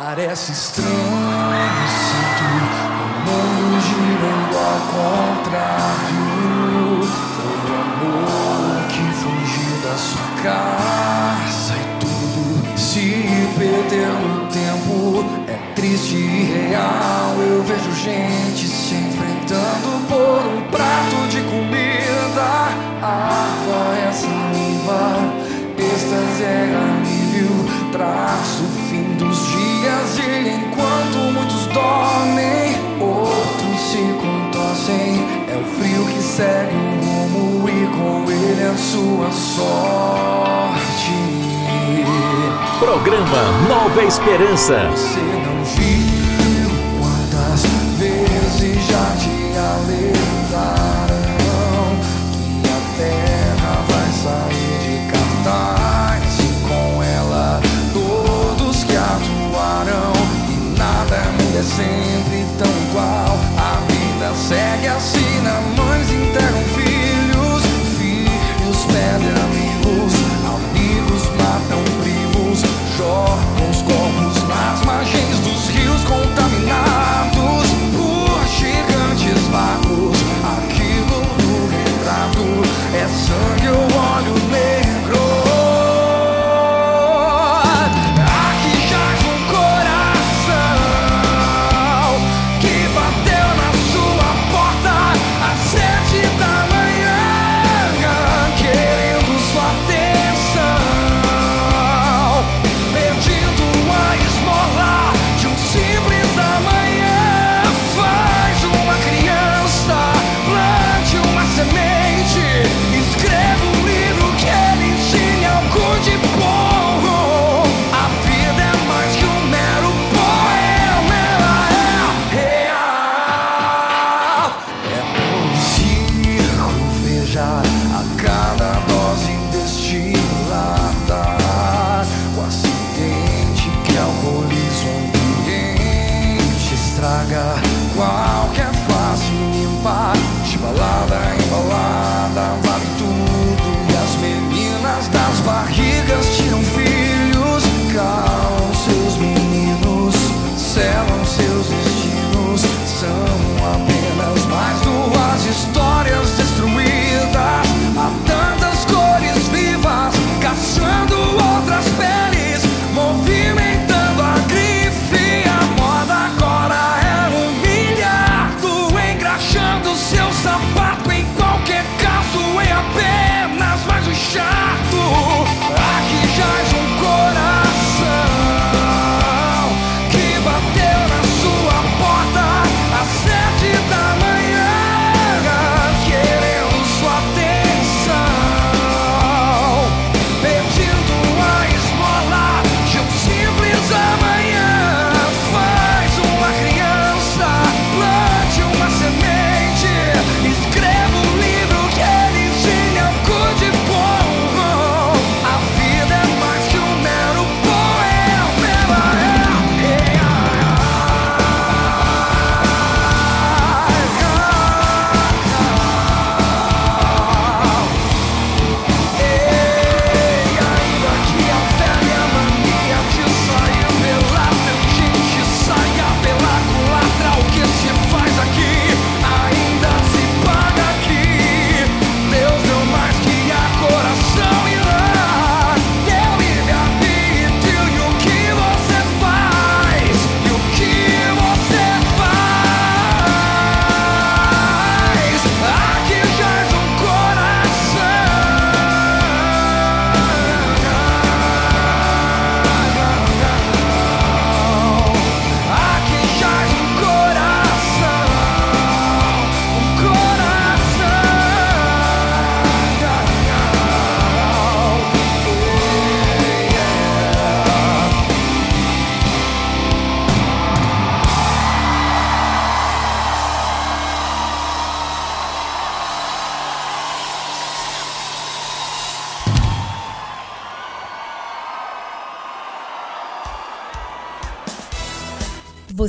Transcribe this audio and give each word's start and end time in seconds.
Parece 0.00 0.52
estranho, 0.52 0.94
sinto 2.06 2.44
o 2.44 3.06
mundo 3.26 3.80
girando 3.80 4.56
ao 4.56 4.78
contrário. 5.42 6.22
Foi 7.34 7.56
o 7.66 7.74
amor 7.82 8.86
que 8.86 9.02
fugiu 9.12 9.74
da 9.82 9.96
sua 9.96 10.28
casa 10.40 11.74
e 11.74 11.76
tudo 11.98 12.78
se 12.78 13.26
perdeu 13.58 14.14
no 14.20 14.46
tempo. 14.46 15.24
É 15.48 15.58
triste 15.74 16.14
e 16.14 16.44
real, 16.44 17.34
eu 17.40 17.64
vejo 17.64 17.92
gente 17.96 18.68
se 18.68 18.94
enfrentando 18.94 20.06
por 20.06 20.46
um 20.46 20.62
prato 20.70 21.26
de 21.28 21.40
comida. 21.40 22.70
Água 23.02 23.98
é 23.98 24.12
saliva, 24.12 25.34
estas 25.76 26.40
é 26.40 26.72
alívio, 26.72 27.50
traço. 27.90 28.57
dormem, 31.78 32.76
outros 33.00 33.80
se 33.80 34.02
contorcem. 34.20 35.26
É 35.48 35.56
o 35.56 35.64
frio 35.64 36.04
que 36.06 36.22
segue 36.22 36.74
o 36.74 37.04
rumo 37.04 37.68
e 37.68 37.86
com 37.96 38.30
ele 38.30 38.64
a 38.64 38.76
sua 38.76 39.30
sorte. 39.30 40.68
Programa 42.78 43.42
Nova 43.68 44.02
Esperança. 44.04 44.90
Você 44.90 45.37
sing. 61.78 62.17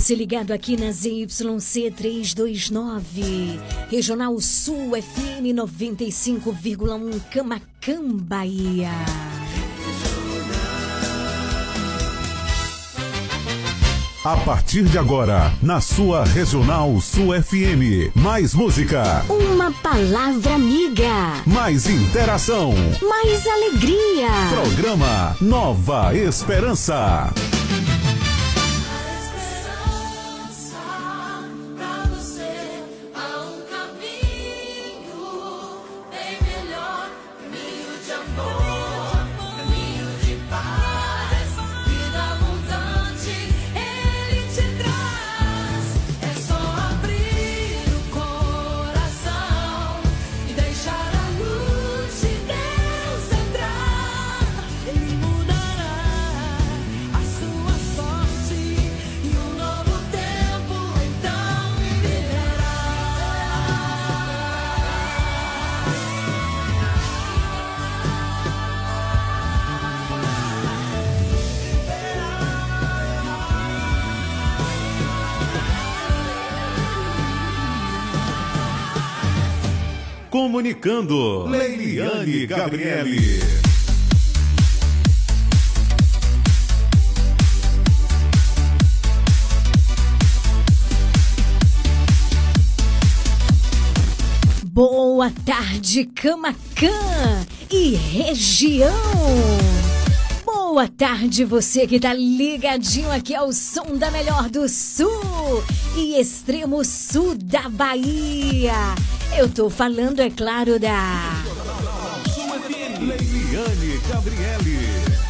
Se 0.10 0.16
ligado 0.16 0.50
aqui 0.50 0.76
na 0.76 0.92
ZYC 0.92 1.92
329, 1.96 3.60
Regional 3.92 4.42
Sul 4.42 4.94
FM 5.00 5.54
95,1 5.54 7.22
Camacan, 7.30 8.18
Bahia. 8.18 8.90
A 14.26 14.38
partir 14.38 14.86
de 14.86 14.98
agora, 14.98 15.54
na 15.62 15.80
sua 15.80 16.24
Regional 16.24 17.00
Sul 17.00 17.40
FM, 17.40 18.10
mais 18.16 18.56
música. 18.56 19.24
Uma 19.30 19.72
palavra 19.72 20.56
amiga. 20.56 21.44
Mais 21.46 21.88
interação. 21.88 22.74
Mais 23.08 23.46
alegria. 23.46 24.32
Programa 24.56 25.38
Nova 25.40 26.16
Esperança. 26.16 27.32
Comunicando, 80.80 81.46
Leiliane 81.48 82.46
Gabriele. 82.48 83.40
Boa 94.64 95.30
tarde, 95.46 96.06
Camacã 96.06 96.88
e 97.70 97.96
região. 97.96 98.94
Boa 100.46 100.88
tarde, 100.88 101.44
você 101.44 101.86
que 101.86 102.00
tá 102.00 102.14
ligadinho 102.14 103.12
aqui 103.12 103.36
ao 103.36 103.52
som 103.52 103.98
da 103.98 104.10
melhor 104.10 104.50
do 104.50 104.70
sul 104.70 105.62
e 105.98 106.18
extremo 106.18 106.86
sul 106.86 107.36
da 107.36 107.68
Bahia. 107.68 108.96
Eu 109.38 109.48
tô 109.50 109.70
falando, 109.70 110.20
é 110.20 110.30
claro, 110.30 110.80
da. 110.80 111.44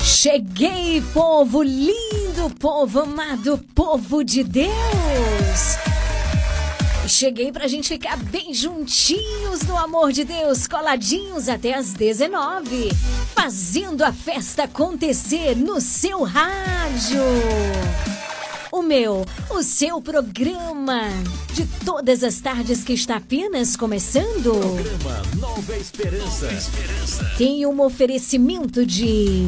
Cheguei, 0.01 1.01
povo 1.13 1.61
lindo, 1.61 2.49
povo 2.59 3.01
amado, 3.01 3.57
povo 3.75 4.23
de 4.23 4.43
Deus. 4.43 4.69
Cheguei 7.07 7.51
pra 7.51 7.67
gente 7.67 7.89
ficar 7.89 8.17
bem 8.17 8.53
juntinhos 8.53 9.63
no 9.63 9.75
amor 9.77 10.11
de 10.11 10.23
Deus, 10.23 10.67
coladinhos 10.67 11.49
até 11.49 11.73
as 11.73 11.93
19, 11.93 12.89
fazendo 13.33 14.03
a 14.03 14.13
festa 14.13 14.63
acontecer 14.63 15.55
no 15.55 15.81
seu 15.81 16.23
rádio. 16.23 17.23
O 18.71 18.83
meu, 18.83 19.25
o 19.49 19.63
seu 19.63 19.99
programa 19.99 21.01
de 21.55 21.65
todas 21.83 22.23
as 22.23 22.39
tardes 22.39 22.83
que 22.83 22.93
está 22.93 23.15
apenas 23.15 23.75
começando. 23.75 24.51
Programa 24.51 25.21
Nova 25.39 25.75
Esperança. 25.75 26.47
Tem 27.35 27.65
um 27.65 27.81
oferecimento 27.81 28.85
de. 28.85 29.47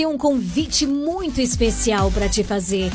Tenho 0.00 0.08
um 0.12 0.16
convite 0.16 0.86
muito 0.86 1.42
especial 1.42 2.10
para 2.10 2.26
te 2.26 2.42
fazer. 2.42 2.90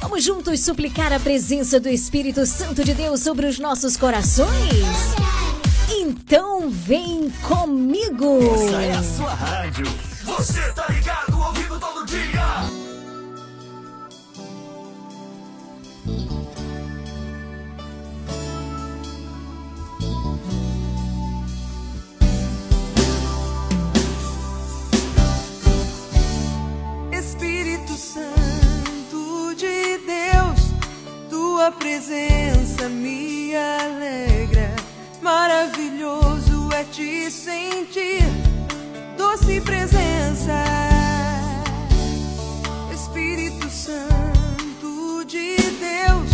Vamos 0.00 0.24
juntos 0.24 0.60
suplicar 0.60 1.12
a 1.12 1.20
presença 1.20 1.78
do 1.78 1.90
Espírito 1.90 2.46
Santo 2.46 2.82
de 2.82 2.94
Deus 2.94 3.20
sobre 3.20 3.44
os 3.44 3.58
nossos 3.58 3.98
corações? 3.98 4.86
Então 5.90 6.70
vem 6.70 7.30
comigo! 7.46 8.38
Essa 8.54 8.82
é 8.82 8.92
a 8.94 9.02
sua 9.02 9.34
rádio. 9.34 9.84
Você 10.24 10.62
tá 10.72 10.86
ligado, 10.88 11.35
tua 31.56 31.72
presença 31.72 32.86
me 32.86 33.54
alegra. 33.56 34.76
Maravilhoso 35.22 36.68
é 36.70 36.84
te 36.84 37.30
sentir, 37.30 38.22
doce 39.16 39.62
presença. 39.62 40.52
Espírito 42.92 43.70
Santo 43.70 45.24
de 45.24 45.56
Deus, 45.56 46.30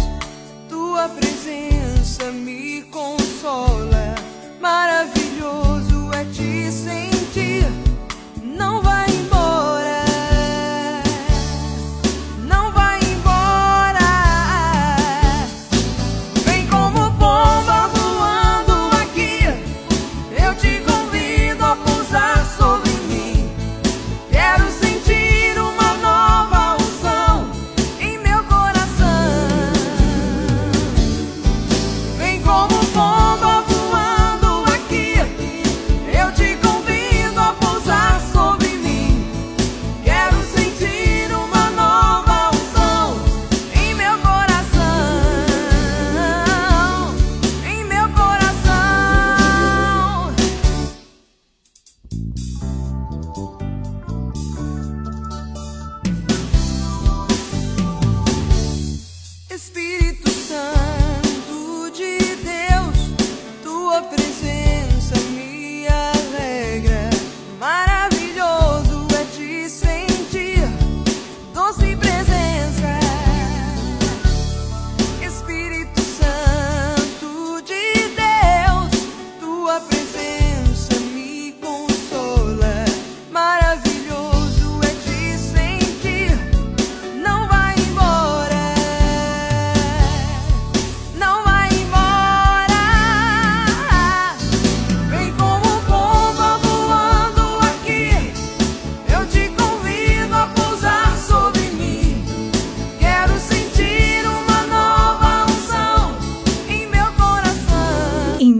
tua 0.69 1.09
presença 1.09 2.33
me 2.33 2.83
consola. 2.91 4.17
Maravilhoso 4.61 6.11
é 6.14 6.25
te 6.25 6.73
sentir, 6.73 7.12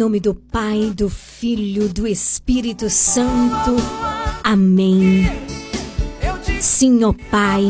nome 0.03 0.19
do 0.19 0.35
Pai, 0.35 0.93
do 0.97 1.09
Filho, 1.09 1.89
do 1.89 2.09
Espírito 2.09 2.91
Santo. 2.91 3.77
Amém. 4.43 5.31
Sim, 6.61 7.05
ó 7.05 7.15
Pai, 7.31 7.69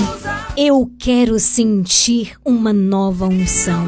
eu 0.57 0.91
quero 0.99 1.39
sentir 1.39 2.35
uma 2.43 2.73
nova 2.73 3.27
unção. 3.27 3.85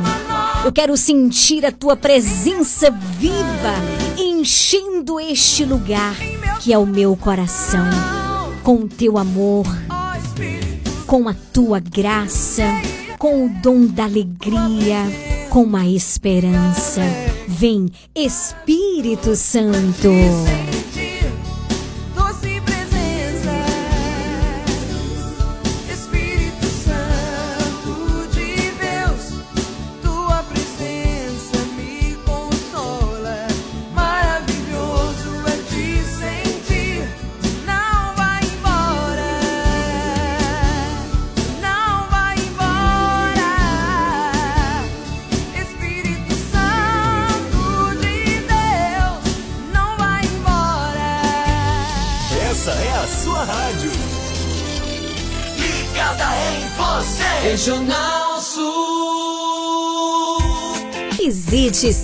Eu 0.63 0.71
quero 0.71 0.95
sentir 0.95 1.65
a 1.65 1.73
tua 1.73 1.97
presença 1.97 2.91
viva 2.91 3.75
enchendo 4.19 5.19
este 5.19 5.65
lugar 5.65 6.15
que 6.61 6.71
é 6.71 6.77
o 6.77 6.85
meu 6.85 7.17
coração 7.17 7.89
com 8.63 8.75
o 8.75 8.89
teu 8.89 9.17
amor, 9.17 9.65
com 11.07 11.31
a 11.31 11.35
tua 11.51 11.81
graça, 11.81 12.65
com 13.19 13.47
o 13.47 13.49
dom 13.63 13.87
da 13.87 14.05
alegria, 14.05 15.01
com 15.49 15.75
a 15.75 15.87
esperança. 15.87 17.01
Vem, 17.47 17.91
Espírito 18.15 19.37
Santo. 19.37 20.09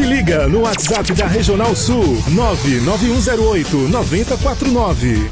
Se 0.00 0.06
liga 0.06 0.48
no 0.48 0.60
WhatsApp 0.62 1.12
da 1.12 1.26
Regional 1.26 1.76
Sul 1.76 2.16
99108 2.28 3.76
9049. 3.88 5.30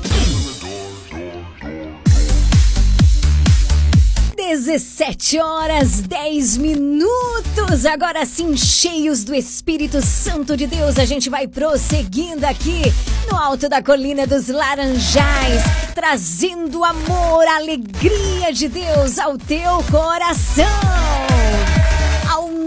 17 4.37 5.41
horas 5.41 6.03
10 6.03 6.59
minutos. 6.59 7.87
Agora 7.87 8.27
sim, 8.27 8.55
cheios 8.59 9.25
do 9.25 9.35
Espírito 9.35 10.03
Santo 10.03 10.55
de 10.55 10.67
Deus, 10.67 10.99
a 10.99 11.07
gente 11.07 11.31
vai 11.31 11.49
prosseguindo 11.49 12.45
aqui 12.45 12.83
no 13.31 13.39
alto 13.39 13.71
da 13.71 13.83
colina 13.83 14.27
dos 14.27 14.49
Laranjais, 14.49 15.63
trazendo 15.95 16.85
amor, 16.85 17.47
alegria 17.57 18.53
de 18.53 18.69
Deus 18.69 19.19
ao 19.19 19.39
teu 19.39 19.83
coração. 19.91 20.67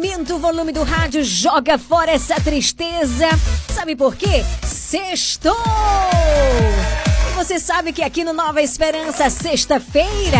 Aumenta 0.02 0.34
o 0.34 0.40
volume 0.40 0.72
do 0.72 0.82
rádio, 0.82 1.24
joga 1.24 1.78
fora 1.78 2.10
essa 2.10 2.34
tristeza. 2.42 3.28
Sabe 3.72 3.96
por 3.96 4.16
quê? 4.16 4.44
Sextou! 4.66 5.56
E 7.30 7.36
você 7.36 7.60
sabe 7.60 7.94
que 7.94 8.02
aqui 8.02 8.24
no 8.24 8.34
Nova 8.34 8.64
Esperança, 8.64 9.30
sexta-feira, 9.30 10.40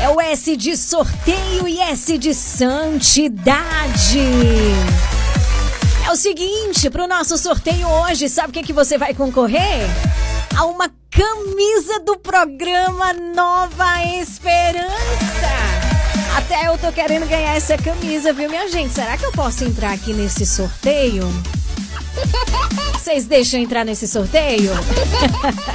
é 0.00 0.08
o 0.10 0.20
S 0.20 0.56
de 0.56 0.76
sorteio 0.76 1.66
e 1.66 1.80
S 1.80 2.16
de 2.16 2.32
santidade. 2.32 3.56
É 6.06 6.12
o 6.12 6.14
seguinte, 6.14 6.88
pro 6.88 7.08
nosso 7.08 7.36
sorteio 7.36 7.88
hoje, 7.88 8.28
sabe 8.28 8.50
o 8.50 8.52
que, 8.52 8.62
que 8.62 8.72
você 8.72 8.96
vai 8.96 9.12
concorrer? 9.12 9.88
A 10.56 10.66
uma 10.66 10.88
camisa 11.10 11.98
do 11.98 12.16
programa 12.16 13.12
Nova 13.12 14.04
Esperança. 14.20 15.75
Até 16.36 16.66
eu 16.68 16.76
tô 16.76 16.92
querendo 16.92 17.26
ganhar 17.26 17.56
essa 17.56 17.78
camisa, 17.78 18.30
viu, 18.30 18.50
minha 18.50 18.68
gente? 18.68 18.92
Será 18.92 19.16
que 19.16 19.24
eu 19.24 19.32
posso 19.32 19.64
entrar 19.64 19.92
aqui 19.92 20.12
nesse 20.12 20.44
sorteio? 20.44 21.26
Vocês 22.92 23.24
deixam 23.24 23.58
entrar 23.58 23.86
nesse 23.86 24.06
sorteio? 24.06 24.70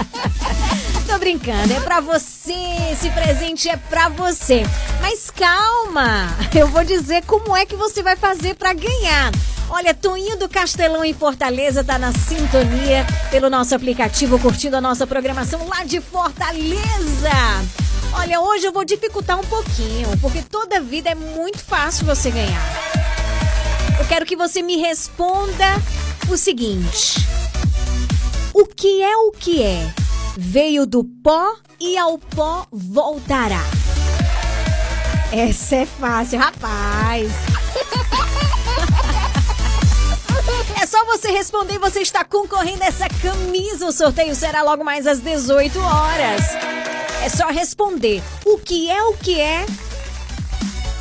Tô 1.08 1.18
brincando, 1.18 1.74
é 1.74 1.80
pra 1.80 2.00
você. 2.00 2.53
Esse 2.91 3.10
presente 3.10 3.70
é 3.70 3.75
pra 3.75 4.08
você. 4.10 4.63
Mas 5.01 5.32
calma, 5.32 6.27
eu 6.53 6.68
vou 6.68 6.84
dizer 6.84 7.24
como 7.25 7.58
é 7.58 7.65
que 7.65 7.75
você 7.75 8.03
vai 8.03 8.15
fazer 8.15 8.53
pra 8.56 8.72
ganhar. 8.72 9.32
Olha, 9.68 9.94
Toninho 9.96 10.38
do 10.38 10.48
Castelão 10.48 11.03
em 11.03 11.13
Fortaleza 11.13 11.84
tá 11.84 11.98
na 11.98 12.12
sintonia 12.12 13.06
pelo 13.32 13.50
nosso 13.50 13.74
aplicativo, 13.74 14.38
curtindo 14.38 14.77
a 14.77 14.82
nossa 14.82 15.08
programação 15.08 15.68
lá 15.68 15.84
de 15.84 16.00
Fortaleza. 16.00 17.32
Olha, 18.13 18.41
hoje 18.41 18.65
eu 18.65 18.74
vou 18.74 18.84
dificultar 18.84 19.39
um 19.39 19.44
pouquinho, 19.44 20.10
porque 20.20 20.41
toda 20.41 20.82
vida 20.82 21.10
é 21.10 21.15
muito 21.15 21.60
fácil 21.63 22.06
você 22.06 22.30
ganhar. 22.30 22.62
Eu 24.00 24.06
quero 24.08 24.25
que 24.25 24.36
você 24.36 24.62
me 24.62 24.77
responda 24.77 25.65
o 26.30 26.36
seguinte: 26.36 27.25
O 28.53 28.65
que 28.65 29.01
é 29.01 29.15
o 29.15 29.32
que 29.32 29.63
é? 29.63 29.94
Veio 30.38 30.86
do 30.86 31.03
pó 31.03 31.56
e 31.80 31.98
ao 31.98 32.18
pó 32.18 32.65
voltará. 32.72 33.62
Essa 35.32 35.77
é 35.77 35.86
fácil, 35.86 36.39
rapaz. 36.39 37.32
É 40.81 40.85
só 40.88 41.05
você 41.05 41.29
responder 41.29 41.75
e 41.75 41.77
você 41.77 42.00
está 42.00 42.25
concorrendo 42.25 42.81
a 42.81 42.88
essa 42.88 43.07
camisa. 43.07 43.85
O 43.85 43.91
sorteio 43.91 44.33
será 44.33 44.63
logo 44.63 44.83
mais 44.83 45.05
às 45.05 45.19
18 45.19 45.79
horas. 45.79 46.41
É 47.23 47.29
só 47.29 47.50
responder. 47.50 48.19
O 48.43 48.57
que 48.57 48.89
é 48.89 49.03
o 49.03 49.15
que 49.15 49.39
é? 49.39 49.63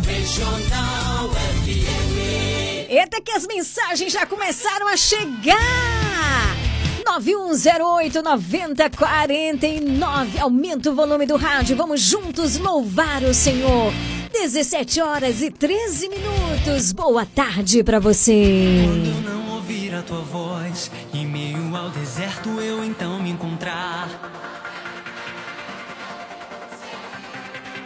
Regional 0.05 1.29
FM. 1.29 2.89
Eita 2.89 3.21
que 3.21 3.31
as 3.31 3.45
mensagens 3.45 4.13
já 4.13 4.25
começaram 4.25 4.87
a 4.87 4.95
chegar. 4.95 6.56
9108 7.07 8.21
9049. 8.21 10.39
Aumenta 10.39 10.91
o 10.91 10.95
volume 10.95 11.25
do 11.25 11.37
rádio. 11.37 11.77
Vamos 11.77 12.01
juntos 12.01 12.57
louvar 12.57 13.23
o 13.23 13.33
Senhor. 13.33 13.93
17 14.31 15.01
horas 15.01 15.41
e 15.41 15.49
13 15.49 16.09
minutos. 16.09 16.91
Boa 16.91 17.25
tarde 17.25 17.81
para 17.81 17.97
você. 17.99 18.83
Quando 18.85 19.07
eu 19.07 19.21
não 19.21 19.55
ouvir 19.55 19.95
a 19.95 20.01
tua 20.01 20.19
voz, 20.19 20.91
em 21.13 21.25
meio 21.25 21.73
ao 21.75 21.89
deserto 21.91 22.49
eu 22.59 22.83
então 22.83 23.21
me 23.21 23.29
encontrar. 23.29 24.09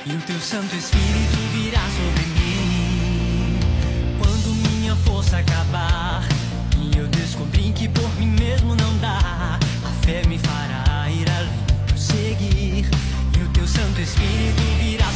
E 0.04 0.13
o 0.13 0.22
teu 0.22 0.40
Santo 0.40 0.75
Espírito 0.75 1.38
virá 1.54 1.80
sobre 1.80 2.25
mim. 2.25 3.60
Quando 4.18 4.48
minha 4.68 4.96
força 4.96 5.38
acabar 5.38 6.28
descobri 7.41 7.71
que 7.74 7.88
por 7.89 8.10
mim 8.19 8.27
mesmo 8.27 8.75
não 8.75 8.98
dá. 8.98 9.60
A 9.83 10.05
fé 10.05 10.21
me 10.27 10.38
fará 10.38 11.10
ir 11.10 11.29
além, 11.29 11.86
prosseguir. 11.88 12.86
E 13.38 13.43
o 13.43 13.50
teu 13.50 13.67
Santo 13.67 14.01
Espírito 14.01 14.62
virá 14.79 15.07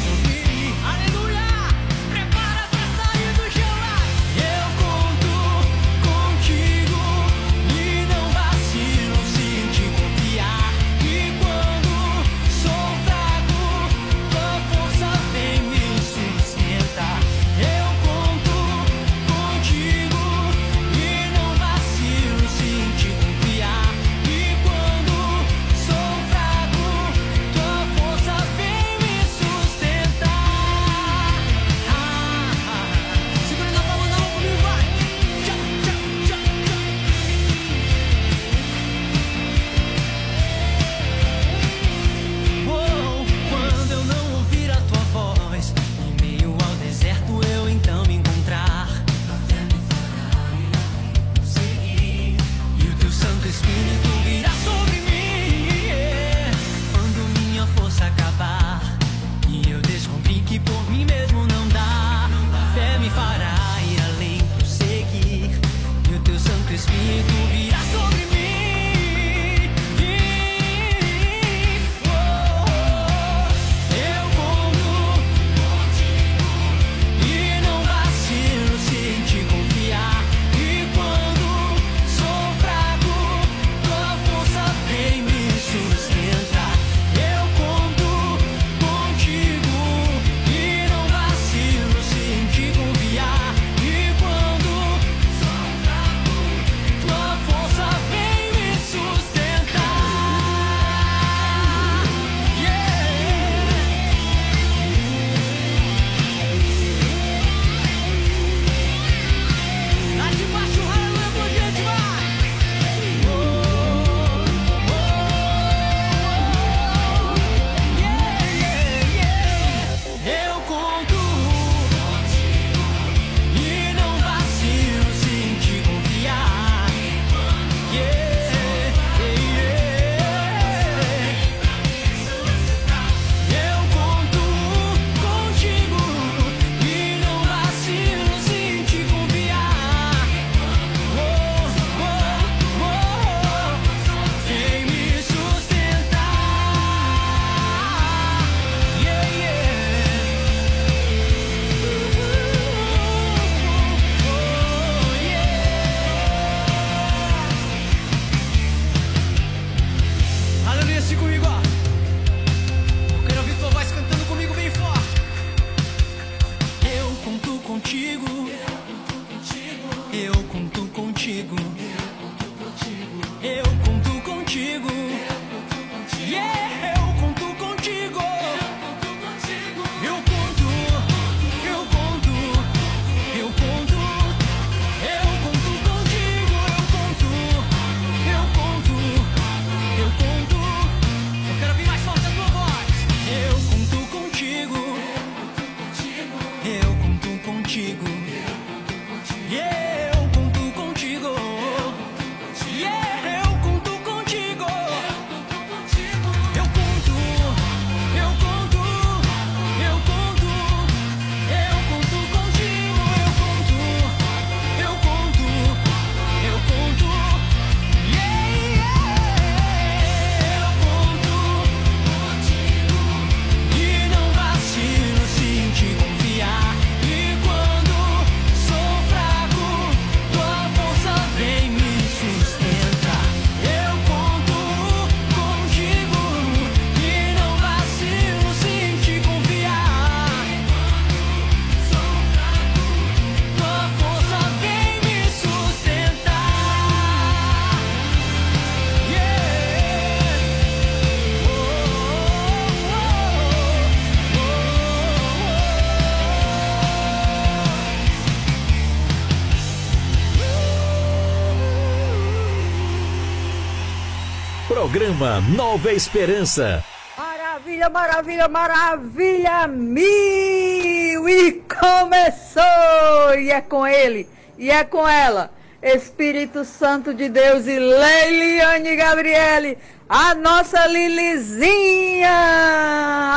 Lima, 265.15 265.39
Nova 265.56 265.93
Esperança. 265.93 266.84
Maravilha, 267.17 267.89
maravilha, 267.89 268.49
maravilha, 268.49 269.65
mil! 269.65 271.30
E 271.30 271.54
começou! 271.54 273.34
E 273.39 273.49
é 273.49 273.62
com 273.62 273.88
ele, 273.88 274.28
e 274.58 274.69
é 274.69 274.84
com 274.84 275.08
ela, 275.08 275.51
Espírito 275.82 276.65
Santo 276.65 277.13
de 277.13 277.30
Deus 277.30 277.65
e 277.65 277.80
Leiliane 277.80 278.97
Gabriele, 278.97 279.78
a 280.10 280.36
nossa 280.36 280.86
Lilizinha, 280.86 282.30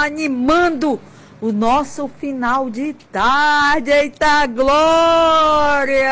animando 0.04 1.00
o 1.40 1.52
nosso 1.52 2.08
final 2.08 2.68
de 2.68 2.92
tarde. 3.12 3.92
Eita 3.92 4.46
glória! 4.48 6.10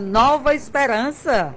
Nova 0.00 0.54
esperança. 0.54 1.52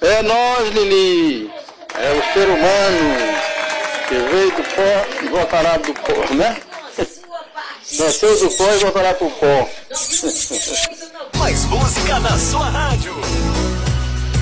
É 0.00 0.22
nós, 0.22 0.68
Lili. 0.74 1.50
É 1.98 2.12
o 2.12 2.32
ser 2.34 2.46
humano 2.48 3.16
que 4.06 4.14
veio 4.14 4.50
do 4.50 4.62
pó 4.62 5.22
e 5.22 5.28
voltará 5.28 5.78
do 5.78 5.94
pó, 5.94 6.34
né? 6.34 6.56
Nasceu 7.98 8.38
do 8.38 8.50
pó 8.50 8.70
e 8.70 8.78
voltará 8.78 9.14
pro 9.14 9.30
pó. 9.30 9.68
Mais 11.38 11.64
música 11.64 12.20
na 12.20 12.38
sua 12.38 12.68
rádio. 12.68 13.14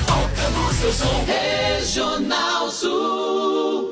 Alcança 0.09 0.87
o 0.87 0.93
som 0.93 1.25
Regional 1.25 2.69
Sul. 2.69 3.89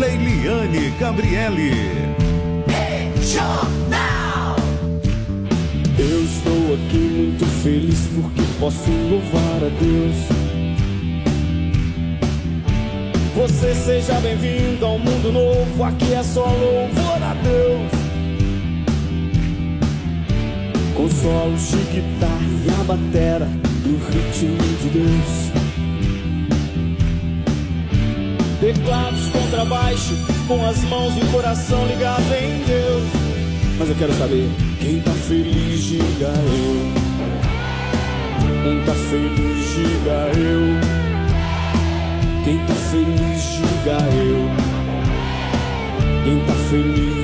Leiliane 0.00 0.90
Gabriele. 0.98 2.21
Eu 5.98 6.24
estou 6.24 6.74
aqui 6.74 6.98
muito 6.98 7.46
feliz 7.62 8.08
porque 8.14 8.42
posso 8.60 8.90
louvar 8.90 9.56
a 9.56 9.70
Deus. 9.80 10.16
Você 13.34 13.74
seja 13.74 14.20
bem-vindo 14.20 14.84
ao 14.84 14.98
mundo 14.98 15.32
novo, 15.32 15.82
aqui 15.82 16.12
é 16.12 16.22
só 16.22 16.44
louvor 16.44 17.22
a 17.22 17.34
Deus. 17.42 17.90
Com 20.94 21.08
solos 21.08 21.70
de 21.70 21.76
guitarra 21.90 22.38
e 22.66 22.70
a 22.80 22.84
batera 22.84 23.46
no 23.46 23.98
ritmo 24.08 24.58
de 24.82 24.90
Deus. 24.90 25.52
Teclados 28.60 29.26
contrabaixo, 29.28 30.14
com 30.46 30.64
as 30.66 30.84
mãos 30.84 31.16
e 31.16 31.20
o 31.20 31.32
coração 31.32 31.86
ligado 31.86 32.32
em 32.34 32.64
Deus. 32.64 33.21
Mas 33.82 33.90
eu 33.90 33.96
quero 33.96 34.12
saber 34.12 34.48
quem 34.78 35.00
tá 35.00 35.10
feliz, 35.10 35.82
diga 35.82 36.28
eu. 36.28 36.92
Quem 38.62 38.80
tá 38.84 38.94
feliz, 38.94 39.74
diga 39.74 40.30
eu. 40.38 40.78
Quem 42.44 42.58
tá 42.58 42.74
feliz, 42.74 43.42
diga 43.56 43.98
eu. 44.14 44.48
Quem 46.22 46.38
tá 46.46 46.52
feliz? 46.70 47.21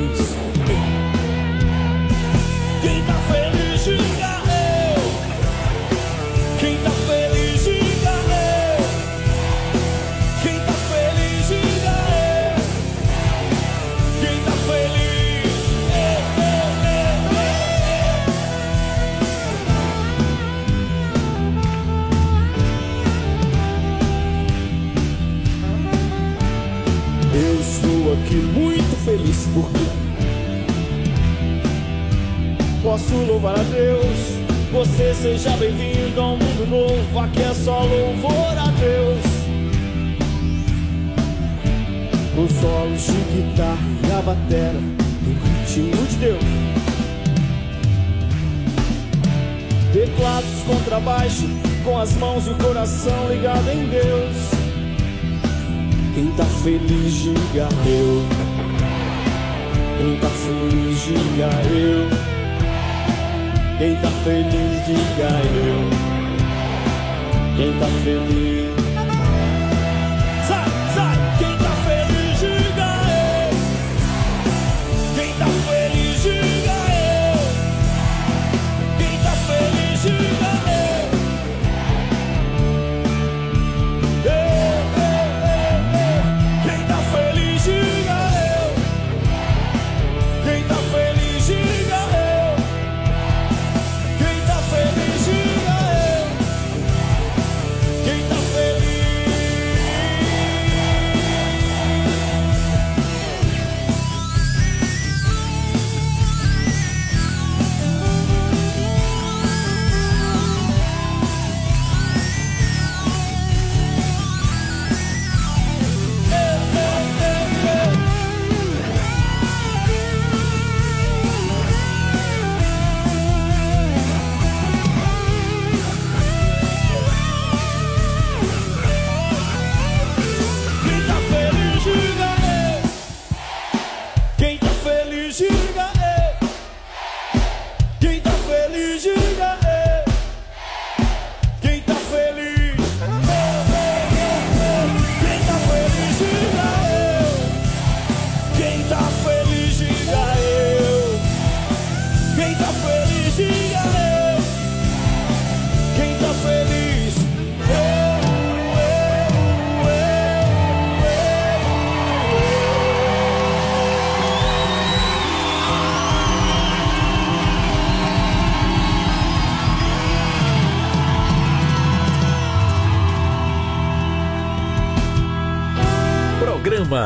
Muito 29.29 29.33
feliz 29.33 29.49
porque 29.55 29.79
posso 32.83 33.14
louvar 33.14 33.59
a 33.59 33.62
Deus. 33.62 34.38
Você 34.73 35.14
seja 35.14 35.51
bem-vindo 35.57 36.21
a 36.21 36.33
um 36.33 36.37
mundo 36.37 36.67
novo. 36.69 37.19
Aqui 37.19 37.43
é 37.43 37.55
só 37.55 37.81
louvor 37.81 38.59
a 38.59 38.71
Deus. 38.79 39.25
Com 42.35 42.49
solos 42.49 43.07
de 43.07 43.43
guitarra 43.43 43.79
e 44.07 44.12
a 44.12 44.23
batera 44.23 44.81
no 44.81 45.33
ritmo 45.33 46.07
de 46.07 46.17
Deus. 46.17 46.45
Teclados 49.93 50.62
contrabaixo 50.67 51.49
com 51.85 51.99
as 51.99 52.12
mãos 52.14 52.47
e 52.47 52.51
o 52.51 52.55
coração 52.57 53.29
ligado 53.31 53.69
em 53.71 53.88
Deus. 53.88 54.37
Quem 56.14 56.31
tá 56.33 56.45
feliz, 56.45 57.14
diga 57.14 57.69
eu. 57.87 58.38
Quem 59.99 60.17
tá 60.19 60.29
feliz, 60.29 61.01
diga 61.03 61.51
eu. 61.77 62.09
Quem 63.79 63.97
tá 63.97 64.11
feliz, 64.23 64.87
diga 64.87 65.31
eu. 65.67 65.91
Quem 67.57 67.73
tá 67.81 67.87
feliz. 68.05 68.67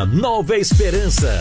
Nova 0.07 0.57
Esperança. 0.57 1.41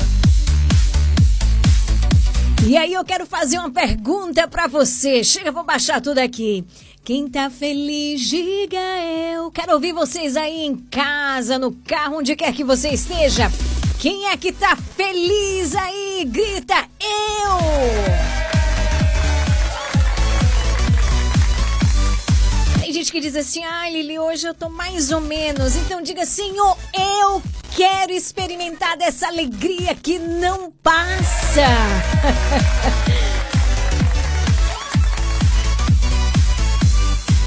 E 2.66 2.78
aí 2.78 2.94
eu 2.94 3.04
quero 3.04 3.26
fazer 3.26 3.58
uma 3.58 3.72
pergunta 3.72 4.48
pra 4.48 4.68
você. 4.68 5.24
Chega, 5.24 5.52
vou 5.52 5.64
baixar 5.64 6.00
tudo 6.00 6.20
aqui. 6.20 6.64
Quem 7.04 7.28
tá 7.28 7.50
feliz, 7.50 8.22
diga 8.22 8.78
eu. 9.34 9.50
Quero 9.52 9.74
ouvir 9.74 9.94
vocês 9.94 10.38
aí 10.38 10.66
em 10.66 10.76
casa, 10.76 11.58
no 11.58 11.72
carro, 11.72 12.18
onde 12.18 12.36
quer 12.36 12.54
que 12.54 12.64
você 12.64 12.90
esteja. 12.90 13.52
Quem 14.00 14.28
é 14.28 14.38
que 14.38 14.52
tá 14.52 14.76
feliz 14.76 15.76
aí? 15.76 16.26
Grita 16.26 16.88
eu! 17.00 18.42
Tem 22.80 22.94
gente 22.94 23.12
que 23.12 23.20
diz 23.20 23.36
assim, 23.36 23.64
ah, 23.64 23.90
Lili, 23.90 24.20
hoje 24.20 24.48
eu 24.48 24.54
tô 24.54 24.70
mais 24.70 25.12
ou 25.12 25.22
menos. 25.22 25.76
Então 25.76 26.02
diga, 26.02 26.26
Senhor, 26.26 26.78
eu 26.94 27.42
quero 27.76 28.12
experimentar 28.12 28.98
dessa 28.98 29.28
alegria 29.28 29.96
que 29.96 30.20
não 30.20 30.72
passa. 30.72 31.62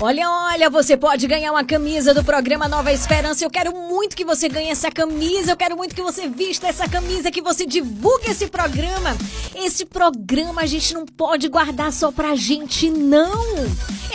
Olha, 0.00 0.28
olha, 0.28 0.68
você 0.68 0.98
pode 0.98 1.26
ganhar 1.26 1.50
uma 1.50 1.64
camisa 1.64 2.12
do 2.12 2.22
programa 2.22 2.68
Nova 2.68 2.92
Esperança. 2.92 3.42
Eu 3.42 3.48
quero 3.48 3.74
muito 3.74 4.14
que 4.14 4.24
você 4.24 4.50
ganhe 4.50 4.68
essa 4.68 4.90
camisa. 4.90 5.52
Eu 5.52 5.56
quero 5.56 5.78
muito 5.78 5.94
que 5.94 6.02
você 6.02 6.28
vista 6.28 6.66
essa 6.66 6.86
camisa, 6.86 7.30
que 7.30 7.40
você 7.40 7.64
divulgue 7.64 8.30
esse 8.30 8.48
programa. 8.48 9.16
Esse 9.54 9.86
programa 9.86 10.60
a 10.60 10.66
gente 10.66 10.92
não 10.92 11.06
pode 11.06 11.48
guardar 11.48 11.90
só 11.90 12.12
pra 12.12 12.36
gente, 12.36 12.90
não. 12.90 13.46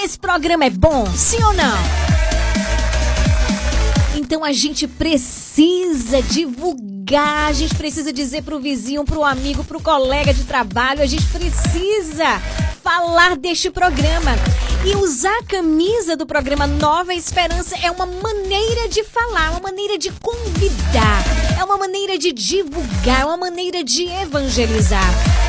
Esse 0.04 0.20
programa 0.20 0.66
é 0.66 0.70
bom, 0.70 1.08
sim 1.16 1.44
ou 1.44 1.54
não? 1.54 2.29
Então 4.30 4.46
a 4.46 4.54
gente 4.54 4.88
precisa 4.88 6.22
divulgar, 6.22 7.48
a 7.48 7.52
gente 7.52 7.74
precisa 7.74 8.14
dizer 8.14 8.44
pro 8.44 8.60
vizinho, 8.60 9.04
pro 9.04 9.24
amigo, 9.24 9.64
pro 9.64 9.82
colega 9.82 10.32
de 10.32 10.44
trabalho, 10.44 11.02
a 11.02 11.08
gente 11.08 11.26
precisa 11.30 12.40
falar 12.84 13.36
deste 13.36 13.72
programa. 13.72 14.30
E 14.86 14.96
usar 14.96 15.36
a 15.40 15.44
camisa 15.44 16.16
do 16.16 16.28
programa 16.28 16.68
Nova 16.68 17.12
Esperança 17.12 17.76
é 17.82 17.90
uma 17.90 18.06
maneira 18.06 18.88
de 18.88 19.04
falar, 19.04 19.50
uma 19.50 19.62
maneira 19.62 19.98
de 19.98 20.12
convidar, 20.22 21.24
é 21.60 21.64
uma 21.64 21.80
maneira 21.80 22.16
de 22.16 22.32
divulgar, 22.32 23.22
é 23.22 23.26
uma 23.26 23.38
maneira 23.38 23.84
de 23.84 24.04
evangelizar. 24.04 25.49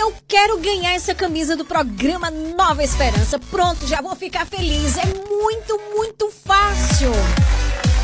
Eu 0.00 0.14
quero 0.26 0.56
ganhar 0.56 0.94
essa 0.94 1.14
camisa 1.14 1.54
do 1.54 1.62
programa 1.62 2.30
Nova 2.30 2.82
Esperança. 2.82 3.38
Pronto, 3.38 3.86
já 3.86 4.00
vou 4.00 4.16
ficar 4.16 4.46
feliz. 4.46 4.96
É 4.96 5.04
muito, 5.04 5.78
muito 5.94 6.30
fácil. 6.30 7.12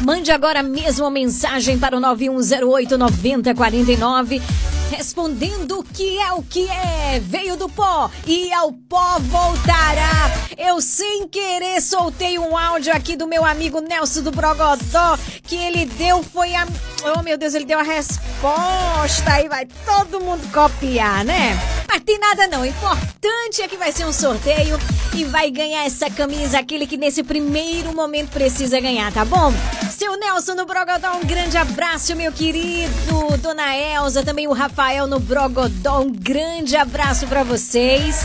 Mande 0.02 0.30
agora 0.30 0.62
mesmo 0.62 1.04
uma 1.04 1.10
mensagem 1.10 1.78
para 1.78 1.96
o 1.96 2.00
9108 2.00 2.98
9049 2.98 4.42
respondendo 4.90 5.80
o 5.80 5.82
que 5.82 6.18
é 6.18 6.32
o 6.32 6.42
que 6.42 6.68
é. 6.68 7.20
Veio 7.20 7.56
do 7.56 7.68
pó 7.68 8.10
e 8.26 8.52
ao 8.52 8.72
pó 8.72 9.18
voltará. 9.18 10.30
Eu 10.56 10.80
sem 10.80 11.26
querer 11.28 11.80
soltei 11.80 12.38
um 12.38 12.56
áudio 12.56 12.92
aqui 12.94 13.16
do 13.16 13.26
meu 13.26 13.44
amigo 13.44 13.80
Nelson 13.80 14.22
do 14.22 14.30
Brogodó 14.30 15.18
que 15.42 15.56
ele 15.56 15.86
deu 15.86 16.22
foi 16.22 16.54
a 16.54 16.66
Oh 17.04 17.22
meu 17.22 17.36
Deus, 17.36 17.54
ele 17.54 17.64
deu 17.64 17.78
a 17.78 17.82
resposta 17.82 19.32
aí 19.32 19.48
vai 19.48 19.66
todo 19.84 20.20
mundo 20.20 20.50
copiar, 20.52 21.24
né? 21.24 21.56
Mas 21.88 22.02
tem 22.02 22.18
nada 22.18 22.46
não, 22.48 22.62
o 22.62 22.66
importante 22.66 23.62
é 23.62 23.68
que 23.68 23.76
vai 23.76 23.92
ser 23.92 24.06
um 24.06 24.12
sorteio 24.12 24.78
e 25.14 25.24
vai 25.24 25.50
ganhar 25.50 25.84
essa 25.84 26.10
camisa 26.10 26.58
aquele 26.58 26.86
que 26.86 26.96
nesse 26.96 27.22
primeiro 27.22 27.94
momento 27.94 28.30
precisa 28.30 28.80
ganhar, 28.80 29.12
tá 29.12 29.24
bom? 29.24 29.52
Seu 29.90 30.16
Nelson 30.18 30.54
no 30.54 30.66
Brogodó, 30.66 31.16
um 31.16 31.24
grande 31.24 31.56
abraço, 31.56 32.14
meu 32.16 32.32
querido. 32.32 33.36
Dona 33.40 33.76
Elza, 33.76 34.22
também 34.22 34.46
o 34.46 34.52
Rafael 34.52 35.06
no 35.06 35.20
Brogodó, 35.20 36.00
um 36.00 36.12
grande 36.12 36.76
abraço 36.76 37.26
para 37.26 37.42
vocês. 37.42 38.20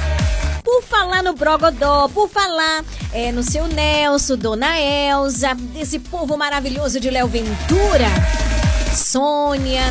Por 0.64 0.84
falar 0.84 1.22
no 1.22 1.34
Brogodó, 1.34 2.08
por 2.10 2.30
falar 2.30 2.84
é, 3.14 3.32
no 3.32 3.44
seu 3.44 3.68
Nelson, 3.68 4.38
Dona 4.38 4.80
Elza, 4.80 5.54
desse 5.56 6.00
povo 6.00 6.38
maravilhoso 6.38 7.00
de 7.00 7.10
Léo 7.10 7.28
Ventura, 7.28 8.08
Sônia, 8.96 9.84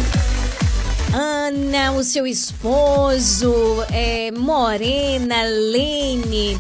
Ana, 1.13 1.93
o 1.93 2.05
seu 2.05 2.27
esposo, 2.27 3.55
é, 3.93 4.31
Morena, 4.31 5.43
Lene. 5.43 6.59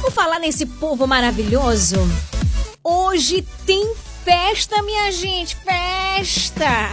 Por 0.00 0.10
falar 0.10 0.38
nesse 0.38 0.64
povo 0.64 1.06
maravilhoso, 1.06 1.96
hoje 2.82 3.46
tem 3.66 3.94
festa, 4.24 4.82
minha 4.82 5.10
gente, 5.10 5.56
festa! 5.56 6.90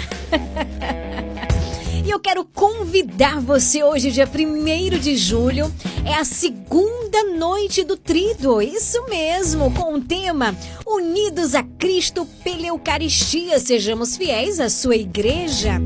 E 2.05 2.09
eu 2.09 2.21
quero 2.21 2.45
convidar 2.45 3.41
você 3.41 3.83
hoje, 3.83 4.11
dia 4.11 4.25
1 4.25 4.97
de 4.97 5.17
julho, 5.17 5.69
é 6.05 6.13
a 6.13 6.23
segunda 6.23 7.23
noite 7.35 7.83
do 7.83 7.97
Trido, 7.97 8.61
isso 8.61 9.03
mesmo, 9.09 9.73
com 9.73 9.95
o 9.95 10.01
tema 10.01 10.55
Unidos 10.85 11.53
a 11.53 11.63
Cristo 11.63 12.25
pela 12.45 12.67
Eucaristia, 12.67 13.59
sejamos 13.59 14.15
fiéis 14.15 14.57
à 14.61 14.69
sua 14.69 14.95
igreja. 14.95 15.81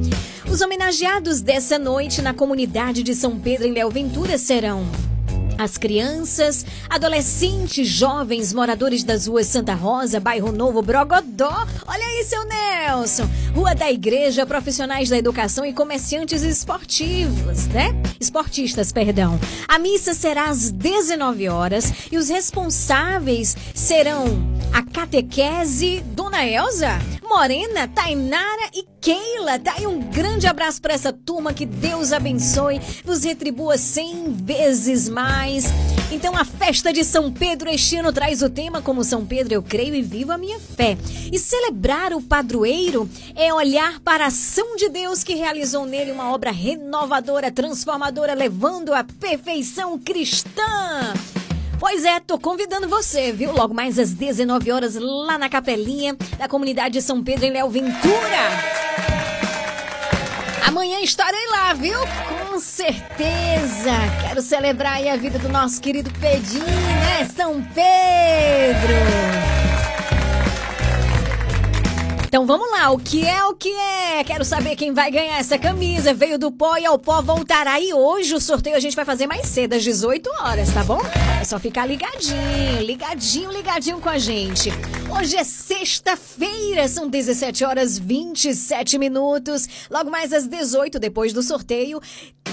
Os 0.47 0.61
homenageados 0.61 1.41
dessa 1.41 1.79
noite 1.79 2.21
na 2.21 2.35
comunidade 2.35 3.01
de 3.01 3.15
São 3.15 3.39
Pedro 3.39 3.67
em 3.67 3.73
Léo 3.73 3.89
Ventura 3.89 4.37
serão 4.37 4.85
as 5.57 5.77
crianças, 5.77 6.65
adolescentes, 6.89 7.87
jovens, 7.87 8.53
moradores 8.53 9.03
das 9.03 9.27
ruas 9.27 9.47
Santa 9.47 9.73
Rosa, 9.73 10.19
Bairro 10.19 10.51
Novo, 10.51 10.81
Brogodó. 10.81 11.67
Olha 11.87 12.05
aí, 12.05 12.23
seu 12.23 12.43
Nelson. 12.45 13.29
Rua 13.53 13.75
da 13.75 13.91
Igreja, 13.91 14.45
profissionais 14.45 15.09
da 15.09 15.17
educação 15.17 15.65
e 15.65 15.73
comerciantes 15.73 16.41
esportivos, 16.41 17.67
né? 17.67 17.93
Esportistas, 18.19 18.91
perdão. 18.91 19.39
A 19.67 19.77
missa 19.77 20.13
será 20.13 20.49
às 20.49 20.71
19 20.71 21.49
horas 21.49 21.91
e 22.11 22.17
os 22.17 22.29
responsáveis 22.29 23.55
serão 23.73 24.25
a 24.73 24.83
catequese 24.83 26.01
Dona 26.07 26.45
Elza, 26.45 26.99
Morena, 27.23 27.87
Tainara 27.87 28.69
e 28.73 28.85
Keila. 29.01 29.59
Tá 29.59 29.73
aí 29.77 29.87
um 29.87 29.99
grande 29.99 30.47
abraço 30.47 30.81
para 30.81 30.93
essa 30.93 31.11
turma. 31.11 31.53
Que 31.53 31.65
Deus 31.65 32.11
abençoe, 32.13 32.79
vos 33.03 33.23
retribua 33.23 33.77
cem 33.77 34.31
vezes 34.31 35.09
mais. 35.09 35.40
Então, 36.11 36.37
a 36.37 36.45
festa 36.45 36.93
de 36.93 37.03
São 37.03 37.31
Pedro 37.31 37.67
este 37.67 37.97
ano 37.97 38.13
traz 38.13 38.43
o 38.43 38.49
tema 38.49 38.79
como 38.79 39.03
São 39.03 39.25
Pedro 39.25 39.55
eu 39.55 39.63
creio 39.63 39.95
e 39.95 40.01
vivo 40.01 40.31
a 40.31 40.37
minha 40.37 40.59
fé. 40.59 40.95
E 41.31 41.39
celebrar 41.39 42.13
o 42.13 42.21
padroeiro 42.21 43.09
é 43.35 43.51
olhar 43.51 43.99
para 44.01 44.25
a 44.25 44.27
ação 44.27 44.75
de 44.75 44.87
Deus 44.87 45.23
que 45.23 45.33
realizou 45.33 45.85
nele 45.85 46.11
uma 46.11 46.31
obra 46.31 46.51
renovadora, 46.51 47.51
transformadora, 47.51 48.35
levando 48.35 48.93
à 48.93 49.03
perfeição 49.03 49.97
cristã. 49.97 51.13
Pois 51.79 52.05
é, 52.05 52.19
tô 52.19 52.37
convidando 52.37 52.87
você, 52.87 53.31
viu? 53.31 53.51
Logo 53.51 53.73
mais 53.73 53.97
às 53.97 54.13
19 54.13 54.71
horas 54.71 54.93
lá 54.95 55.39
na 55.39 55.49
capelinha 55.49 56.15
da 56.37 56.47
comunidade 56.47 56.93
de 56.93 57.01
São 57.01 57.23
Pedro 57.23 57.45
em 57.47 57.51
Léo 57.51 57.67
Ventura. 57.67 58.11
Amanhã 60.67 60.99
estarei 61.01 61.47
lá, 61.47 61.73
viu? 61.73 61.97
Com 62.51 62.59
certeza. 62.59 63.93
Quero 64.21 64.41
celebrar 64.41 64.95
aí 64.95 65.07
a 65.07 65.15
vida 65.15 65.39
do 65.39 65.47
nosso 65.47 65.79
querido 65.79 66.11
Pedinho, 66.19 66.65
né? 66.65 67.25
São 67.33 67.63
Pedro. 67.63 69.70
Então 72.31 72.45
vamos 72.45 72.71
lá, 72.71 72.89
o 72.91 72.97
que 72.97 73.27
é 73.27 73.43
o 73.43 73.53
que 73.53 73.67
é? 73.67 74.23
Quero 74.23 74.45
saber 74.45 74.77
quem 74.77 74.93
vai 74.93 75.11
ganhar 75.11 75.37
essa 75.37 75.59
camisa. 75.59 76.13
Veio 76.13 76.39
do 76.39 76.49
pó 76.49 76.77
e 76.77 76.85
ao 76.85 76.97
pó 76.97 77.21
voltará. 77.21 77.77
E 77.77 77.93
hoje 77.93 78.33
o 78.33 78.39
sorteio 78.39 78.77
a 78.77 78.79
gente 78.79 78.95
vai 78.95 79.03
fazer 79.03 79.27
mais 79.27 79.47
cedo, 79.47 79.73
às 79.73 79.83
18 79.83 80.29
horas, 80.39 80.73
tá 80.73 80.81
bom? 80.81 81.01
É 81.41 81.43
só 81.43 81.59
ficar 81.59 81.85
ligadinho, 81.85 82.83
ligadinho, 82.85 83.51
ligadinho 83.51 83.99
com 83.99 84.07
a 84.07 84.17
gente. 84.17 84.69
Hoje 85.13 85.35
é 85.35 85.43
sexta-feira, 85.43 86.87
são 86.87 87.09
17 87.09 87.65
horas 87.65 87.99
27 87.99 88.97
minutos. 88.97 89.67
Logo 89.89 90.09
mais 90.09 90.31
às 90.31 90.47
18, 90.47 90.99
depois 90.99 91.33
do 91.33 91.43
sorteio, 91.43 91.99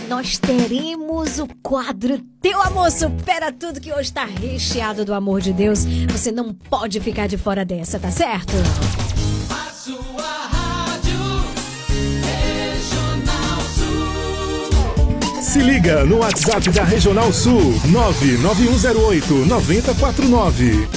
nós 0.09 0.39
teremos 0.39 1.39
o 1.39 1.47
quadro 1.63 2.19
Teu 2.43 2.61
Amor 2.63 2.91
Supera 2.91 3.53
Tudo, 3.53 3.81
que 3.81 3.93
hoje 3.93 4.09
está 4.09 4.25
recheado 4.25 5.05
do 5.05 5.15
amor 5.15 5.41
de 5.41 5.53
Deus. 5.53 5.85
Você 6.11 6.33
não 6.33 6.53
pode 6.53 6.99
ficar 6.99 7.29
de 7.29 7.39
fora 7.39 7.65
dessa, 7.65 7.97
tá 8.01 8.11
certo? 8.11 8.55
Se 15.41 15.61
liga 15.61 16.05
no 16.05 16.19
WhatsApp 16.19 16.69
da 16.71 16.85
Regional 16.85 17.33
Sul 17.33 17.75
99108 17.87 19.35
9049. 19.47 20.89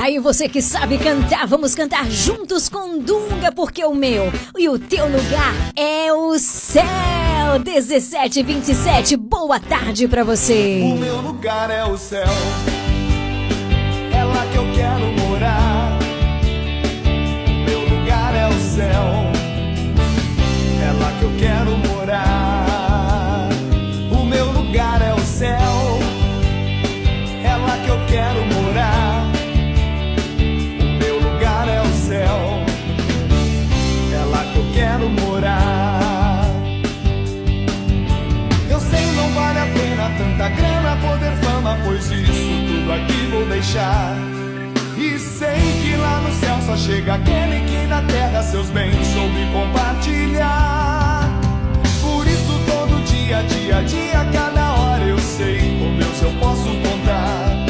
Aí 0.00 0.18
você 0.18 0.48
que 0.48 0.60
sabe 0.60 0.98
cantar, 0.98 1.46
vamos 1.46 1.74
cantar 1.74 2.10
juntos 2.10 2.68
com 2.68 2.98
Dunga, 2.98 3.50
porque 3.52 3.84
o 3.84 3.94
meu 3.94 4.32
e 4.58 4.68
o 4.68 4.78
teu 4.78 5.06
lugar 5.06 5.54
é 5.74 6.12
o 6.12 6.38
céu. 6.38 6.84
1727, 7.64 9.16
boa 9.16 9.58
tarde 9.58 10.06
pra 10.06 10.22
você. 10.22 10.80
O 10.82 10.98
meu 10.98 11.20
lugar 11.20 11.70
é 11.70 11.84
o 11.84 11.96
céu. 11.96 12.28
Céu. 18.74 19.06
É 20.80 20.92
lá 20.98 21.12
que 21.18 21.24
eu 21.24 21.32
quero 21.38 21.76
morar. 21.88 23.48
O 24.10 24.24
meu 24.24 24.50
lugar 24.50 25.02
é 25.02 25.12
o 25.12 25.20
céu. 25.20 25.98
É 27.44 27.54
lá 27.54 27.76
que 27.84 27.88
eu 27.88 28.00
quero 28.08 28.40
morar. 28.54 29.30
O 30.80 30.98
meu 31.02 31.16
lugar 31.20 31.68
é 31.68 31.80
o 31.82 31.92
céu. 32.08 32.38
É 34.14 34.24
lá 34.32 34.42
que 34.50 34.56
eu 34.56 34.66
quero 34.72 35.08
morar. 35.20 36.46
Eu 38.70 38.80
sei 38.80 39.04
não 39.12 39.28
vale 39.34 39.58
a 39.58 39.66
pena 39.66 40.10
tanta 40.16 40.48
grana, 40.48 40.96
poder, 41.02 41.36
fama, 41.44 41.78
pois 41.84 42.10
isso 42.10 42.52
tudo 42.68 42.92
aqui 42.92 43.26
vou 43.32 43.44
deixar. 43.46 44.16
E 44.96 45.18
sei 45.18 45.81
só 46.66 46.76
chega 46.76 47.14
aquele 47.14 47.60
que 47.66 47.86
na 47.86 48.02
terra 48.02 48.42
seus 48.42 48.68
bens 48.70 49.06
soube 49.08 49.46
compartilhar. 49.52 51.28
Por 52.00 52.26
isso 52.26 52.60
todo 52.66 53.04
dia, 53.04 53.42
dia 53.42 53.82
dia, 53.82 54.24
cada 54.32 54.74
hora 54.74 55.04
eu 55.04 55.18
sei 55.18 55.58
com 55.78 55.96
Deus 55.96 56.22
eu 56.22 56.30
posso 56.38 56.68
contar. 56.68 57.66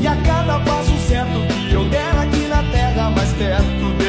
E 0.00 0.06
a 0.06 0.16
cada 0.16 0.58
passo 0.60 0.96
certo 1.08 1.40
que 1.68 1.74
eu 1.74 1.84
der 1.88 2.18
aqui 2.18 2.46
na 2.48 2.62
terra, 2.64 3.10
mais 3.10 3.30
perto 3.32 4.03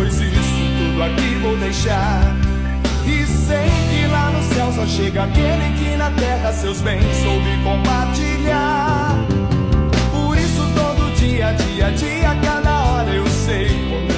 pois 0.00 0.18
isso 0.18 0.62
tudo 0.78 1.02
aqui 1.02 1.34
vou 1.42 1.56
deixar. 1.58 2.34
E 3.06 3.26
sei 3.26 3.68
que 3.90 4.06
lá 4.10 4.30
no 4.30 4.42
céu 4.54 4.72
só 4.72 4.86
chega 4.86 5.24
aquele 5.24 5.76
que 5.78 5.94
na 5.96 6.10
terra 6.12 6.52
seus 6.52 6.80
bens 6.80 7.04
soube 7.22 7.62
compartilhar. 7.62 9.14
Por 10.10 10.38
isso 10.38 10.62
todo 10.74 11.14
dia, 11.16 11.52
dia, 11.52 11.90
dia, 11.90 12.34
cada 12.42 12.84
hora 12.84 13.10
eu 13.10 13.26
sei 13.26 13.68
com 13.68 14.09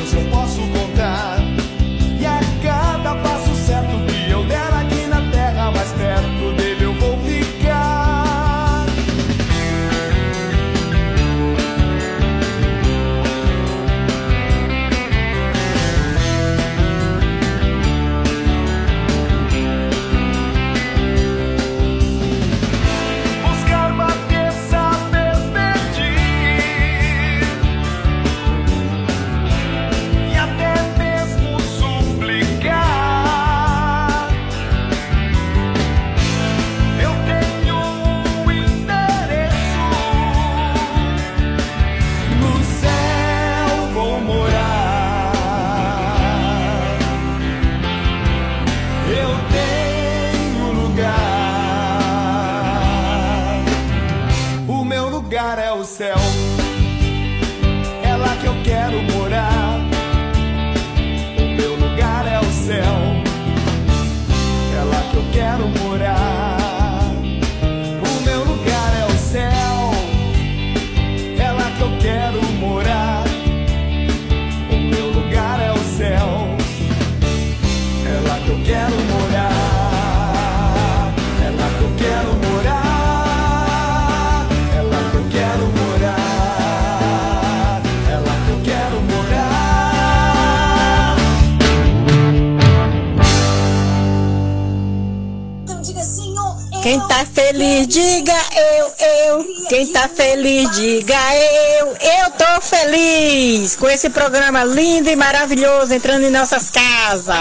feliz, 97.63 97.87
diga 97.87 98.35
eu, 98.57 98.93
eu. 99.07 99.47
Quem 99.69 99.87
tá 99.93 100.09
feliz, 100.09 100.71
diga 100.73 101.17
eu. 101.37 101.87
Eu 101.89 102.31
tô 102.33 102.61
feliz 102.61 103.77
com 103.77 103.89
esse 103.89 104.11
programa 104.11 104.65
lindo 104.65 105.09
e 105.09 105.15
maravilhoso 105.17 105.95
entrando 105.95 106.25
em 106.25 106.31
nossas 106.31 106.71
casas. 106.71 107.37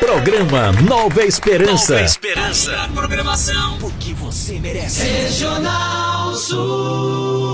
Programa 0.00 0.72
Nova 0.82 1.24
Esperança. 1.24 1.94
Nova 1.94 2.04
Esperança. 2.04 2.90
Programação. 2.92 3.78
O 3.82 3.90
que 3.92 4.12
você 4.14 4.58
merece. 4.58 5.02
Regional 5.04 6.34
Sul. 6.34 7.53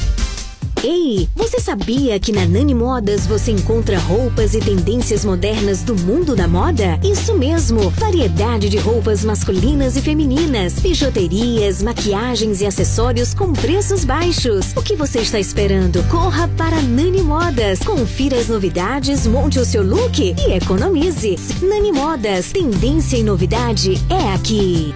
Ei, 0.83 1.29
você 1.35 1.59
sabia 1.59 2.19
que 2.19 2.31
na 2.31 2.43
Nani 2.43 2.73
Modas 2.73 3.27
você 3.27 3.51
encontra 3.51 3.99
roupas 3.99 4.55
e 4.55 4.59
tendências 4.59 5.23
modernas 5.23 5.83
do 5.83 5.95
mundo 5.95 6.35
da 6.35 6.47
moda? 6.47 6.99
Isso 7.03 7.37
mesmo! 7.37 7.91
Variedade 7.91 8.67
de 8.67 8.77
roupas 8.77 9.23
masculinas 9.23 9.95
e 9.95 10.01
femininas, 10.01 10.79
bijuterias, 10.79 11.83
maquiagens 11.83 12.61
e 12.61 12.65
acessórios 12.65 13.31
com 13.31 13.53
preços 13.53 14.03
baixos. 14.03 14.73
O 14.75 14.81
que 14.81 14.95
você 14.95 15.19
está 15.19 15.39
esperando? 15.39 16.03
Corra 16.09 16.47
para 16.57 16.81
Nani 16.81 17.21
Modas. 17.21 17.77
Confira 17.79 18.37
as 18.37 18.47
novidades, 18.47 19.27
monte 19.27 19.59
o 19.59 19.65
seu 19.65 19.83
look 19.83 20.19
e 20.19 20.51
economize. 20.53 21.35
Nani 21.61 21.91
Modas, 21.91 22.51
tendência 22.51 23.17
e 23.17 23.23
novidade 23.23 24.01
é 24.09 24.33
aqui. 24.33 24.95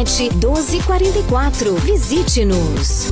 1244. 0.05 1.75
Visite-nos. 1.83 3.11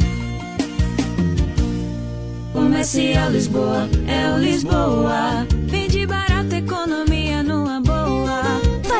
Comercial 2.81 3.29
Lisboa, 3.29 3.87
é 4.07 4.33
o 4.33 4.39
Lisboa. 4.39 5.45
Vende 5.67 6.03
barato, 6.07 6.55
boa. 6.65 7.00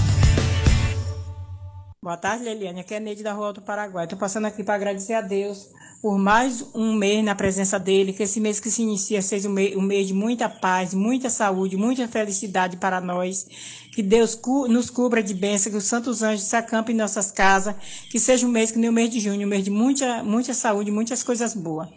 Boa 2.03 2.17
tarde, 2.17 2.43
Leliane. 2.43 2.79
Aqui 2.79 2.95
é 2.95 2.99
Neide 2.99 3.21
da 3.21 3.31
Rua 3.31 3.53
do 3.53 3.61
Paraguai. 3.61 4.05
Estou 4.05 4.17
passando 4.17 4.45
aqui 4.45 4.63
para 4.63 4.73
agradecer 4.73 5.13
a 5.13 5.21
Deus 5.21 5.69
por 6.01 6.17
mais 6.17 6.65
um 6.73 6.95
mês 6.95 7.23
na 7.23 7.35
presença 7.35 7.77
dele. 7.77 8.11
Que 8.11 8.23
esse 8.23 8.39
mês 8.39 8.59
que 8.59 8.71
se 8.71 8.81
inicia 8.81 9.21
seja 9.21 9.47
um 9.47 9.51
mês, 9.51 9.75
um 9.75 9.83
mês 9.83 10.07
de 10.07 10.13
muita 10.15 10.49
paz, 10.49 10.95
muita 10.95 11.29
saúde, 11.29 11.77
muita 11.77 12.07
felicidade 12.07 12.75
para 12.77 12.99
nós. 12.99 13.45
Que 13.93 14.01
Deus 14.01 14.35
nos 14.67 14.89
cubra 14.89 15.21
de 15.21 15.35
bênção, 15.35 15.71
que 15.71 15.77
os 15.77 15.83
santos 15.83 16.23
anjos 16.23 16.45
se 16.45 16.55
acampem 16.55 16.95
em 16.95 16.97
nossas 16.97 17.31
casas. 17.31 17.75
Que 18.09 18.17
seja 18.17 18.47
um 18.47 18.49
mês 18.49 18.71
que 18.71 18.79
nem 18.79 18.89
o 18.89 18.93
mês 18.93 19.11
de 19.11 19.19
junho, 19.19 19.45
um 19.45 19.49
mês 19.49 19.63
de 19.63 19.69
muita, 19.69 20.23
muita 20.23 20.55
saúde, 20.55 20.89
muitas 20.89 21.21
coisas 21.21 21.53
boas. 21.53 21.87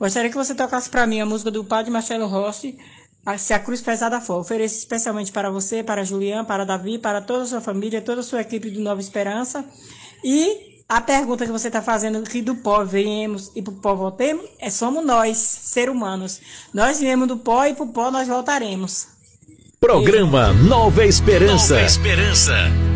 Gostaria 0.00 0.30
que 0.30 0.36
você 0.36 0.52
tocasse 0.52 0.90
para 0.90 1.06
mim 1.06 1.20
a 1.20 1.26
música 1.26 1.52
do 1.52 1.62
Padre 1.62 1.92
Marcelo 1.92 2.26
Rossi, 2.26 2.76
Se 3.38 3.54
a 3.54 3.58
Cruz 3.58 3.80
Pesada 3.80 4.20
For. 4.20 4.40
Ofereço 4.40 4.78
especialmente 4.78 5.32
para 5.32 5.50
você, 5.50 5.82
para 5.82 6.04
Julián, 6.04 6.44
para 6.44 6.64
Davi, 6.64 6.98
para 6.98 7.20
toda 7.20 7.44
a 7.44 7.46
sua 7.46 7.60
família, 7.60 8.02
toda 8.02 8.20
a 8.20 8.24
sua 8.24 8.40
equipe 8.40 8.70
do 8.70 8.80
Nova 8.80 9.00
Esperança. 9.00 9.64
E 10.22 10.82
a 10.88 11.00
pergunta 11.00 11.46
que 11.46 11.52
você 11.52 11.68
está 11.68 11.80
fazendo 11.80 12.22
que 12.22 12.42
do 12.42 12.56
pó 12.56 12.84
viemos 12.84 13.50
e 13.56 13.62
para 13.62 13.72
o 13.72 13.76
pó 13.76 13.94
voltemos, 13.94 14.44
é 14.58 14.68
somos 14.68 15.04
nós, 15.04 15.38
ser 15.38 15.88
humanos. 15.88 16.40
Nós 16.72 17.00
viemos 17.00 17.26
do 17.26 17.38
pó 17.38 17.64
e 17.64 17.74
para 17.74 17.84
o 17.84 17.88
pó 17.88 18.10
nós 18.10 18.28
voltaremos. 18.28 19.08
Programa 19.80 20.52
Nova 20.52 21.04
Esperança. 21.04 21.74
Nova 21.74 21.86
Esperança. 21.86 22.93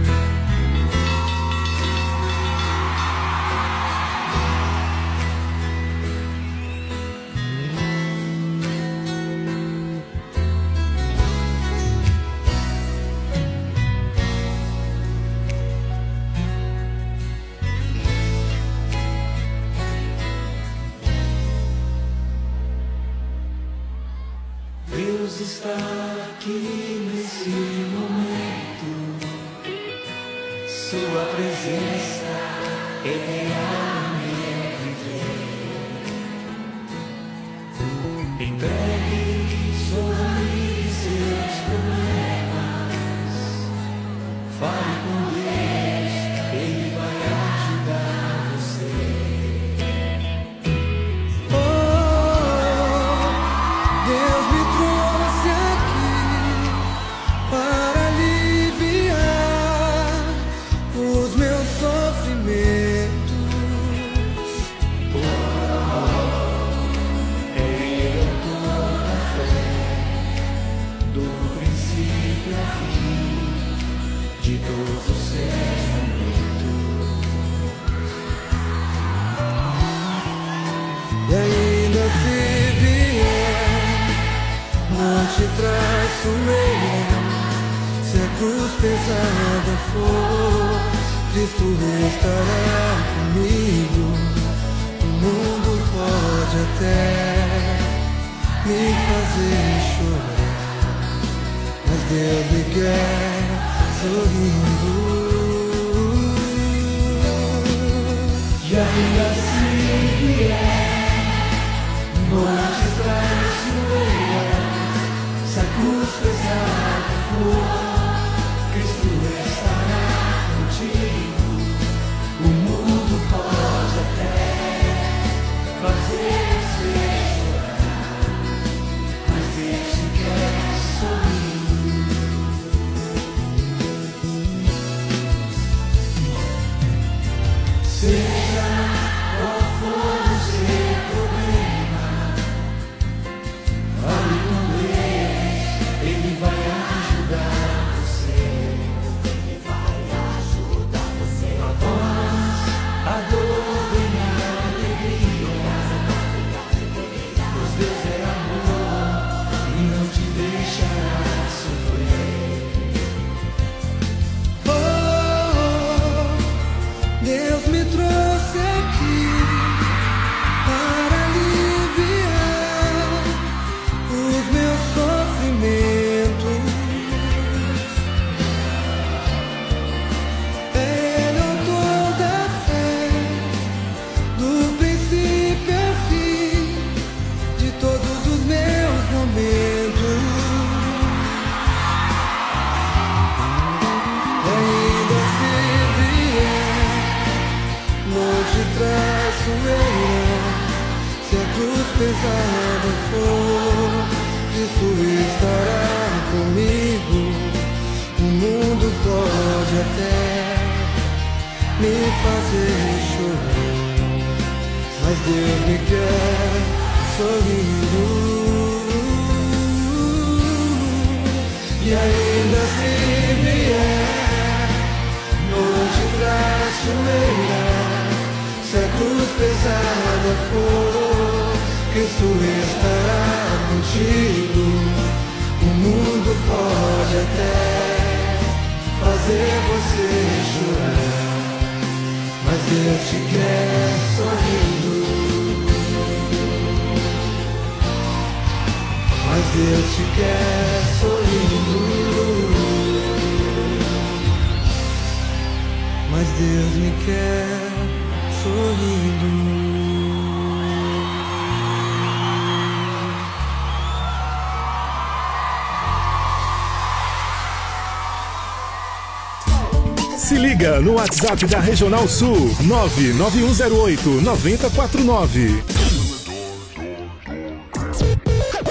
No 270.81 270.95
WhatsApp 270.95 271.45
da 271.47 271.59
Regional 271.59 272.07
Sul 272.07 272.55
99108 272.61 274.21
9049. 274.21 275.63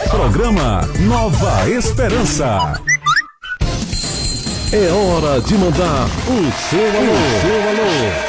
Programa 0.10 0.88
Nova 1.02 1.70
Esperança. 1.70 2.82
É 4.72 4.90
hora 4.92 5.42
de 5.42 5.54
mandar 5.56 6.06
o 6.28 6.70
seu 6.70 6.80
alô. 6.80 7.14
O 7.14 7.42
seu 7.42 7.70
alô. 7.70 8.27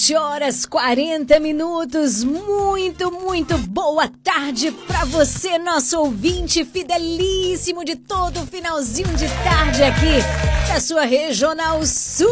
Dezessete 0.00 0.16
horas 0.16 0.64
40 0.64 1.38
minutos. 1.40 2.24
Muito, 2.24 3.12
muito 3.12 3.58
boa 3.58 4.08
tarde 4.22 4.72
para 4.86 5.04
você, 5.04 5.58
nosso 5.58 5.98
ouvinte 5.98 6.64
fidelíssimo 6.64 7.84
de 7.84 7.96
todo 7.96 8.46
finalzinho 8.46 9.14
de 9.14 9.28
tarde 9.44 9.82
aqui 9.82 10.22
da 10.68 10.80
sua 10.80 11.04
Regional 11.04 11.84
Sul. 11.84 12.26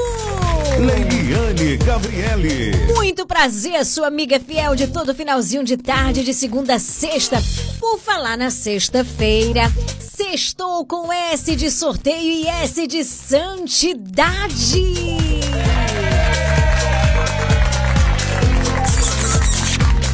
Leiliane 0.79 1.77
Gabriele. 1.77 2.73
Muito 2.95 3.27
prazer, 3.27 3.85
sua 3.85 4.07
amiga 4.07 4.41
fiel 4.41 4.75
de 4.75 4.87
todo 4.87 5.15
finalzinho 5.15 5.63
de 5.63 5.77
tarde, 5.77 6.25
de 6.25 6.33
segunda 6.33 6.77
a 6.77 6.79
sexta. 6.79 7.37
Por 7.79 7.99
falar 7.99 8.39
na 8.39 8.49
sexta-feira, 8.49 9.71
sextou 10.01 10.87
com 10.87 11.13
S 11.13 11.55
de 11.55 11.71
sorteio 11.71 12.33
e 12.33 12.47
S 12.47 12.87
de 12.87 13.05
santidade. 13.05 14.09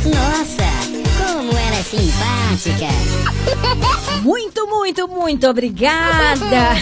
Nossa, 0.05 0.65
como 1.17 1.51
ela 1.51 1.77
é 1.77 1.83
simpática. 1.83 2.87
Muito, 4.23 4.67
muito, 4.67 5.09
muito 5.09 5.49
obrigada. 5.49 6.75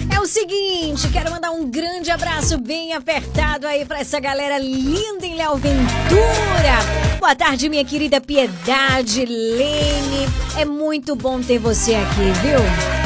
É 0.08 0.20
o 0.20 0.26
seguinte, 0.26 1.08
quero 1.12 1.30
mandar 1.30 1.50
um 1.50 1.70
grande 1.70 2.10
abraço 2.10 2.58
bem 2.58 2.94
apertado 2.94 3.66
aí 3.66 3.84
pra 3.84 4.00
essa 4.00 4.18
galera 4.18 4.56
linda 4.58 5.26
em 5.26 5.36
Léo 5.36 5.56
Ventura. 5.56 7.18
Boa 7.20 7.34
tarde, 7.34 7.68
minha 7.68 7.84
querida 7.84 8.18
Piedade, 8.20 9.24
Lene. 9.26 10.26
É 10.56 10.64
muito 10.64 11.14
bom 11.14 11.40
ter 11.40 11.58
você 11.58 11.94
aqui, 11.94 12.32
viu? 12.42 13.05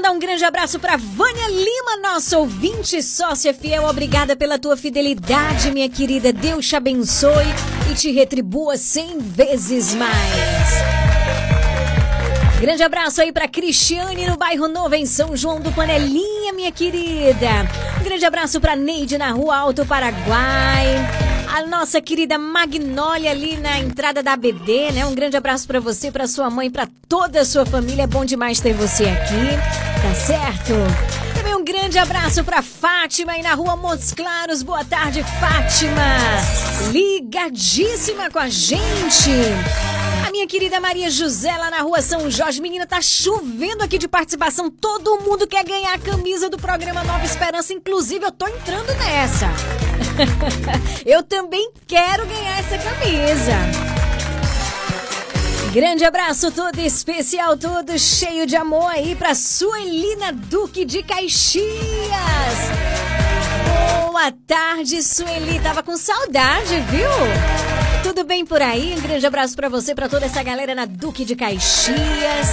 Mandar 0.00 0.12
um 0.12 0.18
grande 0.18 0.42
abraço 0.42 0.80
pra 0.80 0.96
Vânia 0.96 1.46
Lima, 1.48 1.98
nossa 2.02 2.38
ouvinte 2.38 3.02
sócia 3.02 3.52
fiel. 3.52 3.84
Obrigada 3.84 4.34
pela 4.34 4.58
tua 4.58 4.74
fidelidade, 4.74 5.70
minha 5.70 5.90
querida. 5.90 6.32
Deus 6.32 6.66
te 6.66 6.74
abençoe 6.74 7.44
e 7.90 7.94
te 7.94 8.10
retribua 8.10 8.78
cem 8.78 9.18
vezes 9.18 9.94
mais. 9.94 10.70
Grande 12.62 12.82
abraço 12.82 13.20
aí 13.20 13.30
pra 13.30 13.46
Cristiane 13.46 14.26
no 14.26 14.38
bairro 14.38 14.68
Novo, 14.68 14.94
em 14.94 15.04
São 15.04 15.36
João 15.36 15.60
do 15.60 15.70
Panelinha, 15.70 16.54
minha 16.54 16.72
querida. 16.72 17.68
Um 18.00 18.02
grande 18.02 18.24
abraço 18.24 18.58
pra 18.58 18.74
Neide 18.74 19.18
na 19.18 19.30
Rua 19.32 19.54
Alto 19.54 19.84
Paraguai. 19.84 20.96
A 21.52 21.66
nossa 21.66 22.00
querida 22.00 22.38
Magnólia 22.38 23.30
ali 23.30 23.56
na 23.56 23.78
entrada 23.80 24.22
da 24.22 24.36
BD, 24.36 24.92
né? 24.92 25.04
Um 25.04 25.14
grande 25.14 25.36
abraço 25.36 25.66
pra 25.66 25.80
você, 25.80 26.10
pra 26.10 26.28
sua 26.28 26.48
mãe, 26.48 26.70
pra 26.70 26.88
toda 27.08 27.40
a 27.40 27.44
sua 27.44 27.66
família. 27.66 28.04
É 28.04 28.06
bom 28.06 28.24
demais 28.24 28.60
ter 28.60 28.72
você 28.72 29.04
aqui, 29.04 29.56
tá 30.00 30.14
certo? 30.14 30.72
Também 31.34 31.54
um 31.56 31.64
grande 31.64 31.98
abraço 31.98 32.44
pra 32.44 32.62
Fátima 32.62 33.32
aí 33.32 33.42
na 33.42 33.54
Rua 33.54 33.76
Montes 33.76 34.12
Claros. 34.12 34.62
Boa 34.62 34.84
tarde, 34.84 35.24
Fátima. 35.40 36.90
Ligadíssima 36.92 38.30
com 38.30 38.38
a 38.38 38.48
gente. 38.48 39.30
A 40.26 40.30
minha 40.30 40.46
querida 40.46 40.80
Maria 40.80 41.10
José 41.10 41.56
lá 41.56 41.70
na 41.70 41.80
rua 41.80 42.02
São 42.02 42.30
Jorge. 42.30 42.60
Menina, 42.60 42.86
tá 42.86 43.00
chovendo 43.00 43.82
aqui 43.82 43.98
de 43.98 44.06
participação. 44.06 44.70
Todo 44.70 45.20
mundo 45.20 45.46
quer 45.46 45.64
ganhar 45.64 45.94
a 45.94 45.98
camisa 45.98 46.48
do 46.48 46.58
programa 46.58 47.02
Nova 47.04 47.24
Esperança. 47.24 47.72
Inclusive, 47.72 48.24
eu 48.24 48.32
tô 48.32 48.46
entrando 48.46 48.92
nessa. 48.94 49.46
eu 51.06 51.22
também 51.22 51.72
quero 51.86 52.26
ganhar 52.26 52.58
essa 52.58 52.78
camisa. 52.78 53.52
Grande 55.72 56.04
abraço 56.04 56.50
todo 56.50 56.80
especial, 56.80 57.56
todo 57.56 57.96
cheio 57.96 58.44
de 58.44 58.56
amor 58.56 58.90
aí 58.90 59.14
pra 59.14 59.36
Suelina 59.36 60.32
Duque 60.32 60.84
de 60.84 61.00
Caxias. 61.02 61.60
Boa 64.06 64.32
tarde, 64.46 65.02
Sueli. 65.02 65.60
Tava 65.60 65.82
com 65.82 65.96
saudade, 65.96 66.80
viu? 66.90 67.79
Tudo 68.10 68.24
bem 68.24 68.44
por 68.44 68.60
aí? 68.60 68.92
Um 68.98 69.00
grande 69.00 69.24
abraço 69.24 69.54
pra 69.54 69.68
você, 69.68 69.94
pra 69.94 70.08
toda 70.08 70.26
essa 70.26 70.42
galera 70.42 70.74
na 70.74 70.84
Duque 70.84 71.24
de 71.24 71.36
Caxias. 71.36 72.48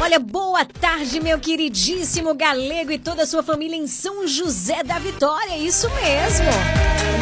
Olha, 0.00 0.18
boa 0.18 0.64
tarde, 0.64 1.20
meu 1.20 1.38
queridíssimo 1.38 2.34
galego 2.34 2.90
e 2.90 2.98
toda 2.98 3.24
a 3.24 3.26
sua 3.26 3.42
família 3.42 3.76
em 3.76 3.86
São 3.86 4.26
José 4.26 4.82
da 4.82 4.98
Vitória. 4.98 5.58
Isso 5.58 5.90
mesmo. 5.90 6.46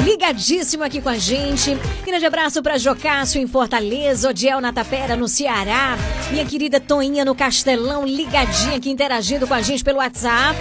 Ligadíssimo 0.05 0.85
aqui 0.85 1.01
com 1.01 1.09
a 1.09 1.19
gente. 1.19 1.77
Grande 2.07 2.25
abraço 2.25 2.63
pra 2.63 2.79
Jocássio 2.79 3.43
em 3.43 3.49
Fortaleza, 3.49 4.31
Odiel 4.31 4.61
na 4.61 4.73
Tapera, 4.73 5.17
no 5.17 5.27
Ceará. 5.27 5.99
Minha 6.31 6.47
querida 6.47 6.79
Toinha 6.79 7.25
no 7.25 7.35
Castelão, 7.35 8.07
ligadinha 8.07 8.77
aqui 8.77 8.91
interagindo 8.91 9.45
com 9.45 9.55
a 9.55 9.61
gente 9.61 9.83
pelo 9.83 9.99
WhatsApp. 9.99 10.57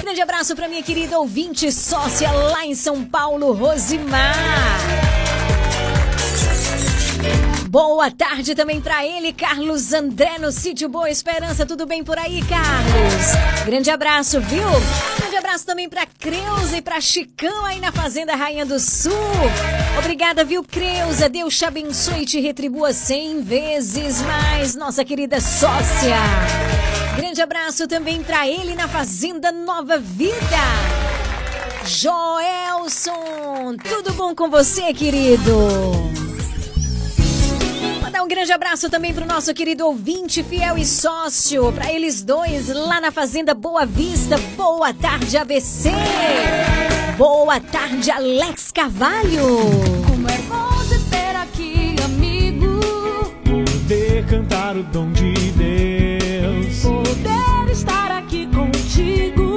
Grande 0.00 0.20
abraço 0.20 0.54
pra 0.54 0.68
minha 0.68 0.84
querida 0.84 1.18
ouvinte 1.18 1.72
sócia 1.72 2.30
lá 2.30 2.64
em 2.64 2.76
São 2.76 3.04
Paulo, 3.04 3.50
Rosimar. 3.54 5.10
Boa 7.70 8.10
tarde 8.10 8.52
também 8.52 8.80
pra 8.80 9.06
ele, 9.06 9.32
Carlos 9.32 9.92
André, 9.92 10.38
no 10.40 10.50
sítio 10.50 10.88
Boa 10.88 11.08
Esperança. 11.08 11.64
Tudo 11.64 11.86
bem 11.86 12.02
por 12.02 12.18
aí, 12.18 12.42
Carlos? 12.42 13.64
Grande 13.64 13.88
abraço, 13.88 14.40
viu? 14.40 14.66
Grande 15.16 15.36
abraço 15.36 15.66
também 15.66 15.88
pra 15.88 16.04
Creuza 16.04 16.78
e 16.78 16.82
pra 16.82 17.00
Chicão 17.00 17.64
aí 17.64 17.78
na 17.78 17.92
Fazenda 17.92 18.34
Rainha 18.34 18.66
do 18.66 18.80
Sul. 18.80 19.12
Obrigada, 20.00 20.42
viu, 20.42 20.64
Creuza? 20.64 21.28
Deus 21.28 21.56
te 21.56 21.64
abençoe 21.64 22.22
e 22.22 22.26
te 22.26 22.40
retribua 22.40 22.92
cem 22.92 23.40
vezes 23.40 24.20
mais, 24.20 24.74
nossa 24.74 25.04
querida 25.04 25.40
sócia. 25.40 26.16
Grande 27.14 27.40
abraço 27.40 27.86
também 27.86 28.20
pra 28.20 28.48
ele 28.48 28.74
na 28.74 28.88
Fazenda 28.88 29.52
Nova 29.52 29.96
Vida. 29.96 30.34
Joelson, 31.84 33.76
tudo 33.88 34.12
bom 34.14 34.34
com 34.34 34.50
você, 34.50 34.92
querido? 34.92 36.29
Mandar 38.20 38.24
um 38.24 38.28
grande 38.28 38.52
abraço 38.52 38.90
também 38.90 39.14
pro 39.14 39.24
nosso 39.24 39.54
querido 39.54 39.86
ouvinte, 39.86 40.42
fiel 40.42 40.76
e 40.76 40.84
sócio, 40.84 41.72
para 41.72 41.90
eles 41.90 42.22
dois 42.22 42.68
lá 42.68 43.00
na 43.00 43.10
Fazenda 43.10 43.54
Boa 43.54 43.86
Vista. 43.86 44.36
Boa 44.56 44.92
tarde, 44.92 45.38
ABC. 45.38 45.90
Boa 47.16 47.58
tarde, 47.60 48.10
Alex 48.10 48.72
Carvalho. 48.72 49.46
Como 50.06 50.28
é 50.28 50.38
bom 50.38 50.68
te 50.88 50.98
ter 51.08 51.36
aqui, 51.36 51.96
amigo. 52.04 52.80
Poder 53.44 54.26
cantar 54.26 54.76
o 54.76 54.82
dom 54.82 55.10
de 55.12 55.32
Deus. 55.52 56.82
Poder 56.82 57.72
estar 57.72 58.10
aqui 58.10 58.46
contigo. 58.48 59.56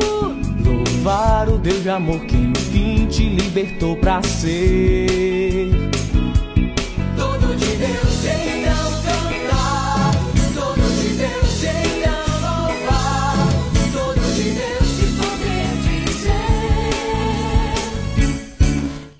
Louvar 0.64 1.50
o 1.50 1.58
Deus 1.58 1.84
de 1.84 1.90
amor 1.90 2.22
que 2.22 2.38
enfim 2.38 3.08
te 3.08 3.28
libertou 3.28 3.98
pra 3.98 4.22
ser. 4.24 6.03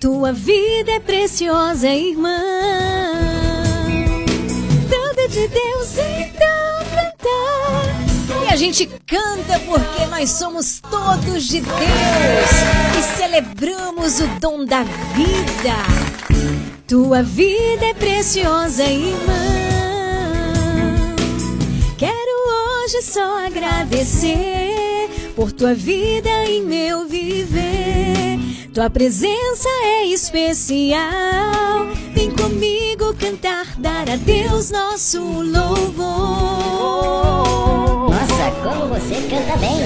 Tua 0.04 0.34
vida 0.34 0.92
é 0.92 1.00
preciosa, 1.00 1.88
irmã. 1.88 2.38
Tudo 4.86 5.28
de 5.30 5.48
Deus, 5.48 5.92
então 5.96 6.84
cantar. 6.94 8.44
E 8.44 8.52
a 8.52 8.54
gente 8.54 8.84
canta 9.06 9.58
porque 9.60 10.04
nós 10.10 10.28
somos 10.28 10.78
todos 10.90 11.44
de 11.44 11.62
Deus 11.62 12.50
e 12.98 13.16
celebramos 13.16 14.20
o 14.20 14.26
dom 14.38 14.66
da 14.66 14.82
vida. 14.82 15.74
Tua 16.86 17.22
vida 17.22 17.86
é 17.86 17.94
preciosa, 17.94 18.84
irmã. 18.84 19.32
Quero 21.96 22.84
hoje 22.84 23.00
só 23.00 23.46
agradecer 23.46 25.08
por 25.34 25.50
tua 25.50 25.72
vida 25.72 26.28
em 26.44 26.62
meu 26.62 27.08
viver. 27.08 28.13
Tua 28.74 28.90
presença 28.90 29.68
é 29.84 30.06
especial. 30.06 31.86
Vem 32.12 32.28
comigo 32.32 33.14
cantar, 33.14 33.66
dar 33.78 34.10
a 34.10 34.16
Deus 34.16 34.72
nosso 34.72 35.20
louvor. 35.20 36.02
Nossa, 38.10 38.50
como 38.64 38.88
você 38.88 39.14
canta 39.30 39.56
bem. 39.58 39.78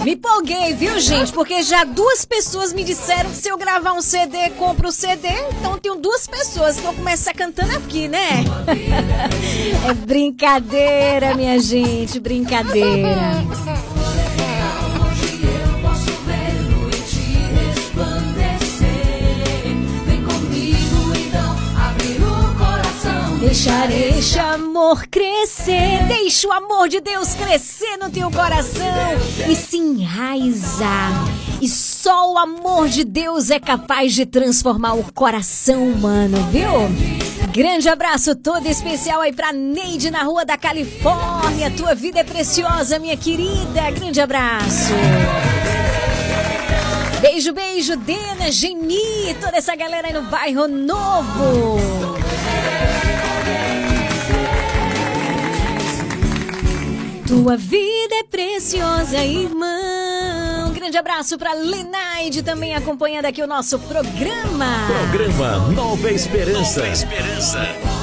Me 0.02 0.14
empolguei, 0.14 0.72
viu, 0.72 0.98
gente? 0.98 1.30
Porque 1.30 1.62
já 1.62 1.84
duas 1.84 2.24
pessoas 2.24 2.72
me 2.74 2.84
disseram 2.84 3.30
que 3.30 3.36
se 3.36 3.48
eu 3.48 3.56
gravar 3.56 3.92
um 3.92 4.02
CD, 4.02 4.50
compro 4.58 4.88
o 4.88 4.92
CD. 4.92 5.28
Então 5.58 5.78
tenho 5.78 5.96
duas 5.96 6.26
pessoas 6.26 6.76
que 6.76 6.82
vão 6.82 6.94
começar 6.94 7.34
cantando 7.34 7.76
aqui, 7.76 8.08
né? 8.08 8.44
É 9.88 9.92
brincadeira, 9.92 11.34
minha 11.34 11.58
gente, 11.58 12.18
brincadeira. 12.18 13.73
Coração. 23.54 23.54
Deixar 23.54 23.90
este 23.90 24.38
amor 24.38 25.06
crescer. 25.06 26.04
Deixa 26.08 26.48
o 26.48 26.52
amor 26.52 26.88
de 26.88 27.00
Deus 27.00 27.34
crescer 27.34 27.96
no 27.98 28.10
teu 28.10 28.30
coração 28.30 28.84
e 29.48 29.54
se 29.54 29.76
enraizar. 29.76 31.12
E 31.60 31.68
só 31.68 32.32
o 32.32 32.38
amor 32.38 32.88
de 32.88 33.04
Deus 33.04 33.50
é 33.50 33.60
capaz 33.60 34.12
de 34.12 34.26
transformar 34.26 34.94
o 34.94 35.12
coração 35.12 35.84
humano, 35.84 36.36
viu? 36.50 36.68
Grande 37.52 37.88
abraço 37.88 38.34
todo 38.34 38.66
especial 38.66 39.20
aí 39.20 39.32
pra 39.32 39.52
Neide 39.52 40.10
na 40.10 40.24
Rua 40.24 40.44
da 40.44 40.58
Califórnia. 40.58 41.70
Tua 41.70 41.94
vida 41.94 42.20
é 42.20 42.24
preciosa, 42.24 42.98
minha 42.98 43.16
querida. 43.16 43.90
Grande 43.92 44.20
abraço. 44.20 44.92
Beijo, 47.20 47.52
beijo, 47.54 47.96
Dena, 47.96 48.50
Geni, 48.50 49.34
toda 49.40 49.56
essa 49.56 49.74
galera 49.74 50.08
aí 50.08 50.12
no 50.12 50.22
bairro 50.22 50.68
Novo. 50.68 52.13
Tua 57.44 57.58
vida 57.58 58.14
é 58.14 58.22
preciosa, 58.22 59.22
irmão. 59.22 60.68
Um 60.68 60.72
grande 60.72 60.96
abraço 60.96 61.36
pra 61.36 61.52
Lenaide 61.52 62.42
também 62.42 62.74
acompanhando 62.74 63.26
aqui 63.26 63.42
o 63.42 63.46
nosso 63.46 63.78
programa. 63.80 64.64
Programa 64.86 65.58
Nova 65.72 66.10
Esperança. 66.10 66.80
Nova 66.80 66.88
Esperança. 66.90 67.93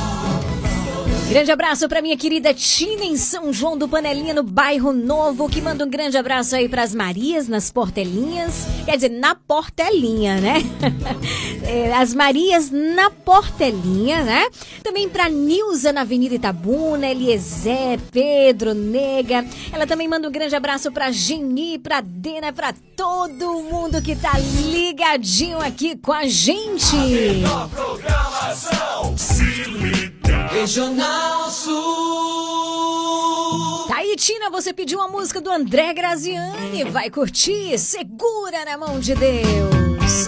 Grande 1.32 1.50
abraço 1.50 1.88
pra 1.88 2.02
minha 2.02 2.18
querida 2.18 2.54
Tina 2.54 3.06
em 3.06 3.16
São 3.16 3.54
João 3.54 3.78
do 3.78 3.88
Panelinha, 3.88 4.34
no 4.34 4.44
bairro 4.44 4.92
Novo, 4.92 5.48
que 5.48 5.62
manda 5.62 5.86
um 5.86 5.90
grande 5.90 6.18
abraço 6.18 6.54
aí 6.58 6.68
pras 6.68 6.94
Marias 6.94 7.48
nas 7.48 7.72
Portelinhas. 7.72 8.68
Quer 8.84 8.98
dizer, 8.98 9.12
na 9.12 9.34
Portelinha, 9.34 10.42
né? 10.42 10.56
É, 11.64 11.94
As 11.94 12.14
Marias 12.14 12.70
na 12.70 13.10
Portelinha, 13.10 14.24
né? 14.24 14.50
Também 14.84 15.08
pra 15.08 15.30
Nilza 15.30 15.94
na 15.94 16.02
Avenida 16.02 16.36
Itabuna, 16.36 17.08
Eliezer, 17.08 17.98
Pedro, 18.12 18.74
Nega. 18.74 19.46
Ela 19.72 19.88
também 19.88 20.08
manda 20.08 20.28
um 20.28 20.32
grande 20.32 20.56
abraço 20.56 20.92
pra 20.92 21.12
Geni, 21.12 21.80
pra 21.80 22.02
Dena, 22.02 22.52
pra 22.52 22.74
todo 22.98 23.62
mundo 23.62 24.02
que 24.02 24.18
tá 24.18 24.34
ligadinho 24.38 25.62
aqui 25.62 25.96
com 25.96 26.12
a 26.12 26.26
gente. 26.28 26.98
Programação 27.74 29.18
se 29.18 29.46
liga. 29.70 30.21
Regional 30.52 31.50
Sul. 31.50 31.76
Tá 33.88 33.96
aí, 33.98 34.16
Tina, 34.18 34.50
você 34.50 34.74
pediu 34.74 35.00
uma 35.00 35.08
música 35.08 35.40
do 35.40 35.50
André 35.50 35.94
Graziani. 35.94 36.84
Vai 36.84 37.10
curtir? 37.10 37.78
Segura 37.78 38.66
na 38.66 38.78
mão 38.78 39.00
de 39.00 39.16
Deus. 39.16 40.28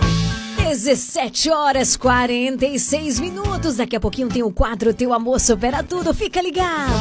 17 0.58 1.52
horas 1.52 1.98
46 1.98 3.20
minutos. 3.20 3.76
Daqui 3.76 3.98
a 3.98 4.00
pouquinho 4.00 4.30
tem 4.30 4.44
o 4.44 4.52
quadro 4.52 4.94
Teu 4.94 5.12
Amor 5.14 5.42
Supera 5.42 5.84
Tudo. 5.84 6.14
Fica 6.14 6.42
ligado. 6.42 6.94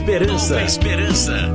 Esperança. 0.00 0.54
Nova 0.54 0.64
Esperança. 0.64 1.49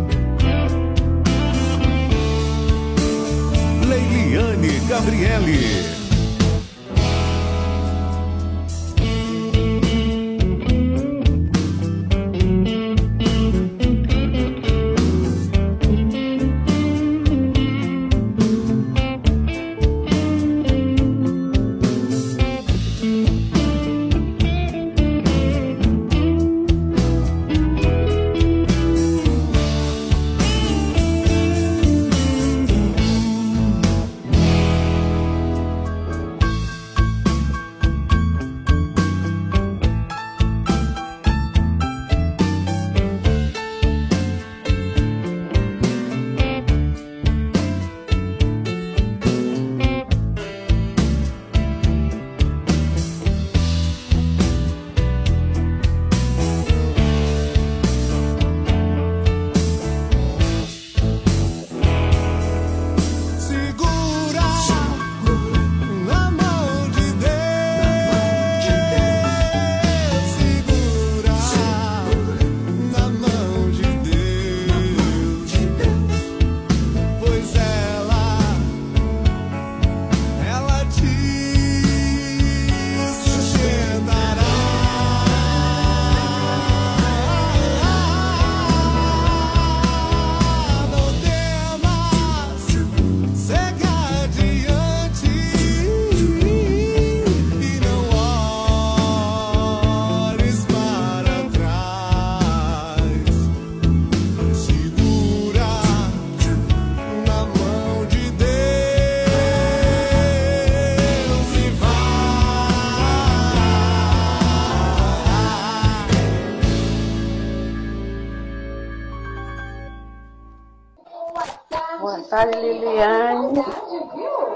Liliane. 122.62 123.64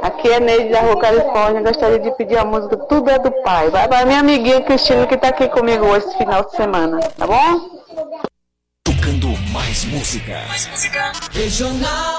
Aqui 0.02 0.30
é 0.30 0.40
Neide 0.40 0.70
da 0.70 0.82
Rua 0.82 1.00
Califórnia. 1.00 1.62
Gostaria 1.62 2.00
de 2.00 2.12
pedir 2.12 2.38
a 2.38 2.46
música 2.46 2.78
Tudo 2.78 3.10
é 3.10 3.20
do 3.20 3.32
Pai. 3.44 3.70
Vai 3.70 3.88
para 3.88 4.06
minha 4.06 4.20
amiguinha 4.20 4.62
Cristina 4.62 5.06
que 5.08 5.16
está 5.16 5.30
aqui 5.30 5.48
comigo 5.50 5.86
hoje, 5.86 6.08
esse 6.08 6.18
final 6.18 6.44
de 6.44 6.56
semana. 6.56 7.00
Tá 7.18 7.28
bom? 7.28 7.80
Tocando 8.84 9.28
mais 9.52 9.86
música. 9.86 10.42
Mais 10.48 10.68
música. 10.68 11.12
Regional 11.32 12.19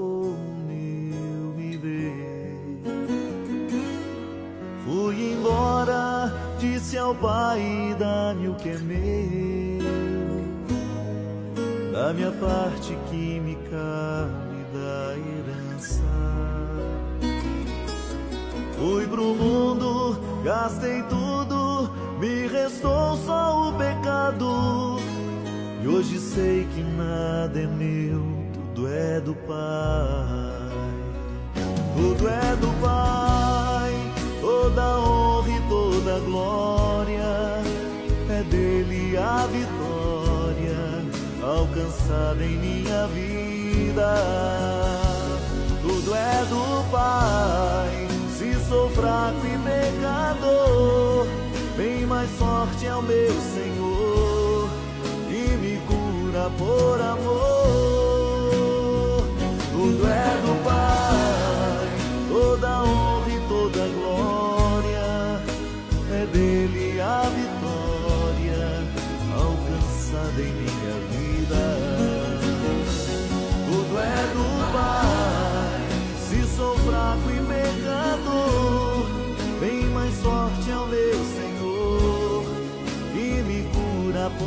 que 8.61 8.69
é 8.69 8.77
meu. 8.77 9.81
Da 11.91 12.13
minha 12.13 12.31
parte 12.31 12.95
que 13.09 13.39
me 13.39 13.55
da 14.73 15.15
herança. 15.17 16.03
Fui 18.77 19.07
pro 19.07 19.35
mundo, 19.35 20.19
gastei 20.43 21.01
tudo, 21.03 21.89
me 22.19 22.47
restou 22.47 23.17
só 23.17 23.69
o 23.69 23.73
pecado. 23.73 24.97
E 25.83 25.87
hoje 25.87 26.19
sei 26.19 26.67
que 26.73 26.83
nada 26.83 27.59
é 27.59 27.67
meu, 27.67 28.21
tudo 28.53 28.87
é 28.87 29.19
do 29.19 29.33
Pai. 29.35 30.61
Tudo 31.95 32.27
é 32.27 32.55
do 32.55 32.70
alcançada 42.01 42.43
em 42.43 42.57
minha 42.57 43.07
vida. 43.07 44.15
Tudo 45.81 46.15
é 46.15 46.45
do 46.45 46.91
Pai, 46.91 48.07
se 48.37 48.53
sou 48.67 48.89
fraco 48.89 49.39
e 49.45 49.57
pecador, 49.59 51.27
bem 51.77 52.05
mais 52.05 52.29
forte 52.31 52.85
é 52.85 52.95
o 52.95 53.01
meu 53.01 53.31
Senhor 53.41 54.69
que 55.27 55.57
me 55.57 55.77
cura 55.87 56.49
por 56.57 57.01
amor. 57.01 57.40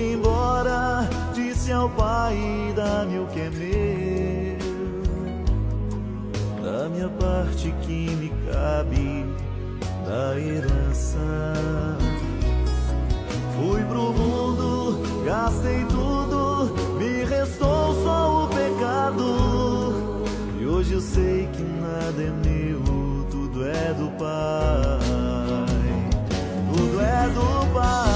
Embora, 0.00 1.08
disse 1.34 1.72
ao 1.72 1.90
pai: 1.90 2.72
dá-me 2.76 3.18
o 3.18 3.26
que 3.26 3.40
é 3.40 3.50
meu, 3.50 4.58
da 6.62 6.88
minha 6.88 7.08
parte 7.08 7.74
que 7.82 8.10
me 8.16 8.32
cabe 8.52 9.26
da 10.06 10.38
herança. 10.38 11.18
Fui 13.56 13.82
pro 13.82 14.12
mundo, 14.12 15.02
gastei 15.24 15.84
tudo, 15.86 16.72
me 16.96 17.24
restou 17.24 17.94
só 18.04 18.44
o 18.44 18.48
pecado. 18.48 20.22
E 20.60 20.64
hoje 20.64 20.92
eu 20.92 21.00
sei 21.00 21.48
que 21.52 21.62
nada 21.62 22.22
é 22.22 22.30
meu, 22.48 22.80
tudo 23.30 23.66
é 23.66 23.92
do 23.94 24.08
Pai. 24.16 25.00
Tudo 26.72 27.00
é 27.00 27.28
do 27.30 27.66
Pai, 27.74 28.07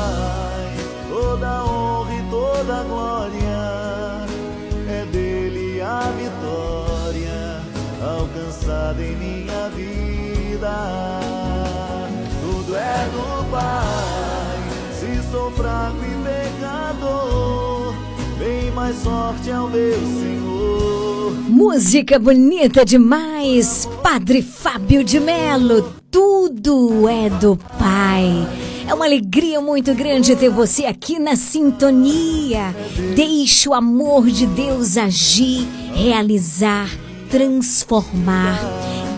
se 14.93 15.31
sou 15.31 15.51
fraco 15.53 15.97
e 16.05 16.15
pecador, 16.25 17.95
bem 18.39 18.71
mais 18.73 18.97
sorte 18.97 19.51
ao 19.51 19.69
meu 19.69 19.95
Senhor. 19.95 21.33
Música 21.49 22.19
bonita 22.19 22.85
demais, 22.85 23.89
Padre 24.03 24.43
Fábio 24.43 25.05
de 25.05 25.21
Melo. 25.21 25.95
Tudo 26.11 27.09
é 27.09 27.31
do 27.31 27.57
Pai. 27.57 28.47
É 28.87 28.93
uma 28.95 29.05
alegria 29.07 29.61
muito 29.61 29.95
grande 29.95 30.37
ter 30.37 30.51
você 30.51 30.85
aqui 30.85 31.19
na 31.19 31.37
sintonia. 31.37 32.75
Deixe 33.15 33.69
o 33.69 33.75
amor 33.75 34.27
de 34.27 34.47
Deus 34.47 34.97
agir, 34.97 35.67
realizar, 35.95 36.91
transformar. 37.31 38.59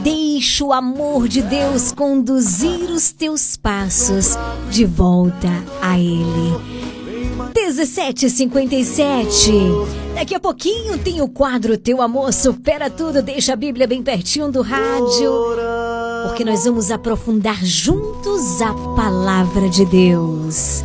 Deixe 0.04 0.62
o 0.62 0.70
amor 0.70 1.26
de 1.26 1.40
Deus 1.40 1.90
conduzir 1.90 2.90
os 2.90 3.10
teus 3.10 3.56
passos 3.56 4.36
de 4.68 4.84
volta 4.84 5.48
a 5.80 5.98
Ele. 5.98 6.52
1757. 7.56 9.50
Daqui 10.14 10.34
a 10.34 10.40
pouquinho 10.40 10.98
tem 10.98 11.22
o 11.22 11.28
quadro 11.28 11.78
Teu 11.78 12.02
Amor 12.02 12.34
Supera 12.34 12.90
Tudo. 12.90 13.22
Deixa 13.22 13.54
a 13.54 13.56
Bíblia 13.56 13.86
bem 13.86 14.02
pertinho 14.02 14.52
do 14.52 14.60
rádio. 14.60 15.32
Porque 16.26 16.44
nós 16.44 16.66
vamos 16.66 16.90
aprofundar 16.90 17.64
juntos 17.64 18.60
a 18.60 18.74
palavra 18.94 19.70
de 19.70 19.86
Deus. 19.86 20.84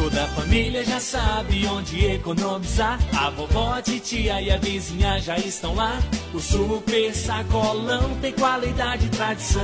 Toda 0.00 0.24
a 0.24 0.28
família 0.28 0.82
já 0.82 0.98
sabe 0.98 1.66
onde 1.66 2.06
economizar. 2.06 2.98
A 3.14 3.28
vovó, 3.28 3.74
a 3.74 3.82
titia 3.82 4.40
e 4.40 4.50
a 4.50 4.56
vizinha 4.56 5.20
já 5.20 5.36
estão 5.36 5.74
lá. 5.74 6.00
O 6.32 6.40
super 6.40 7.14
sacolão 7.14 8.16
tem 8.18 8.32
qualidade 8.32 9.04
e 9.04 9.08
tradição. 9.10 9.60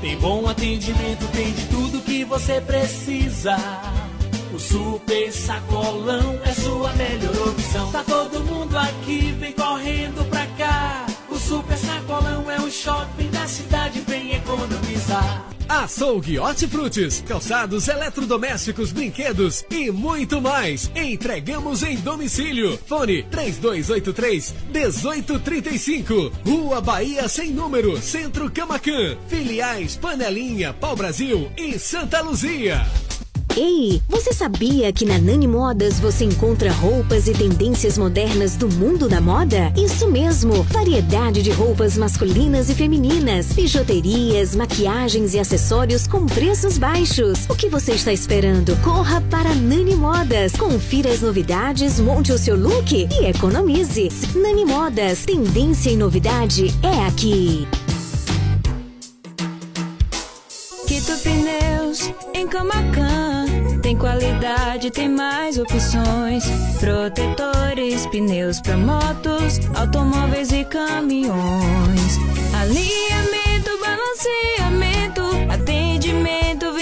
Tem 0.00 0.16
bom 0.16 0.48
atendimento, 0.48 1.30
tem 1.32 1.52
de 1.52 1.66
tudo 1.66 2.00
que 2.00 2.24
você 2.24 2.62
precisa. 2.62 3.58
O 4.54 4.58
super 4.58 5.30
sacolão 5.30 6.40
é 6.42 6.54
sua 6.54 6.90
melhor 6.94 7.48
opção. 7.48 7.92
Tá 7.92 8.02
todo 8.02 8.42
mundo 8.42 8.74
aqui, 8.74 9.32
vem 9.38 9.52
correndo 9.52 10.24
pra 10.30 10.46
cá. 10.56 11.04
O 11.28 11.36
super 11.36 11.76
sacolão 11.76 12.50
é 12.50 12.58
o 12.58 12.70
shopping 12.70 13.28
da 13.28 13.46
cidade, 13.46 14.00
vem 14.00 14.34
economizar. 14.34 15.49
Açougue 15.70 16.36
Hortifrutis, 16.36 17.22
calçados 17.28 17.86
eletrodomésticos, 17.86 18.90
brinquedos 18.90 19.64
e 19.70 19.88
muito 19.88 20.42
mais. 20.42 20.90
Entregamos 20.96 21.84
em 21.84 21.96
domicílio. 21.98 22.76
Fone 22.88 23.22
3283 23.30 24.52
1835. 24.74 26.32
Rua 26.44 26.80
Bahia 26.80 27.28
sem 27.28 27.52
número, 27.52 28.02
Centro 28.02 28.50
Camacan. 28.50 29.16
Filiais 29.28 29.96
Panelinha, 29.96 30.72
Pau 30.72 30.96
Brasil 30.96 31.52
e 31.56 31.78
Santa 31.78 32.20
Luzia. 32.20 32.84
Ei, 33.62 34.00
você 34.08 34.32
sabia 34.32 34.90
que 34.90 35.04
na 35.04 35.18
Nani 35.18 35.46
Modas 35.46 36.00
você 36.00 36.24
encontra 36.24 36.72
roupas 36.72 37.28
e 37.28 37.34
tendências 37.34 37.98
modernas 37.98 38.56
do 38.56 38.66
mundo 38.66 39.06
da 39.06 39.20
moda? 39.20 39.70
Isso 39.76 40.10
mesmo, 40.10 40.62
variedade 40.62 41.42
de 41.42 41.50
roupas 41.50 41.94
masculinas 41.94 42.70
e 42.70 42.74
femininas, 42.74 43.52
bijuterias, 43.52 44.56
maquiagens 44.56 45.34
e 45.34 45.38
acessórios 45.38 46.06
com 46.06 46.24
preços 46.24 46.78
baixos. 46.78 47.44
O 47.50 47.54
que 47.54 47.68
você 47.68 47.92
está 47.92 48.10
esperando? 48.10 48.74
Corra 48.76 49.20
para 49.28 49.54
Nani 49.54 49.94
Modas, 49.94 50.52
confira 50.52 51.10
as 51.10 51.20
novidades, 51.20 52.00
monte 52.00 52.32
o 52.32 52.38
seu 52.38 52.56
look 52.56 52.94
e 52.94 53.26
economize. 53.26 54.08
Nani 54.34 54.64
Modas, 54.64 55.26
tendência 55.26 55.90
e 55.90 55.96
novidade 55.96 56.74
é 56.82 57.06
aqui. 57.06 57.68
Quito 60.86 61.12
Pneus 61.18 62.10
em. 62.32 62.40
Tem 64.92 65.08
mais 65.08 65.56
opções. 65.56 66.44
Protetores, 66.78 68.06
pneus 68.06 68.60
para 68.60 68.76
motos, 68.76 69.60
automóveis 69.74 70.50
e 70.52 70.64
caminhões. 70.64 72.18
Alinhamento, 72.60 73.70
balanceamento, 73.80 74.89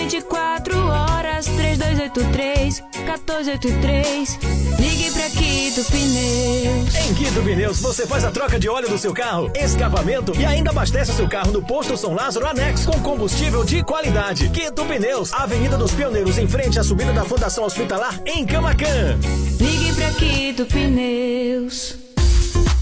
24 0.09 0.89
horas. 0.89 1.47
3283 1.47 2.83
1483. 3.05 4.39
Ligue 4.79 5.11
pra 5.13 5.31
Quito 5.31 5.85
Pneus. 5.85 6.95
Em 6.97 7.15
Quito 7.15 7.43
Pneus, 7.43 7.81
você 7.81 8.07
faz 8.07 8.25
a 8.25 8.31
troca 8.31 8.59
de 8.59 8.69
óleo 8.69 8.89
do 8.89 8.99
seu 8.99 9.13
carro, 9.13 9.51
escapamento 9.55 10.33
e 10.39 10.45
ainda 10.45 10.71
abastece 10.71 11.13
o 11.13 11.15
seu 11.15 11.29
carro 11.29 11.53
no 11.53 11.63
posto 11.63 11.97
São 11.97 12.15
Lázaro 12.15 12.47
Anex 12.47 12.87
com 12.87 12.99
combustível 13.01 13.65
de 13.65 13.85
qualidade. 13.85 14.49
Quito 14.49 14.85
Pneus, 14.85 15.33
Avenida 15.33 15.77
dos 15.77 15.93
Pioneiros, 15.93 16.39
em 16.39 16.49
frente 16.49 16.79
à 16.79 16.83
subida 16.83 17.13
da 17.13 17.25
Fundação 17.25 17.65
Hospitalar, 17.65 18.19
em 18.25 18.47
Camacan. 18.47 19.19
Ligue 19.61 19.93
pra 19.95 20.11
Quito 20.13 20.65
Pneus. 20.67 22.08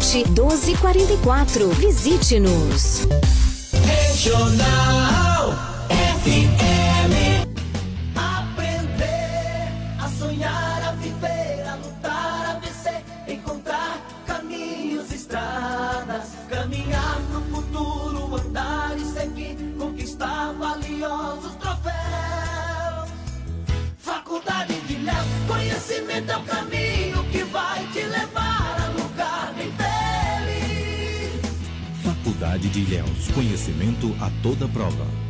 1244. 0.00 1.68
Visite-nos. 1.74 3.06
Regional 3.84 5.52
FM. 5.90 7.46
Aprender 8.16 9.68
a 10.00 10.08
sonhar, 10.18 10.82
a 10.88 10.92
viver, 10.92 11.66
a 11.68 11.74
lutar, 11.76 12.46
a 12.46 12.60
vencer, 12.60 13.02
encontrar 13.28 14.00
caminhos, 14.26 15.12
estradas, 15.12 16.30
caminhar 16.48 17.20
no 17.32 17.42
futuro, 17.54 18.36
andar 18.36 18.96
e 18.96 19.04
seguir, 19.04 19.56
conquistar 19.78 20.54
valiosos 20.54 21.54
troféus. 21.56 23.10
Faculdade 23.98 24.80
de 24.80 24.96
Léo, 24.96 25.24
conhecimento 25.46 26.32
é 26.32 26.36
o 26.38 26.42
caminho. 26.44 26.79
De 32.40 32.80
Ilhéus. 32.80 33.28
Conhecimento 33.34 34.16
a 34.18 34.30
toda 34.42 34.66
prova. 34.66 35.29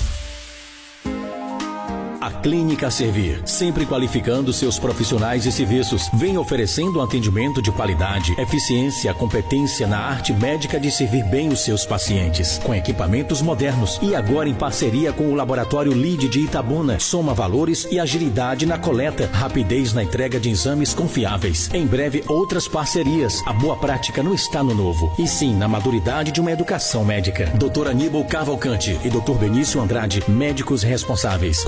Clínica 2.41 2.89
Servir, 2.89 3.41
sempre 3.45 3.85
qualificando 3.85 4.51
seus 4.51 4.79
profissionais 4.79 5.45
e 5.45 5.51
serviços, 5.51 6.09
vem 6.13 6.39
oferecendo 6.39 6.99
um 6.99 7.03
atendimento 7.03 7.61
de 7.61 7.71
qualidade, 7.71 8.33
eficiência, 8.39 9.13
competência 9.13 9.85
na 9.85 9.99
arte 9.99 10.33
médica 10.33 10.79
de 10.79 10.89
servir 10.89 11.23
bem 11.25 11.49
os 11.49 11.59
seus 11.59 11.85
pacientes, 11.85 12.57
com 12.63 12.73
equipamentos 12.73 13.43
modernos 13.43 13.99
e 14.01 14.15
agora 14.15 14.49
em 14.49 14.55
parceria 14.55 15.13
com 15.13 15.25
o 15.25 15.35
Laboratório 15.35 15.93
LID 15.93 16.29
de 16.29 16.39
Itabuna, 16.39 16.99
soma 16.99 17.33
valores 17.33 17.87
e 17.91 17.99
agilidade 17.99 18.65
na 18.65 18.77
coleta, 18.77 19.29
rapidez 19.31 19.93
na 19.93 20.03
entrega 20.03 20.39
de 20.39 20.49
exames 20.49 20.95
confiáveis. 20.95 21.69
Em 21.73 21.85
breve, 21.85 22.23
outras 22.27 22.67
parcerias. 22.67 23.41
A 23.45 23.53
boa 23.53 23.77
prática 23.77 24.23
não 24.23 24.33
está 24.33 24.63
no 24.63 24.73
novo, 24.73 25.13
e 25.19 25.27
sim 25.27 25.53
na 25.53 25.67
maturidade 25.67 26.31
de 26.31 26.41
uma 26.41 26.51
educação 26.51 27.05
médica. 27.05 27.45
Dr. 27.55 27.87
Aníbal 27.89 28.25
Cavalcante 28.25 28.99
e 29.03 29.09
Dr. 29.09 29.33
Benício 29.39 29.79
Andrade, 29.79 30.23
médicos 30.27 30.81
responsáveis. 30.81 31.63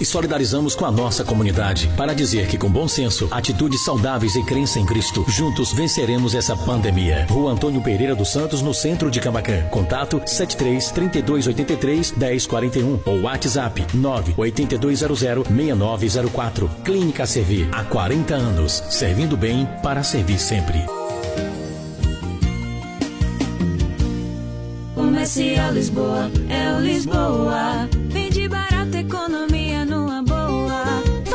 E 0.00 0.04
solidarizamos 0.04 0.74
com 0.74 0.84
a 0.84 0.90
nossa 0.90 1.24
comunidade 1.24 1.88
para 1.96 2.14
dizer 2.14 2.48
que 2.48 2.58
com 2.58 2.68
bom 2.68 2.88
senso, 2.88 3.28
atitudes 3.30 3.84
saudáveis 3.84 4.34
e 4.34 4.42
crença 4.42 4.80
em 4.80 4.84
Cristo, 4.84 5.24
juntos 5.28 5.72
venceremos 5.72 6.34
essa 6.34 6.56
pandemia. 6.56 7.26
Rua 7.30 7.52
Antônio 7.52 7.80
Pereira 7.80 8.14
dos 8.14 8.32
Santos, 8.32 8.60
no 8.60 8.74
centro 8.74 9.10
de 9.10 9.20
Camacan. 9.20 9.62
Contato 9.70 10.20
73 10.26 10.90
3283 10.90 12.12
1041 12.12 13.00
ou 13.06 13.22
WhatsApp 13.22 13.86
98200 13.94 15.18
6904. 15.18 16.70
Clínica 16.84 17.26
Servir, 17.26 17.68
há 17.72 17.84
40 17.84 18.34
anos, 18.34 18.82
servindo 18.90 19.36
bem 19.36 19.68
para 19.82 20.02
servir 20.02 20.38
sempre. 20.38 20.84
Comercial 24.94 25.72
Lisboa, 25.72 26.30
é 26.48 26.74
o 26.74 26.80
Lisboa. 26.80 27.88
Vende 28.08 28.48
barato. 28.48 28.77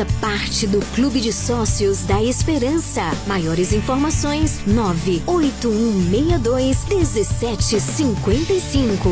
Faça 0.00 0.18
parte 0.18 0.66
do 0.66 0.80
Clube 0.94 1.20
de 1.20 1.30
Sócios 1.30 2.04
da 2.04 2.22
Esperança. 2.22 3.02
Maiores 3.26 3.74
informações: 3.74 4.58
98162 4.66 6.86
1755. 6.86 9.10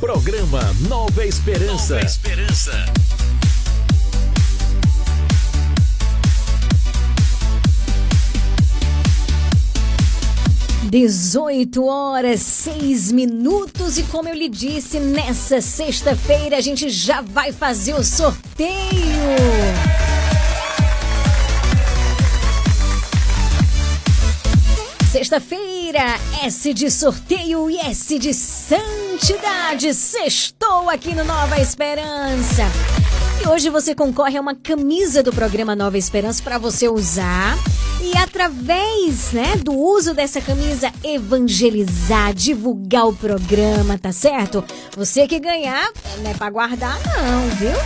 Programa 0.00 0.74
Nova 0.88 1.26
Esperança. 1.26 1.96
Nova 1.96 2.06
Esperança. 2.06 2.86
Dezoito 10.98 11.84
horas, 11.84 12.40
seis 12.40 13.12
minutos 13.12 13.98
e 13.98 14.02
como 14.04 14.30
eu 14.30 14.34
lhe 14.34 14.48
disse, 14.48 14.98
nessa 14.98 15.60
sexta-feira 15.60 16.56
a 16.56 16.60
gente 16.62 16.88
já 16.88 17.20
vai 17.20 17.52
fazer 17.52 17.92
o 17.92 18.02
sorteio. 18.02 18.70
Sexta-feira, 25.12 26.18
S 26.42 26.72
de 26.72 26.90
sorteio 26.90 27.68
e 27.68 27.76
S 27.76 28.18
de 28.18 28.32
santidade. 28.32 29.92
Sextou 29.92 30.88
aqui 30.88 31.14
no 31.14 31.24
Nova 31.24 31.60
Esperança. 31.60 32.62
Hoje 33.48 33.70
você 33.70 33.94
concorre 33.94 34.36
a 34.36 34.40
uma 34.40 34.56
camisa 34.56 35.22
do 35.22 35.32
programa 35.32 35.76
Nova 35.76 35.96
Esperança 35.96 36.42
para 36.42 36.58
você 36.58 36.88
usar 36.88 37.56
e 38.02 38.16
através, 38.18 39.32
né, 39.32 39.54
do 39.56 39.72
uso 39.72 40.12
dessa 40.12 40.40
camisa 40.40 40.92
evangelizar, 41.02 42.34
divulgar 42.34 43.06
o 43.06 43.14
programa, 43.14 43.96
tá 43.96 44.10
certo? 44.10 44.64
Você 44.96 45.28
que 45.28 45.38
ganhar, 45.38 45.88
não 46.18 46.30
é 46.30 46.34
para 46.34 46.50
guardar 46.50 46.98
não, 47.04 47.48
viu? 47.50 47.76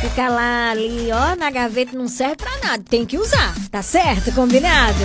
Fica 0.00 0.28
lá 0.28 0.72
ali, 0.72 1.08
ó, 1.12 1.36
na 1.36 1.48
gaveta 1.48 1.96
não 1.96 2.08
serve 2.08 2.36
para 2.36 2.58
nada, 2.58 2.82
tem 2.82 3.06
que 3.06 3.16
usar, 3.16 3.54
tá 3.70 3.82
certo? 3.82 4.32
Combinado? 4.32 4.98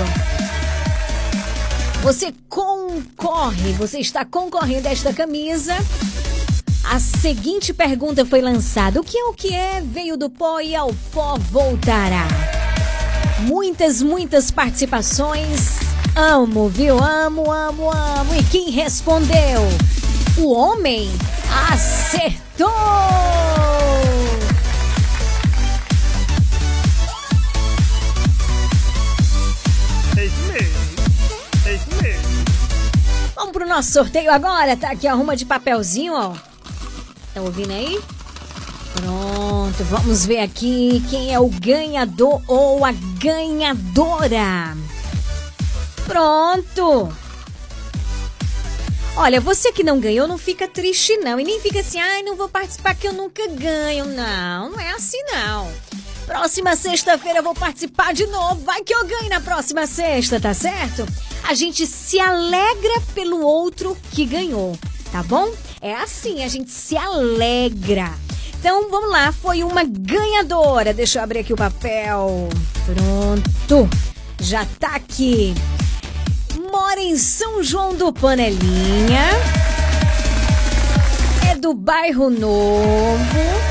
Você 2.01 2.33
concorre, 2.49 3.73
você 3.73 3.99
está 3.99 4.25
concorrendo 4.25 4.87
a 4.87 4.91
esta 4.91 5.13
camisa. 5.13 5.75
A 6.89 6.99
seguinte 6.99 7.73
pergunta 7.73 8.25
foi 8.25 8.41
lançada: 8.41 9.01
O 9.01 9.03
que 9.03 9.17
é 9.17 9.25
o 9.25 9.33
que 9.33 9.53
é? 9.53 9.81
Veio 9.81 10.15
do 10.15 10.29
pó 10.29 10.61
e 10.61 10.73
ao 10.73 10.93
pó 11.11 11.37
voltará. 11.51 12.25
Muitas, 13.41 14.01
muitas 14.01 14.49
participações. 14.49 15.79
Amo, 16.15 16.69
viu? 16.69 16.97
Amo, 16.97 17.51
amo, 17.51 17.91
amo. 17.91 18.33
E 18.35 18.43
quem 18.43 18.71
respondeu? 18.71 19.61
O 20.37 20.53
homem 20.53 21.11
acertou! 21.71 22.71
É 30.17 30.25
isso 30.25 30.41
mesmo. 30.53 30.77
É 31.65 31.73
isso 31.73 32.01
mesmo. 32.01 32.45
Vamos 33.35 33.51
pro 33.51 33.67
nosso 33.67 33.91
sorteio 33.91 34.31
agora. 34.31 34.77
Tá 34.77 34.91
aqui 34.91 35.05
a 35.05 35.13
ruma 35.13 35.35
de 35.35 35.45
papelzinho, 35.45 36.13
ó. 36.13 36.46
Tá 37.37 37.43
ouvindo 37.43 37.71
aí? 37.71 38.01
Pronto, 38.95 39.83
vamos 39.83 40.25
ver 40.25 40.39
aqui 40.39 41.03
quem 41.07 41.31
é 41.31 41.39
o 41.39 41.47
ganhador 41.47 42.41
ou 42.47 42.83
a 42.83 42.91
ganhadora. 42.91 44.75
Pronto. 46.07 47.13
Olha, 49.15 49.39
você 49.39 49.71
que 49.71 49.83
não 49.83 49.99
ganhou, 49.99 50.27
não 50.27 50.39
fica 50.39 50.67
triste 50.67 51.15
não. 51.17 51.39
E 51.39 51.43
nem 51.43 51.61
fica 51.61 51.81
assim, 51.81 51.99
ai, 51.99 52.23
não 52.23 52.35
vou 52.35 52.49
participar 52.49 52.95
que 52.95 53.07
eu 53.07 53.13
nunca 53.13 53.47
ganho. 53.49 54.05
Não, 54.05 54.71
não 54.71 54.79
é 54.79 54.89
assim 54.93 55.21
não. 55.31 55.71
Próxima 56.25 56.75
sexta-feira 56.75 57.37
eu 57.37 57.43
vou 57.43 57.53
participar 57.53 58.15
de 58.15 58.25
novo. 58.25 58.63
Vai 58.63 58.81
que 58.81 58.95
eu 58.95 59.05
ganho 59.05 59.29
na 59.29 59.41
próxima 59.41 59.85
sexta, 59.85 60.39
tá 60.39 60.55
certo? 60.55 61.05
A 61.47 61.53
gente 61.53 61.85
se 61.85 62.19
alegra 62.19 62.99
pelo 63.13 63.41
outro 63.41 63.95
que 64.11 64.25
ganhou, 64.25 64.75
tá 65.11 65.21
bom? 65.21 65.53
É 65.81 65.93
assim, 65.95 66.43
a 66.43 66.47
gente 66.47 66.71
se 66.71 66.97
alegra. 66.97 68.11
Então 68.59 68.89
vamos 68.89 69.11
lá, 69.11 69.31
foi 69.31 69.63
uma 69.63 69.83
ganhadora. 69.83 70.93
Deixa 70.93 71.19
eu 71.19 71.23
abrir 71.23 71.39
aqui 71.39 71.53
o 71.53 71.57
papel. 71.57 72.49
Pronto. 72.85 73.89
Já 74.39 74.65
tá 74.79 74.95
aqui. 74.95 75.53
Mora 76.71 76.99
em 76.99 77.17
São 77.17 77.63
João 77.63 77.95
do 77.95 78.11
Panelinha. 78.11 79.29
É 81.49 81.55
do 81.55 81.73
bairro 81.73 82.29
Novo. 82.29 83.67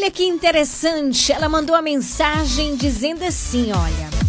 Olha 0.00 0.10
que 0.10 0.24
interessante, 0.24 1.30
ela 1.30 1.46
mandou 1.46 1.76
a 1.76 1.82
mensagem 1.82 2.74
dizendo 2.74 3.22
assim, 3.22 3.70
olha. 3.70 4.19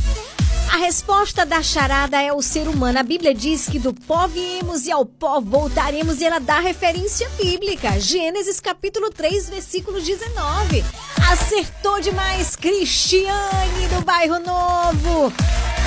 A 0.72 0.78
resposta 0.78 1.46
da 1.46 1.62
charada 1.62 2.22
é 2.22 2.32
o 2.32 2.42
ser 2.42 2.70
humano. 2.70 2.98
A 2.98 3.04
Bíblia 3.04 3.34
diz 3.34 3.68
que 3.68 3.78
do 3.78 3.94
pó 3.94 4.26
viemos 4.26 4.86
e 4.86 4.92
ao 4.92 5.06
pó 5.06 5.42
voltaremos 5.42 6.22
e 6.22 6.26
ela 6.26 6.40
dá 6.40 6.62
referência 6.62 7.30
bíblica. 7.32 8.00
Gênesis 8.00 8.62
capítulo 8.62 9.12
3, 9.12 9.50
versículo 9.50 10.00
19. 10.00 10.82
Acertou 11.30 12.00
demais, 12.00 12.56
Cristiane 12.56 13.88
do 13.94 14.02
bairro 14.06 14.40
Novo. 14.40 15.34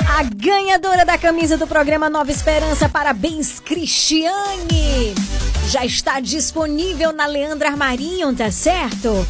A 0.07 0.21
ganhadora 0.21 1.03
da 1.03 1.17
camisa 1.17 1.57
do 1.57 1.65
programa 1.65 2.07
Nova 2.07 2.29
Esperança, 2.29 2.87
parabéns, 2.87 3.59
Cristiane! 3.59 5.15
Já 5.67 5.83
está 5.83 6.19
disponível 6.19 7.11
na 7.11 7.25
Leandra 7.25 7.69
Armarinho, 7.69 8.35
tá 8.35 8.51
certo? 8.51 9.25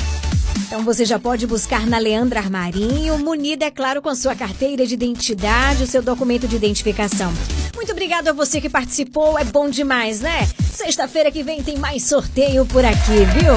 Então 0.75 0.83
você 0.83 1.05
já 1.05 1.17
pode 1.17 1.47
buscar 1.47 1.87
na 1.87 1.97
Leandra 1.97 2.41
Armarinho, 2.41 3.17
munida, 3.17 3.63
é 3.63 3.71
claro, 3.71 4.01
com 4.01 4.13
sua 4.13 4.35
carteira 4.35 4.85
de 4.85 4.93
identidade, 4.93 5.83
o 5.83 5.87
seu 5.87 6.01
documento 6.01 6.49
de 6.49 6.57
identificação. 6.57 7.31
Muito 7.73 7.93
obrigado 7.93 8.27
a 8.27 8.33
você 8.33 8.59
que 8.59 8.67
participou, 8.67 9.39
é 9.39 9.45
bom 9.45 9.69
demais, 9.69 10.19
né? 10.19 10.45
Sexta-feira 10.73 11.31
que 11.31 11.43
vem 11.43 11.63
tem 11.63 11.77
mais 11.77 12.03
sorteio 12.03 12.65
por 12.65 12.83
aqui, 12.83 13.23
viu? 13.39 13.53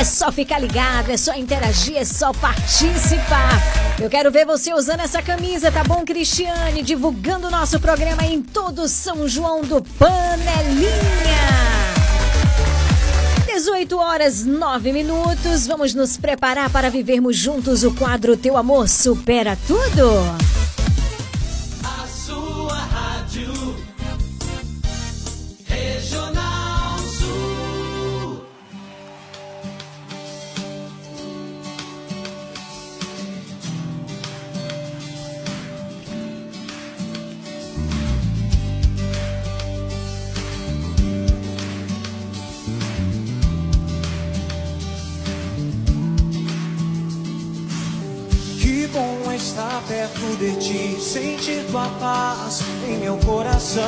É 0.00 0.04
só 0.04 0.32
ficar 0.32 0.58
ligado, 0.58 1.10
é 1.10 1.18
só 1.18 1.34
interagir, 1.34 1.98
é 1.98 2.04
só 2.06 2.32
participar. 2.32 3.60
Eu 4.00 4.08
quero 4.08 4.30
ver 4.30 4.46
você 4.46 4.72
usando 4.72 5.00
essa 5.00 5.20
camisa, 5.20 5.70
tá 5.70 5.84
bom, 5.84 6.02
Cristiane? 6.02 6.82
Divulgando 6.82 7.48
o 7.48 7.50
nosso 7.50 7.78
programa 7.78 8.24
em 8.24 8.40
todo 8.40 8.88
São 8.88 9.28
João 9.28 9.60
do 9.60 9.82
Panelinha. 9.98 10.94
18 13.54 13.96
horas 13.96 14.44
9 14.44 14.92
minutos. 14.92 15.68
Vamos 15.68 15.94
nos 15.94 16.16
preparar 16.16 16.70
para 16.70 16.90
vivermos 16.90 17.36
juntos 17.36 17.84
o 17.84 17.94
quadro 17.94 18.36
Teu 18.36 18.56
Amor 18.56 18.88
Supera 18.88 19.56
Tudo. 19.68 20.63
Perto 50.24 50.36
de 50.36 50.56
ti, 50.56 51.00
sentir 51.00 51.64
tua 51.70 51.88
paz 52.00 52.62
em 52.88 52.98
meu 52.98 53.16
coração. 53.18 53.84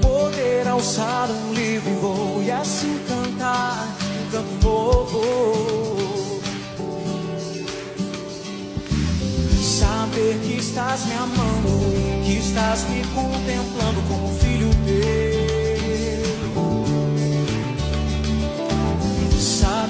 Poder 0.00 0.66
alçar 0.68 1.28
um 1.30 1.52
livre 1.52 1.92
voo 2.00 2.42
e 2.42 2.50
assim 2.50 2.98
cantar 3.08 3.88
um 4.02 4.30
canto 4.30 4.66
novo. 4.66 5.22
Saber 9.62 10.38
que 10.44 10.58
estás 10.58 11.04
me 11.06 11.14
amando, 11.14 12.24
que 12.24 12.38
estás 12.38 12.88
me 12.88 13.02
contemplando 13.14 14.02
como 14.08 14.28
filho 14.38 14.70
teu. 14.86 15.33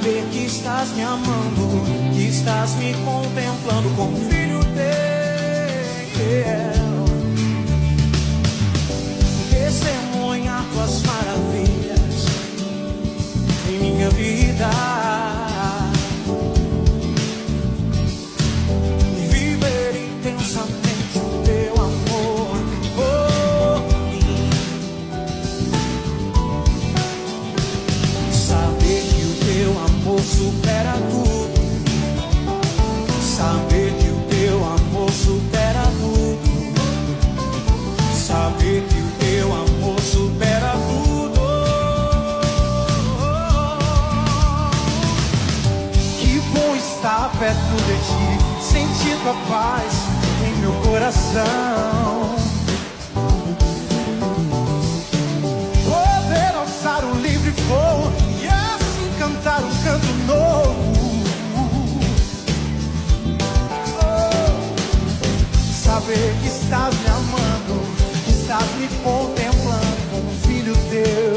Saber 0.05 0.25
que 0.27 0.45
estás 0.45 0.95
me 0.95 1.03
amando, 1.03 1.83
que 2.15 2.29
estás 2.29 2.75
me 2.77 2.93
contemplando 2.93 3.89
como 3.97 4.15
filho 4.29 4.61
teu. 4.75 5.05
Testemunhar 9.49 10.63
tuas 10.75 11.03
maravilhas 11.05 12.27
em 13.67 13.79
minha 13.79 14.11
vida. 14.11 15.14
Estar 47.05 47.31
perto 47.39 47.77
de 47.85 47.97
ti, 48.01 48.65
sentir 48.65 49.15
tua 49.23 49.35
paz 49.47 49.93
em 50.43 50.55
meu 50.61 50.73
coração. 50.89 52.35
Poder 55.85 56.57
alçar 56.57 57.05
um 57.05 57.21
livre 57.21 57.51
voo 57.69 58.11
e 58.41 58.47
assim 58.47 59.13
cantar 59.19 59.61
um 59.63 59.75
canto 59.85 60.15
novo. 60.27 60.95
Oh, 64.01 64.75
saber 65.85 66.35
que 66.41 66.49
estás 66.49 66.95
me 66.95 67.09
amando, 67.09 67.83
que 68.25 68.31
estás 68.31 68.65
me 68.79 68.89
contemplando 69.05 69.95
como 70.11 70.31
filho 70.47 70.75
teu. 70.89 71.34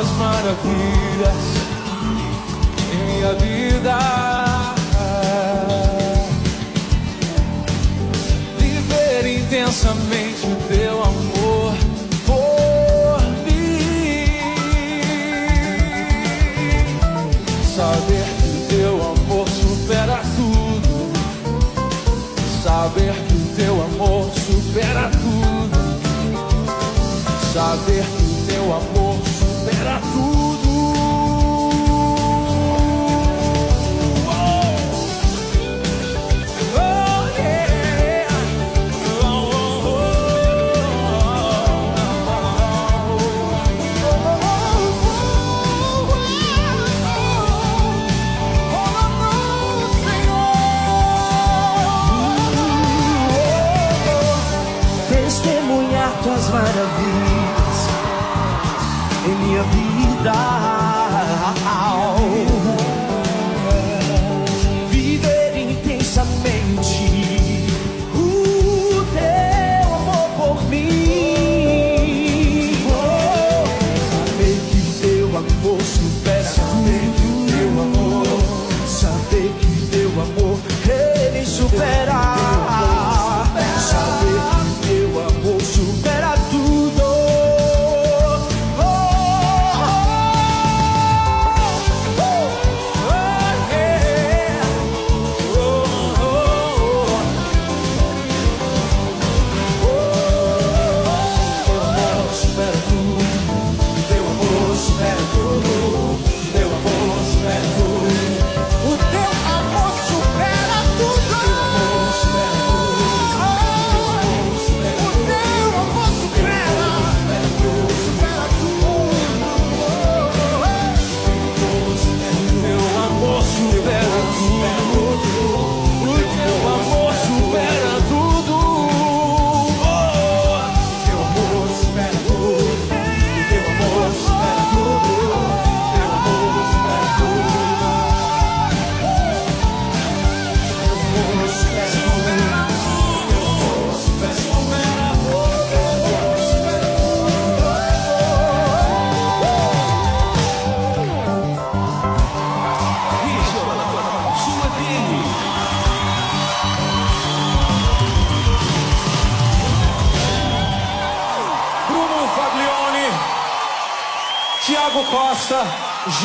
Tuas 0.00 0.10
maravilhas 0.12 1.36
em 2.92 2.96
minha 3.04 3.34
vida. 3.34 3.98
Viver 8.58 9.26
intensamente 9.40 10.46
o 10.46 10.56
teu 10.68 11.02
amor 11.02 11.74
por 12.26 13.20
mim. 13.44 14.28
Saber 17.76 18.26
que 18.40 18.48
o 18.48 18.78
teu 18.78 18.94
amor 18.96 19.46
supera 19.48 20.22
tudo. 20.36 21.12
Saber 22.62 23.12
que 23.12 23.34
o 23.34 23.56
teu 23.56 23.74
amor 23.84 24.30
supera 24.32 25.10
tudo. 25.10 25.80
Saber 27.52 28.04
que 28.04 28.22
o 28.22 28.46
teu 28.46 28.64
amor 28.72 29.09
supera 30.00 30.39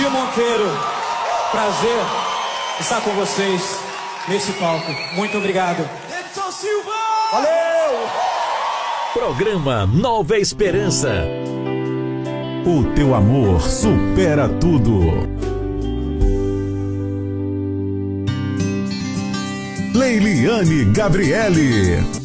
Gil 0.06 0.12
Monteiro. 0.12 0.70
Prazer 1.50 2.00
estar 2.80 3.02
com 3.02 3.10
vocês 3.16 3.80
nesse 4.28 4.52
palco. 4.54 4.86
Muito 5.16 5.36
obrigado. 5.36 5.82
Edson 6.12 6.52
Silva! 6.52 6.92
Valeu! 7.32 8.08
Programa 9.14 9.88
Nova 9.88 10.38
Esperança. 10.38 11.12
O 12.68 12.84
teu 12.94 13.16
amor 13.16 13.60
supera 13.62 14.48
tudo. 14.48 15.28
Leiliane 19.96 20.86
Gabriele. 20.94 22.25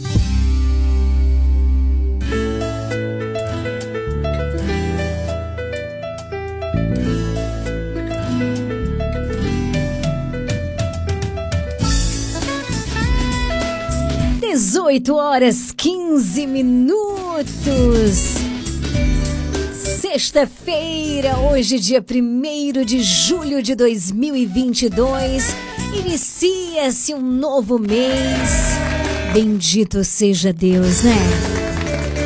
Dezoito 14.90 15.14
horas 15.14 15.70
quinze 15.70 16.48
minutos. 16.48 17.44
Sexta-feira, 19.72 21.38
hoje, 21.38 21.78
dia 21.78 22.02
1 22.04 22.84
de 22.84 23.00
julho 23.00 23.62
de 23.62 23.76
2022, 23.76 25.54
inicia-se 25.96 27.14
um 27.14 27.22
novo 27.22 27.78
mês. 27.78 28.50
Bendito 29.32 30.02
seja 30.02 30.52
Deus, 30.52 31.04
né? 31.04 31.14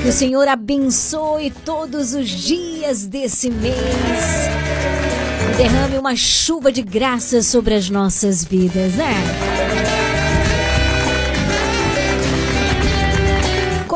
Que 0.02 0.08
o 0.08 0.12
Senhor 0.12 0.48
abençoe 0.48 1.52
todos 1.66 2.14
os 2.14 2.30
dias 2.30 3.06
desse 3.06 3.50
mês. 3.50 3.74
Derrame 5.58 5.98
uma 5.98 6.16
chuva 6.16 6.72
de 6.72 6.80
graça 6.80 7.42
sobre 7.42 7.74
as 7.74 7.90
nossas 7.90 8.42
vidas, 8.42 8.94
né? 8.94 9.53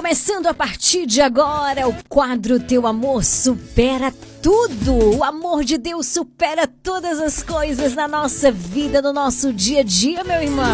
Começando 0.08 0.46
a 0.46 0.54
partir 0.54 1.04
de 1.04 1.20
agora, 1.20 1.86
o 1.86 1.94
quadro 2.08 2.58
Teu 2.58 2.86
Amor 2.86 3.22
Supera 3.22 4.10
Tudo. 4.42 5.18
O 5.18 5.22
amor 5.22 5.62
de 5.64 5.76
Deus 5.76 6.06
supera 6.06 6.66
todas 6.66 7.20
as 7.20 7.42
coisas 7.42 7.94
na 7.94 8.08
nossa 8.08 8.50
vida, 8.50 9.02
no 9.02 9.12
nosso 9.12 9.52
dia 9.52 9.80
a 9.80 9.82
dia, 9.82 10.24
meu 10.24 10.40
irmão. 10.40 10.64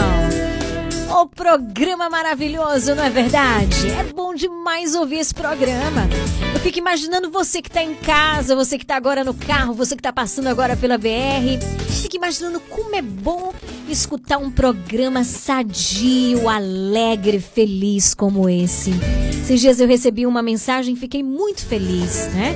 O 1.21 1.27
programa 1.27 2.09
maravilhoso, 2.09 2.95
não 2.95 3.03
é 3.03 3.11
verdade? 3.11 3.91
É 3.91 4.05
bom 4.05 4.37
demais 4.37 4.95
ouvir 4.95 5.19
esse 5.19 5.35
programa. 5.35 6.09
Eu 6.55 6.61
fico 6.61 6.79
imaginando 6.79 7.29
você 7.29 7.61
que 7.61 7.69
está 7.69 7.83
em 7.83 7.97
casa, 7.97 8.55
você 8.55 8.79
que 8.79 8.85
está 8.85 8.95
agora 8.95 9.25
no 9.25 9.35
carro, 9.35 9.75
você 9.75 9.97
que 9.97 10.01
está 10.01 10.13
passando 10.13 10.47
agora 10.47 10.77
pela 10.77 10.97
BR. 10.97 11.59
Fico 12.01 12.15
imaginando 12.15 12.61
como 12.61 12.95
é 12.95 13.03
bom 13.03 13.53
escutar 13.89 14.39
um 14.39 14.51
programa 14.51 15.25
sadio, 15.25 16.49
alegre, 16.49 17.39
feliz 17.41 18.15
como 18.15 18.49
esse. 18.49 18.91
Esses 19.31 19.61
dias 19.61 19.81
eu 19.81 19.87
recebi 19.87 20.27
uma 20.27 20.43
mensagem 20.43 20.95
e 20.95 20.97
fiquei 20.97 21.23
muito 21.23 21.65
feliz, 21.67 22.29
né? 22.35 22.55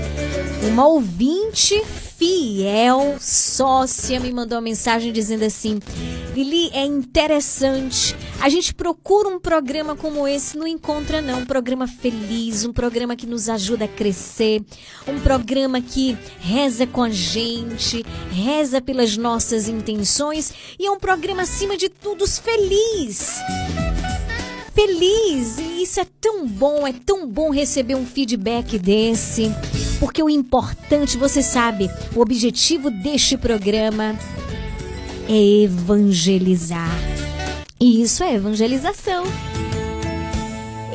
Uma 0.71 0.87
ouvinte 0.87 1.81
fiel, 2.19 3.17
sócia, 3.21 4.19
me 4.19 4.33
mandou 4.33 4.57
uma 4.57 4.63
mensagem 4.63 5.13
dizendo 5.13 5.45
assim: 5.45 5.79
Lili, 6.35 6.69
é 6.73 6.85
interessante. 6.85 8.15
A 8.41 8.49
gente 8.49 8.75
procura 8.75 9.29
um 9.29 9.39
programa 9.39 9.95
como 9.95 10.27
esse, 10.27 10.59
não 10.59 10.67
encontra 10.67 11.23
não. 11.23 11.41
Um 11.41 11.47
programa 11.47 11.87
feliz, 11.87 12.65
um 12.65 12.73
programa 12.73 13.15
que 13.15 13.27
nos 13.27 13.49
ajuda 13.49 13.85
a 13.85 13.89
crescer, 13.89 14.61
um 15.07 15.21
programa 15.21 15.81
que 15.81 16.19
reza 16.41 16.87
com 16.87 17.05
a 17.05 17.11
gente, 17.11 18.05
reza 18.33 18.81
pelas 18.81 19.17
nossas 19.17 19.69
intenções 19.69 20.53
e 20.79 20.87
é 20.87 20.91
um 20.91 20.99
programa 20.99 21.43
acima 21.43 21.77
de 21.77 21.89
tudo 21.89 22.27
feliz 22.27 23.39
feliz. 24.75 25.59
E 25.59 25.83
isso 25.83 25.99
é 25.99 26.07
tão 26.21 26.47
bom, 26.47 26.87
é 26.87 26.93
tão 26.93 27.27
bom 27.27 27.51
receber 27.51 27.97
um 27.97 28.07
feedback 28.07 28.79
desse. 28.79 29.53
Porque 30.01 30.23
o 30.23 30.31
importante, 30.31 31.17
você 31.17 31.43
sabe, 31.43 31.91
o 32.15 32.21
objetivo 32.21 32.91
deste 32.91 33.37
programa 33.37 34.15
é 35.29 35.63
evangelizar. 35.63 36.99
E 37.81 38.03
isso 38.03 38.23
é 38.25 38.35
evangelização 38.35 39.25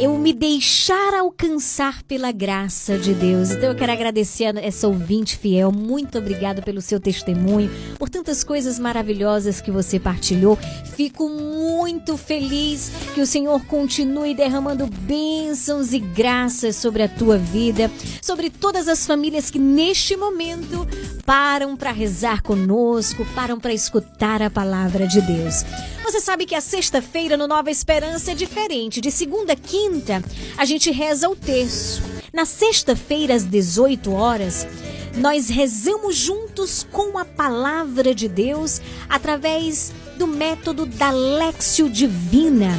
eu 0.04 0.18
me 0.18 0.34
deixar 0.34 1.14
alcançar 1.14 2.04
pela 2.04 2.30
graça 2.30 2.98
de 2.98 3.14
Deus. 3.14 3.52
Então 3.52 3.70
eu 3.70 3.76
quero 3.76 3.92
agradecer 3.94 4.46
a 4.46 4.60
essa 4.60 4.86
ouvinte 4.86 5.38
fiel. 5.38 5.72
Muito 5.72 6.18
obrigada 6.18 6.62
pelo 6.62 6.82
seu 6.82 7.00
testemunho, 7.00 7.72
por 7.98 8.10
tantas 8.10 8.44
coisas 8.44 8.78
maravilhosas 8.78 9.62
que 9.62 9.72
você 9.72 10.00
partilhou. 10.00 10.58
Fico 10.96 11.30
muito 11.30 12.18
feliz 12.18 12.92
que 13.16 13.22
o 13.22 13.26
Senhor 13.26 13.64
continue 13.66 14.36
derramando 14.36 14.88
bênçãos 14.88 15.94
e 15.94 16.00
graças 16.00 16.76
sobre 16.76 17.04
a 17.04 17.08
tua 17.08 17.38
vida, 17.38 17.90
sobre 18.22 18.50
todas 18.50 18.90
as 18.90 19.08
famílias 19.08 19.50
que 19.50 19.60
neste 19.60 20.18
momento 20.18 20.86
param 21.26 21.78
para 21.78 21.92
rezar 21.92 22.42
conosco, 22.42 23.26
param 23.34 23.58
para 23.58 23.74
escutar 23.74 24.42
a 24.42 24.50
palavra 24.50 25.08
de 25.08 25.22
Deus. 25.22 25.64
Você 26.04 26.20
sabe 26.20 26.46
que 26.46 26.54
a 26.54 26.60
sexta-feira 26.60 27.38
no 27.38 27.48
Nova 27.48 27.72
Esperança 27.72 28.32
é 28.32 28.36
diferente. 28.36 29.00
De 29.00 29.10
segunda 29.10 29.54
a 29.54 29.56
quinta, 29.56 30.22
a 30.58 30.66
gente 30.66 30.92
reza 30.92 31.30
o 31.30 31.36
terço. 31.36 32.04
Na 32.34 32.44
sexta-feira, 32.44 33.34
às 33.34 33.46
18 33.46 34.12
horas, 34.12 34.68
nós 35.16 35.48
rezamos 35.48 36.16
juntos 36.18 36.86
com 36.92 37.18
a 37.18 37.24
palavra 37.24 38.14
de 38.14 38.28
Deus 38.28 38.82
através 39.08 39.94
do 40.18 40.28
método 40.28 40.86
da 40.86 41.10
Lexio 41.10 41.90
Divina. 41.90 42.70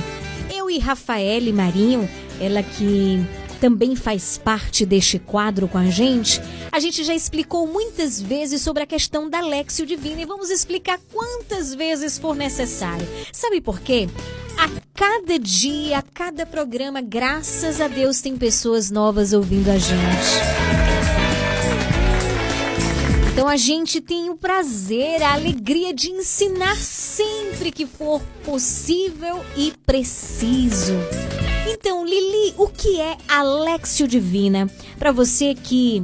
Eu 0.55 0.71
e 0.71 0.79
Rafael 0.79 1.53
Marinho, 1.53 2.09
ela 2.39 2.63
que 2.63 3.25
também 3.55 3.97
faz 3.97 4.39
parte 4.39 4.85
deste 4.85 5.19
quadro 5.19 5.67
com 5.67 5.79
a 5.79 5.87
gente, 5.87 6.41
a 6.71 6.79
gente 6.81 7.05
já 7.05 7.15
explicou 7.15 7.67
muitas 7.67 8.21
vezes 8.21 8.63
sobre 8.63 8.83
a 8.83 8.87
questão 8.87 9.29
da 9.29 9.41
Lexio 9.41 9.87
Divina 9.87 10.23
e 10.23 10.27
vamos 10.27 10.51
explicar 10.51 10.99
quantas 11.13 11.75
vezes 11.75 12.19
for 12.19 12.35
necessário. 12.35 13.07
Sabe 13.33 13.61
por 13.61 13.81
quê? 13.81 14.09
A 14.59 14.69
cada 14.95 15.39
dia, 15.39 15.99
a 15.99 16.03
cada 16.03 16.47
programa, 16.47 17.01
graças 17.01 17.81
a 17.81 17.89
Deus, 17.89 18.21
tem 18.21 18.37
pessoas 18.37 18.91
novas 18.91 19.33
ouvindo 19.33 19.69
a 19.69 19.79
gente. 19.79 20.95
Então 23.35 23.49
a 23.49 23.57
gente 23.57 24.01
tem 24.01 24.31
o 24.31 24.37
prazer, 24.37 25.21
a 25.21 25.33
alegria 25.33 25.93
de 25.93 26.09
ensinar 26.09 26.77
sempre 26.77 27.73
que 27.73 27.85
for 27.85 28.23
possível 28.45 29.45
e 29.57 29.73
preciso. 29.85 30.95
Então, 31.67 32.05
Lili, 32.05 32.55
o 32.59 32.69
que 32.69 33.01
é 33.01 33.17
a 33.27 33.43
Lexio 33.43 34.07
Divina? 34.07 34.71
Para 34.99 35.13
você 35.13 35.55
que 35.55 36.03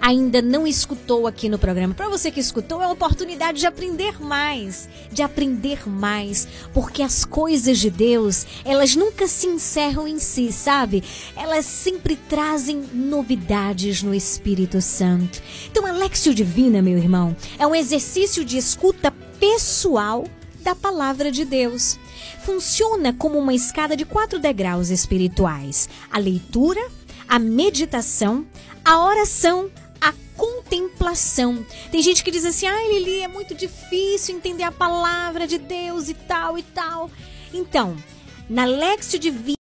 ainda 0.00 0.40
não 0.40 0.66
escutou 0.66 1.26
aqui 1.26 1.48
no 1.48 1.58
programa, 1.58 1.94
para 1.94 2.08
você 2.08 2.30
que 2.30 2.40
escutou, 2.40 2.82
é 2.82 2.84
a 2.84 2.90
oportunidade 2.90 3.60
de 3.60 3.66
aprender 3.66 4.22
mais, 4.22 4.88
de 5.10 5.22
aprender 5.22 5.88
mais, 5.88 6.48
porque 6.72 7.02
as 7.02 7.24
coisas 7.24 7.78
de 7.78 7.90
Deus, 7.90 8.46
elas 8.64 8.96
nunca 8.96 9.26
se 9.26 9.46
encerram 9.46 10.08
em 10.08 10.18
si, 10.18 10.50
sabe? 10.50 11.02
Elas 11.36 11.66
sempre 11.66 12.16
trazem 12.16 12.84
novidades 12.92 14.02
no 14.02 14.14
Espírito 14.14 14.80
Santo. 14.80 15.42
Então, 15.70 15.86
a 15.86 15.92
Lexio 15.92 16.34
Divina, 16.34 16.80
meu 16.80 16.98
irmão, 16.98 17.36
é 17.58 17.66
um 17.66 17.74
exercício 17.74 18.44
de 18.44 18.56
escuta 18.56 19.10
pessoal 19.38 20.24
da 20.64 20.74
palavra 20.74 21.30
de 21.30 21.44
Deus 21.44 21.98
funciona 22.44 23.12
como 23.12 23.38
uma 23.38 23.54
escada 23.54 23.94
de 23.96 24.04
quatro 24.04 24.38
degraus 24.38 24.88
espirituais: 24.88 25.88
a 26.10 26.18
leitura, 26.18 26.80
a 27.28 27.38
meditação, 27.38 28.46
a 28.84 29.04
oração, 29.04 29.70
a 30.00 30.12
contemplação. 30.36 31.64
Tem 31.92 32.02
gente 32.02 32.24
que 32.24 32.30
diz 32.30 32.44
assim: 32.44 32.66
ai, 32.66 32.86
ah, 32.86 32.88
Lili, 32.88 33.20
é 33.20 33.28
muito 33.28 33.54
difícil 33.54 34.34
entender 34.34 34.64
a 34.64 34.72
palavra 34.72 35.46
de 35.46 35.58
Deus 35.58 36.08
e 36.08 36.14
tal 36.14 36.58
e 36.58 36.62
tal. 36.62 37.10
Então, 37.52 37.96
na 38.48 38.64
Lexio 38.64 39.18
Divina, 39.18 39.63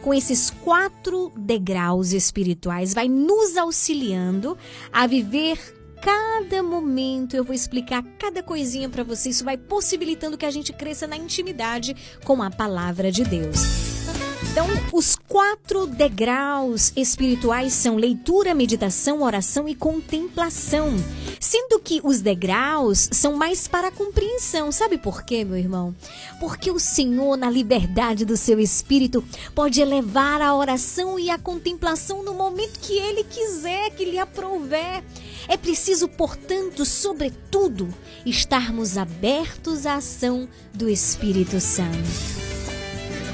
com 0.00 0.12
esses 0.12 0.50
quatro 0.50 1.32
degraus 1.36 2.12
espirituais, 2.12 2.94
vai 2.94 3.08
nos 3.08 3.56
auxiliando 3.56 4.56
a 4.92 5.06
viver 5.06 5.58
cada 6.02 6.64
momento 6.64 7.36
eu 7.36 7.44
vou 7.44 7.54
explicar 7.54 8.02
cada 8.18 8.42
coisinha 8.42 8.88
para 8.88 9.04
você. 9.04 9.28
Isso 9.28 9.44
vai 9.44 9.56
possibilitando 9.56 10.36
que 10.36 10.44
a 10.44 10.50
gente 10.50 10.72
cresça 10.72 11.06
na 11.06 11.16
intimidade 11.16 11.94
com 12.24 12.42
a 12.42 12.50
palavra 12.50 13.12
de 13.12 13.22
Deus. 13.22 13.91
Então, 14.52 14.66
os 14.92 15.16
quatro 15.16 15.86
degraus 15.86 16.92
espirituais 16.94 17.72
são 17.72 17.96
leitura, 17.96 18.54
meditação, 18.54 19.22
oração 19.22 19.66
e 19.66 19.74
contemplação. 19.74 20.94
Sendo 21.40 21.80
que 21.80 22.02
os 22.04 22.20
degraus 22.20 23.08
são 23.12 23.32
mais 23.32 23.66
para 23.66 23.88
a 23.88 23.90
compreensão. 23.90 24.70
Sabe 24.70 24.98
por 24.98 25.22
quê, 25.22 25.42
meu 25.42 25.56
irmão? 25.56 25.96
Porque 26.38 26.70
o 26.70 26.78
Senhor, 26.78 27.34
na 27.38 27.48
liberdade 27.48 28.26
do 28.26 28.36
seu 28.36 28.60
espírito, 28.60 29.24
pode 29.54 29.80
elevar 29.80 30.42
a 30.42 30.54
oração 30.54 31.18
e 31.18 31.30
a 31.30 31.38
contemplação 31.38 32.22
no 32.22 32.34
momento 32.34 32.78
que 32.78 32.98
ele 32.98 33.24
quiser, 33.24 33.88
que 33.92 34.04
lhe 34.04 34.18
aprouver. 34.18 35.02
É 35.48 35.56
preciso, 35.56 36.06
portanto, 36.08 36.84
sobretudo, 36.84 37.88
estarmos 38.26 38.98
abertos 38.98 39.86
à 39.86 39.94
ação 39.94 40.46
do 40.74 40.90
Espírito 40.90 41.58
Santo. 41.58 42.61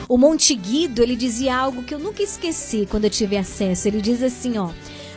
O 0.08 0.16
Monte 0.16 0.54
Guido, 0.54 1.02
ele 1.02 1.14
dizia 1.14 1.54
algo 1.54 1.82
que 1.82 1.94
eu 1.94 1.98
nunca 1.98 2.22
esqueci 2.22 2.88
quando 2.90 3.04
eu 3.04 3.10
tive 3.10 3.36
acesso. 3.36 3.86
Ele 3.86 4.00
diz 4.00 4.22
assim, 4.22 4.56
ó: 4.56 4.70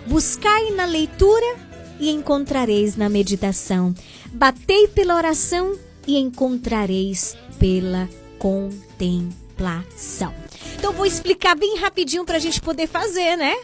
Buscai 0.05 0.71
na 0.71 0.83
leitura 0.83 1.55
e 1.97 2.09
encontrareis 2.09 2.97
na 2.97 3.07
meditação. 3.07 3.95
Batei 4.33 4.89
pela 4.89 5.15
oração 5.15 5.79
e 6.05 6.17
encontrareis 6.17 7.37
pela 7.57 8.09
contemplação. 8.37 10.33
Então 10.75 10.91
vou 10.91 11.05
explicar 11.05 11.55
bem 11.55 11.77
rapidinho 11.77 12.25
para 12.25 12.35
a 12.37 12.39
gente 12.39 12.59
poder 12.59 12.87
fazer, 12.87 13.37
né? 13.37 13.55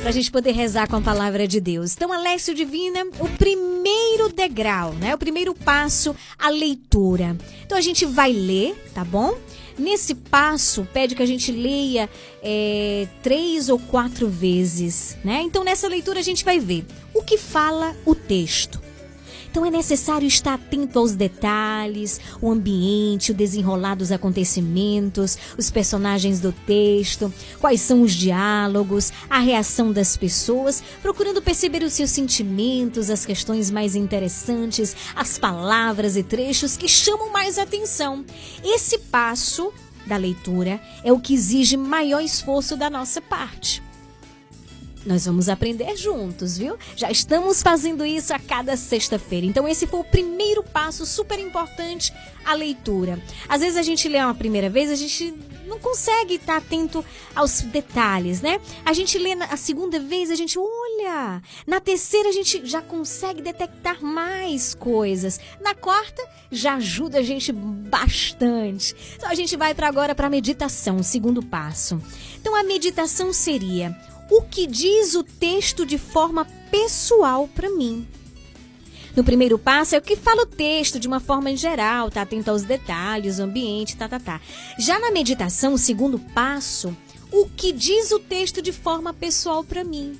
Para 0.00 0.08
a 0.08 0.12
gente 0.12 0.32
poder 0.32 0.52
rezar 0.52 0.88
com 0.88 0.96
a 0.96 1.00
palavra 1.00 1.46
de 1.46 1.60
Deus. 1.60 1.94
Então, 1.94 2.12
Alexio 2.12 2.54
Divina, 2.54 3.04
o 3.20 3.28
primeiro 3.36 4.30
degrau, 4.30 4.94
né? 4.94 5.14
O 5.14 5.18
primeiro 5.18 5.54
passo, 5.54 6.16
a 6.38 6.48
leitura. 6.48 7.36
Então 7.64 7.76
a 7.78 7.80
gente 7.82 8.04
vai 8.06 8.32
ler, 8.32 8.74
tá 8.94 9.04
bom? 9.04 9.36
Nesse 9.82 10.14
passo, 10.14 10.86
pede 10.92 11.16
que 11.16 11.22
a 11.24 11.26
gente 11.26 11.50
leia 11.50 12.08
é, 12.40 13.08
três 13.20 13.68
ou 13.68 13.80
quatro 13.80 14.28
vezes, 14.28 15.18
né? 15.24 15.42
Então, 15.42 15.64
nessa 15.64 15.88
leitura, 15.88 16.20
a 16.20 16.22
gente 16.22 16.44
vai 16.44 16.60
ver 16.60 16.84
o 17.12 17.20
que 17.20 17.36
fala 17.36 17.92
o 18.06 18.14
texto. 18.14 18.80
Então 19.52 19.66
é 19.66 19.70
necessário 19.70 20.26
estar 20.26 20.54
atento 20.54 20.98
aos 20.98 21.14
detalhes, 21.14 22.18
o 22.40 22.50
ambiente, 22.50 23.32
o 23.32 23.34
desenrolar 23.34 23.94
dos 23.94 24.10
acontecimentos, 24.10 25.36
os 25.58 25.70
personagens 25.70 26.40
do 26.40 26.52
texto, 26.52 27.30
quais 27.60 27.82
são 27.82 28.00
os 28.00 28.14
diálogos, 28.14 29.12
a 29.28 29.40
reação 29.40 29.92
das 29.92 30.16
pessoas, 30.16 30.82
procurando 31.02 31.42
perceber 31.42 31.82
os 31.82 31.92
seus 31.92 32.08
sentimentos, 32.08 33.10
as 33.10 33.26
questões 33.26 33.70
mais 33.70 33.94
interessantes, 33.94 34.96
as 35.14 35.36
palavras 35.36 36.16
e 36.16 36.22
trechos 36.22 36.74
que 36.74 36.88
chamam 36.88 37.30
mais 37.30 37.58
atenção. 37.58 38.24
Esse 38.64 38.96
passo 38.96 39.70
da 40.06 40.16
leitura 40.16 40.80
é 41.04 41.12
o 41.12 41.20
que 41.20 41.34
exige 41.34 41.76
maior 41.76 42.22
esforço 42.22 42.74
da 42.74 42.88
nossa 42.88 43.20
parte. 43.20 43.82
Nós 45.04 45.26
vamos 45.26 45.48
aprender 45.48 45.96
juntos, 45.96 46.56
viu? 46.56 46.76
Já 46.94 47.10
estamos 47.10 47.60
fazendo 47.60 48.06
isso 48.06 48.32
a 48.32 48.38
cada 48.38 48.76
sexta-feira. 48.76 49.44
Então, 49.44 49.66
esse 49.66 49.86
foi 49.86 50.00
o 50.00 50.04
primeiro 50.04 50.62
passo 50.62 51.04
super 51.04 51.38
importante, 51.40 52.12
a 52.44 52.54
leitura. 52.54 53.20
Às 53.48 53.60
vezes 53.60 53.76
a 53.76 53.82
gente 53.82 54.08
lê 54.08 54.18
uma 54.18 54.34
primeira 54.34 54.70
vez, 54.70 54.90
a 54.90 54.94
gente 54.94 55.34
não 55.66 55.78
consegue 55.78 56.34
estar 56.34 56.58
atento 56.58 57.04
aos 57.34 57.62
detalhes, 57.62 58.40
né? 58.40 58.60
A 58.84 58.92
gente 58.92 59.18
lê 59.18 59.32
a 59.32 59.56
segunda 59.56 59.98
vez, 59.98 60.30
a 60.30 60.34
gente 60.36 60.56
olha. 60.58 61.42
Na 61.66 61.80
terceira, 61.80 62.28
a 62.28 62.32
gente 62.32 62.64
já 62.64 62.80
consegue 62.80 63.42
detectar 63.42 64.02
mais 64.04 64.74
coisas. 64.74 65.40
Na 65.60 65.74
quarta, 65.74 66.22
já 66.50 66.74
ajuda 66.74 67.18
a 67.18 67.22
gente 67.22 67.50
bastante. 67.52 68.94
Então, 69.16 69.28
a 69.28 69.34
gente 69.34 69.56
vai 69.56 69.74
para 69.74 69.88
agora 69.88 70.14
para 70.14 70.28
a 70.28 70.30
meditação, 70.30 70.96
o 70.96 71.04
segundo 71.04 71.42
passo. 71.42 72.00
Então, 72.40 72.54
a 72.54 72.62
meditação 72.62 73.32
seria 73.32 73.96
o 74.32 74.40
que 74.40 74.66
diz 74.66 75.14
o 75.14 75.22
texto 75.22 75.84
de 75.84 75.98
forma 75.98 76.46
pessoal 76.70 77.46
para 77.54 77.68
mim. 77.68 78.08
No 79.14 79.22
primeiro 79.22 79.58
passo 79.58 79.94
é 79.94 79.98
o 79.98 80.02
que 80.02 80.16
fala 80.16 80.44
o 80.44 80.46
texto 80.46 80.98
de 80.98 81.06
uma 81.06 81.20
forma 81.20 81.50
em 81.50 81.56
geral, 81.56 82.10
tá 82.10 82.22
atento 82.22 82.50
aos 82.50 82.62
detalhes, 82.62 83.38
o 83.38 83.42
ambiente, 83.42 83.94
tá, 83.94 84.08
tá, 84.08 84.18
tá. 84.18 84.40
Já 84.78 84.98
na 84.98 85.10
meditação, 85.10 85.74
o 85.74 85.78
segundo 85.78 86.18
passo, 86.18 86.96
o 87.30 87.46
que 87.46 87.72
diz 87.72 88.10
o 88.10 88.18
texto 88.18 88.62
de 88.62 88.72
forma 88.72 89.12
pessoal 89.12 89.62
para 89.62 89.84
mim. 89.84 90.18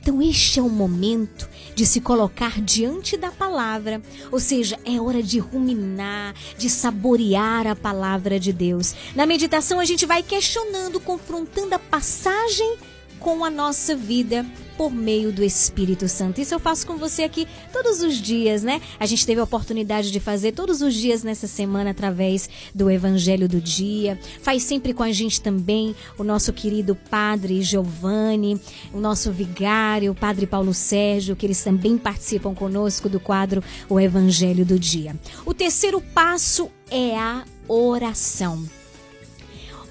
Então, 0.00 0.20
este 0.20 0.58
é 0.58 0.62
o 0.62 0.68
momento 0.68 1.48
de 1.76 1.86
se 1.86 2.00
colocar 2.00 2.60
diante 2.60 3.16
da 3.16 3.30
palavra, 3.30 4.02
ou 4.32 4.40
seja, 4.40 4.76
é 4.84 5.00
hora 5.00 5.22
de 5.22 5.38
ruminar, 5.38 6.34
de 6.58 6.68
saborear 6.68 7.68
a 7.68 7.76
palavra 7.76 8.40
de 8.40 8.52
Deus. 8.52 8.96
Na 9.14 9.24
meditação, 9.24 9.78
a 9.78 9.84
gente 9.84 10.04
vai 10.04 10.20
questionando, 10.20 10.98
confrontando 10.98 11.76
a 11.76 11.78
passagem 11.78 12.76
com 13.22 13.44
a 13.44 13.50
nossa 13.50 13.94
vida 13.94 14.44
por 14.76 14.92
meio 14.92 15.30
do 15.32 15.44
Espírito 15.44 16.08
Santo. 16.08 16.40
Isso 16.40 16.54
eu 16.54 16.58
faço 16.58 16.84
com 16.84 16.96
você 16.96 17.22
aqui 17.22 17.46
todos 17.72 18.02
os 18.02 18.16
dias, 18.16 18.64
né? 18.64 18.80
A 18.98 19.06
gente 19.06 19.24
teve 19.24 19.40
a 19.40 19.44
oportunidade 19.44 20.10
de 20.10 20.18
fazer 20.18 20.50
todos 20.52 20.82
os 20.82 20.92
dias 20.92 21.22
nessa 21.22 21.46
semana 21.46 21.90
através 21.90 22.48
do 22.74 22.90
Evangelho 22.90 23.48
do 23.48 23.60
Dia. 23.60 24.18
Faz 24.42 24.64
sempre 24.64 24.92
com 24.92 25.04
a 25.04 25.12
gente 25.12 25.40
também 25.40 25.94
o 26.18 26.24
nosso 26.24 26.52
querido 26.52 26.96
Padre 27.08 27.62
Giovanni, 27.62 28.60
o 28.92 28.98
nosso 28.98 29.30
vigário, 29.30 30.10
o 30.10 30.16
Padre 30.16 30.44
Paulo 30.44 30.74
Sérgio, 30.74 31.36
que 31.36 31.46
eles 31.46 31.62
também 31.62 31.96
participam 31.96 32.54
conosco 32.54 33.08
do 33.08 33.20
quadro 33.20 33.62
O 33.88 34.00
Evangelho 34.00 34.64
do 34.64 34.78
Dia. 34.80 35.14
O 35.46 35.54
terceiro 35.54 36.00
passo 36.00 36.68
é 36.90 37.16
a 37.16 37.44
oração. 37.68 38.81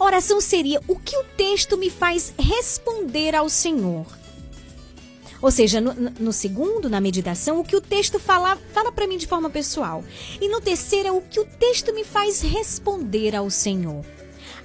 Oração 0.01 0.41
seria 0.41 0.81
o 0.87 0.97
que 0.97 1.15
o 1.15 1.23
texto 1.37 1.77
me 1.77 1.91
faz 1.91 2.33
responder 2.35 3.35
ao 3.35 3.47
Senhor. 3.47 4.07
Ou 5.39 5.51
seja, 5.51 5.79
no, 5.79 5.93
no, 5.93 6.33
segundo, 6.33 6.89
na 6.89 6.99
meditação, 6.99 7.59
o 7.59 7.63
que 7.63 7.75
o 7.75 7.81
texto 7.81 8.19
fala, 8.19 8.57
fala 8.73 8.91
para 8.91 9.05
mim 9.05 9.15
de 9.15 9.27
forma 9.27 9.47
pessoal. 9.47 10.03
E 10.41 10.47
no 10.47 10.59
terceiro, 10.59 11.07
é 11.07 11.11
o 11.11 11.21
que 11.21 11.39
o 11.39 11.45
texto 11.45 11.93
me 11.93 12.03
faz 12.03 12.41
responder 12.41 13.35
ao 13.35 13.51
Senhor. 13.51 14.03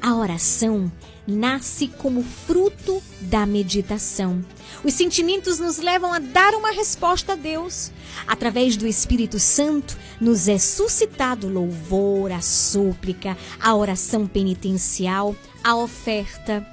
A 0.00 0.14
oração 0.14 0.90
nasce 1.26 1.88
como 1.88 2.22
fruto 2.22 3.02
da 3.20 3.44
meditação. 3.44 4.44
Os 4.84 4.94
sentimentos 4.94 5.58
nos 5.58 5.78
levam 5.78 6.12
a 6.12 6.18
dar 6.18 6.54
uma 6.54 6.70
resposta 6.70 7.32
a 7.32 7.36
Deus. 7.36 7.90
Através 8.26 8.76
do 8.76 8.86
Espírito 8.86 9.38
Santo, 9.38 9.96
nos 10.20 10.48
é 10.48 10.58
suscitado 10.58 11.48
louvor, 11.48 12.30
a 12.30 12.40
súplica, 12.40 13.36
a 13.60 13.74
oração 13.74 14.26
penitencial, 14.26 15.34
a 15.62 15.74
oferta. 15.76 16.66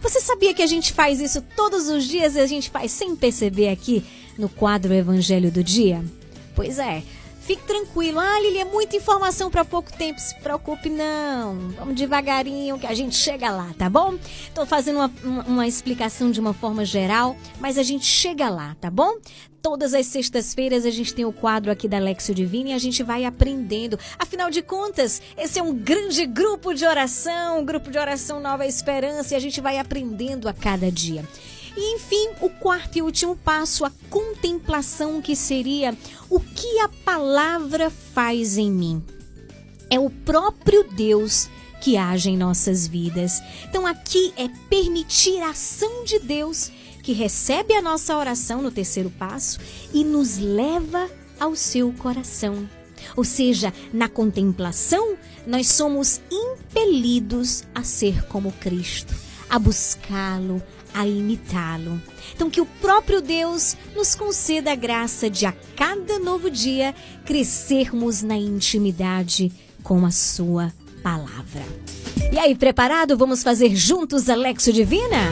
Você 0.00 0.20
sabia 0.20 0.52
que 0.52 0.62
a 0.62 0.66
gente 0.66 0.92
faz 0.92 1.20
isso 1.20 1.40
todos 1.54 1.88
os 1.88 2.04
dias 2.04 2.34
e 2.34 2.40
a 2.40 2.46
gente 2.46 2.70
faz 2.70 2.90
sem 2.90 3.14
perceber 3.14 3.68
aqui 3.68 4.04
no 4.36 4.48
quadro 4.48 4.92
Evangelho 4.92 5.50
do 5.50 5.62
Dia? 5.62 6.04
Pois 6.54 6.78
é. 6.78 7.02
Fique 7.42 7.64
tranquilo. 7.66 8.20
Ah, 8.20 8.40
Lili, 8.40 8.58
é 8.58 8.64
muita 8.64 8.96
informação 8.96 9.50
para 9.50 9.64
pouco 9.64 9.92
tempo. 9.92 10.20
Se 10.20 10.34
preocupe, 10.36 10.88
não. 10.88 11.70
Vamos 11.70 11.96
devagarinho 11.96 12.78
que 12.78 12.86
a 12.86 12.94
gente 12.94 13.16
chega 13.16 13.50
lá, 13.50 13.74
tá 13.76 13.90
bom? 13.90 14.14
Estou 14.46 14.64
fazendo 14.64 14.96
uma, 14.96 15.12
uma, 15.24 15.42
uma, 15.44 15.66
explicação 15.66 16.30
de 16.30 16.38
uma 16.38 16.54
forma 16.54 16.84
geral, 16.84 17.36
mas 17.58 17.78
a 17.78 17.82
gente 17.82 18.06
chega 18.06 18.48
lá, 18.48 18.76
tá 18.80 18.88
bom? 18.88 19.16
Todas 19.60 19.92
as 19.92 20.06
sextas-feiras 20.06 20.86
a 20.86 20.90
gente 20.90 21.14
tem 21.14 21.24
o 21.24 21.32
quadro 21.32 21.70
aqui 21.70 21.88
da 21.88 21.98
Lexio 21.98 22.34
Divina 22.34 22.70
e 22.70 22.72
a 22.72 22.78
gente 22.78 23.02
vai 23.02 23.24
aprendendo. 23.24 23.98
Afinal 24.18 24.48
de 24.48 24.62
contas, 24.62 25.20
esse 25.36 25.58
é 25.58 25.62
um 25.62 25.74
grande 25.74 26.24
grupo 26.26 26.72
de 26.72 26.86
oração, 26.86 27.60
um 27.60 27.64
grupo 27.64 27.90
de 27.90 27.98
oração 27.98 28.40
Nova 28.40 28.66
Esperança 28.66 29.34
e 29.34 29.36
a 29.36 29.40
gente 29.40 29.60
vai 29.60 29.78
aprendendo 29.78 30.48
a 30.48 30.52
cada 30.52 30.90
dia. 30.90 31.24
E 31.76 31.94
enfim, 31.94 32.30
o 32.40 32.48
quarto 32.48 32.96
e 32.96 33.02
último 33.02 33.36
passo, 33.36 33.84
a 33.84 33.92
contemplação, 34.10 35.22
que 35.22 35.34
seria 35.34 35.96
o 36.28 36.38
que 36.38 36.78
a 36.80 36.88
palavra 36.88 37.90
faz 37.90 38.58
em 38.58 38.70
mim. 38.70 39.02
É 39.90 39.98
o 39.98 40.10
próprio 40.10 40.84
Deus 40.84 41.48
que 41.80 41.96
age 41.96 42.30
em 42.30 42.36
nossas 42.36 42.86
vidas. 42.86 43.42
Então 43.68 43.86
aqui 43.86 44.32
é 44.36 44.48
permitir 44.68 45.40
a 45.40 45.50
ação 45.50 46.04
de 46.04 46.18
Deus 46.20 46.70
que 47.02 47.12
recebe 47.12 47.74
a 47.74 47.82
nossa 47.82 48.16
oração 48.16 48.62
no 48.62 48.70
terceiro 48.70 49.10
passo 49.10 49.58
e 49.92 50.04
nos 50.04 50.38
leva 50.38 51.10
ao 51.38 51.56
seu 51.56 51.92
coração. 51.92 52.68
Ou 53.16 53.24
seja, 53.24 53.74
na 53.92 54.08
contemplação, 54.08 55.16
nós 55.44 55.66
somos 55.68 56.20
impelidos 56.30 57.64
a 57.74 57.82
ser 57.82 58.24
como 58.26 58.52
Cristo, 58.52 59.12
a 59.50 59.58
buscá-lo, 59.58 60.62
a 60.94 61.06
imitá-lo. 61.06 62.00
Então, 62.34 62.50
que 62.50 62.60
o 62.60 62.66
próprio 62.66 63.20
Deus 63.20 63.76
nos 63.94 64.14
conceda 64.14 64.72
a 64.72 64.76
graça 64.76 65.28
de, 65.28 65.46
a 65.46 65.52
cada 65.76 66.18
novo 66.18 66.50
dia, 66.50 66.94
crescermos 67.24 68.22
na 68.22 68.36
intimidade 68.36 69.52
com 69.82 70.04
a 70.04 70.10
Sua 70.10 70.72
palavra. 71.02 71.62
E 72.32 72.38
aí, 72.38 72.54
preparado? 72.54 73.16
Vamos 73.16 73.42
fazer 73.42 73.74
juntos 73.74 74.28
a 74.28 74.34
Lexo 74.34 74.72
Divina? 74.72 75.30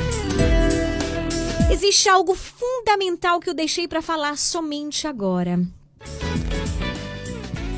Existe 1.70 2.08
algo 2.08 2.34
fundamental 2.34 3.40
que 3.40 3.48
eu 3.48 3.54
deixei 3.54 3.86
para 3.86 4.02
falar 4.02 4.36
somente 4.36 5.06
agora. 5.06 5.60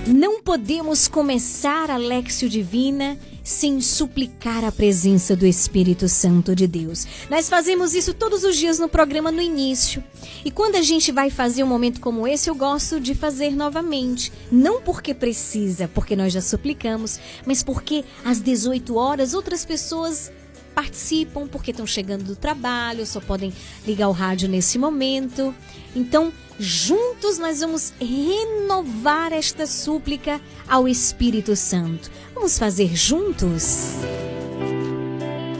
Não 0.06 0.42
podemos 0.42 1.06
começar 1.06 1.88
a 1.88 1.96
Lexio 1.96 2.48
Divina 2.48 3.16
sem 3.44 3.80
suplicar 3.80 4.64
a 4.64 4.72
presença 4.72 5.36
do 5.36 5.46
Espírito 5.46 6.08
Santo 6.08 6.56
de 6.56 6.66
Deus. 6.66 7.06
Nós 7.30 7.48
fazemos 7.48 7.94
isso 7.94 8.12
todos 8.12 8.42
os 8.42 8.56
dias 8.56 8.80
no 8.80 8.88
programa 8.88 9.30
no 9.30 9.40
início. 9.40 10.02
E 10.44 10.50
quando 10.50 10.74
a 10.74 10.82
gente 10.82 11.12
vai 11.12 11.30
fazer 11.30 11.62
um 11.62 11.68
momento 11.68 12.00
como 12.00 12.26
esse, 12.26 12.50
eu 12.50 12.54
gosto 12.56 12.98
de 12.98 13.14
fazer 13.14 13.54
novamente. 13.54 14.32
Não 14.50 14.82
porque 14.82 15.14
precisa, 15.14 15.86
porque 15.86 16.16
nós 16.16 16.32
já 16.32 16.40
suplicamos, 16.40 17.20
mas 17.46 17.62
porque 17.62 18.04
às 18.24 18.40
18 18.40 18.96
horas 18.96 19.34
outras 19.34 19.64
pessoas 19.64 20.32
participam 20.74 21.46
porque 21.46 21.70
estão 21.70 21.86
chegando 21.86 22.24
do 22.24 22.34
trabalho, 22.34 23.06
só 23.06 23.20
podem 23.20 23.52
ligar 23.86 24.08
o 24.08 24.12
rádio 24.12 24.48
nesse 24.48 24.78
momento. 24.78 25.54
Então, 25.94 26.32
juntos 26.62 27.39
nós 27.39 27.60
vamos 27.60 27.93
renovar 28.01 29.32
esta 29.32 29.66
súplica 29.66 30.40
ao 30.68 30.86
Espírito 30.86 31.56
Santo. 31.56 32.10
Vamos 32.34 32.59
fazer 32.59 32.94
juntos? 32.94 33.94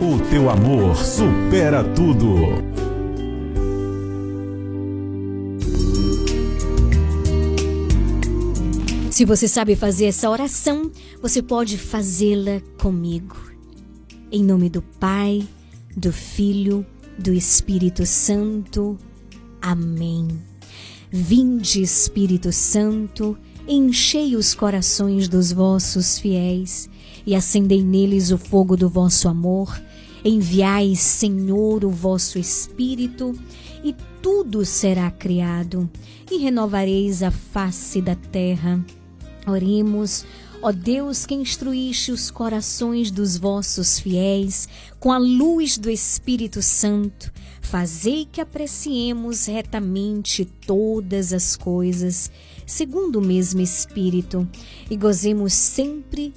O 0.01 0.31
teu 0.31 0.49
amor 0.49 0.97
supera 0.97 1.83
tudo. 1.83 2.37
Se 9.11 9.25
você 9.25 9.47
sabe 9.47 9.77
fazer 9.77 10.07
essa 10.07 10.31
oração, 10.31 10.91
você 11.21 11.43
pode 11.43 11.79
fazê-la 11.79 12.61
comigo. 12.81 13.37
Em 14.31 14.43
nome 14.43 14.71
do 14.71 14.81
Pai, 14.83 15.47
do 15.97 16.13
Filho, 16.13 16.87
do 17.19 17.33
Espírito 17.33 18.07
Santo. 18.07 18.99
Amém. 19.61 20.52
Vinde, 21.15 21.83
Espírito 21.83 22.51
Santo, 22.51 23.37
enchei 23.69 24.35
os 24.35 24.55
corações 24.55 25.29
dos 25.29 25.53
vossos 25.53 26.19
fiéis 26.19 26.89
e 27.27 27.35
acendei 27.35 27.83
neles 27.83 28.31
o 28.31 28.39
fogo 28.39 28.79
do 28.79 28.89
vosso 28.89 29.29
amor. 29.29 29.79
Enviai, 30.25 30.97
Senhor, 30.97 31.85
o 31.85 31.91
vosso 31.91 32.39
Espírito, 32.39 33.39
e 33.85 33.95
tudo 34.23 34.65
será 34.65 35.11
criado, 35.11 35.91
e 36.31 36.39
renovareis 36.39 37.23
a 37.23 37.31
face 37.31 38.01
da 38.01 38.15
terra. 38.15 38.83
Oremos, 39.47 40.25
ó 40.63 40.73
Deus 40.73 41.27
que 41.27 41.35
instruíste 41.35 42.11
os 42.11 42.31
corações 42.31 43.11
dos 43.11 43.37
vossos 43.37 43.99
fiéis 43.99 44.67
com 44.99 45.13
a 45.13 45.19
luz 45.19 45.77
do 45.77 45.91
Espírito 45.91 46.63
Santo, 46.63 47.31
fazei 47.63 48.29
que 48.31 48.41
apreciemos 48.41 49.47
retamente 49.47 50.45
todas 50.45 51.33
as 51.33 51.57
coisas, 51.57 52.31
segundo 52.67 53.21
o 53.21 53.25
mesmo 53.25 53.61
Espírito, 53.61 54.47
e 54.91 54.97
gozemos 54.97 55.55
sempre 55.55 56.35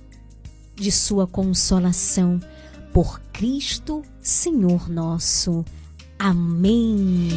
de 0.75 0.91
sua 0.91 1.27
consolação. 1.27 2.39
Por 2.93 3.19
Cristo, 3.33 4.01
Senhor 4.21 4.87
nosso. 4.87 5.65
Amém. 6.17 7.27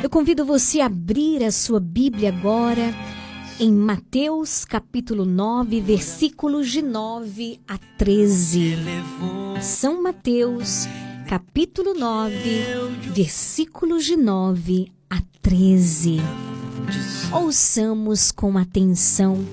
Eu 0.00 0.10
convido 0.10 0.44
você 0.44 0.80
a 0.80 0.86
abrir 0.86 1.42
a 1.42 1.50
sua 1.50 1.80
Bíblia 1.80 2.28
agora 2.28 2.94
em 3.58 3.72
Mateus 3.72 4.64
capítulo 4.64 5.24
9, 5.24 5.80
versículos 5.80 6.70
de 6.70 6.82
9 6.82 7.60
a 7.68 7.78
13. 7.98 8.76
São 9.60 10.02
Mateus 10.02 10.88
capítulo 11.28 11.94
9, 11.94 12.64
versículos 13.12 14.04
de 14.04 14.16
9 14.16 14.92
a 15.08 15.20
13. 15.40 16.16
Ouçamos 17.32 18.32
com 18.32 18.58
atenção 18.58 19.44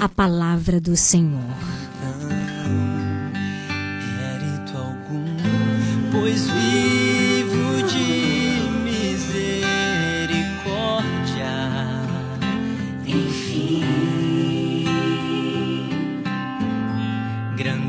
a 0.00 0.08
palavra 0.08 0.80
do 0.80 0.96
Senhor. 0.96 1.40
pois 6.12 6.46
vivo 6.48 7.17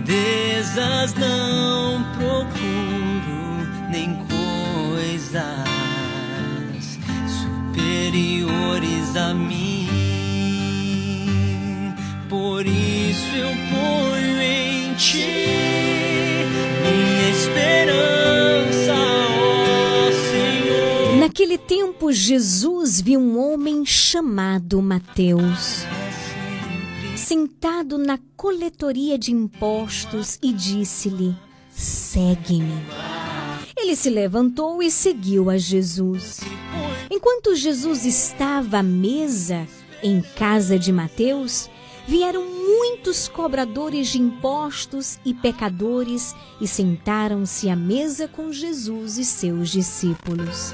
grandezas 0.10 1.14
não 1.14 2.04
procuro, 2.14 3.68
nem 3.92 4.16
coisas 4.16 5.44
superiores 7.68 9.16
a 9.16 9.36
mim. 9.36 9.88
Por 12.28 12.66
isso 12.66 13.36
eu 13.36 13.50
ponho 13.70 14.42
em 14.42 14.96
ti 14.96 15.28
minha 16.84 17.30
esperança, 17.30 18.94
ó 18.96 20.12
Senhor. 20.32 21.20
Naquele 21.20 21.58
tempo, 21.60 22.12
Jesus 22.12 23.00
viu 23.00 23.20
um 23.20 23.40
homem 23.40 23.86
chamado 23.86 24.82
Mateus, 24.82 25.86
sentado 27.30 28.00
na 28.00 28.18
coletoria 28.36 29.16
de 29.16 29.32
impostos 29.32 30.40
e 30.42 30.52
disse-lhe: 30.52 31.38
Segue-me. 31.70 32.74
Ele 33.78 33.96
se 33.96 34.10
levantou 34.10 34.82
e 34.82 34.90
seguiu 34.90 35.48
a 35.48 35.56
Jesus. 35.56 36.40
Enquanto 37.08 37.56
Jesus 37.56 38.04
estava 38.04 38.80
à 38.80 38.84
mesa 38.84 39.68
em 40.02 40.24
casa 40.24 40.80
de 40.80 40.92
Mateus, 40.92 41.70
vieram 42.08 42.48
muitos 42.48 43.28
cobradores 43.28 44.08
de 44.08 44.20
impostos 44.20 45.20
e 45.24 45.32
pecadores 45.32 46.36
e 46.60 46.68
sentaram-se 46.68 47.70
à 47.70 47.76
mesa 47.76 48.28
com 48.28 48.52
Jesus 48.52 49.20
e 49.20 49.24
seus 49.24 49.70
discípulos. 49.70 50.74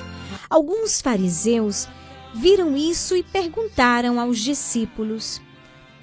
Alguns 0.50 1.02
fariseus 1.02 1.86
viram 2.34 2.78
isso 2.78 3.14
e 3.14 3.24
perguntaram 3.24 4.22
aos 4.22 4.40
discípulos: 4.40 5.42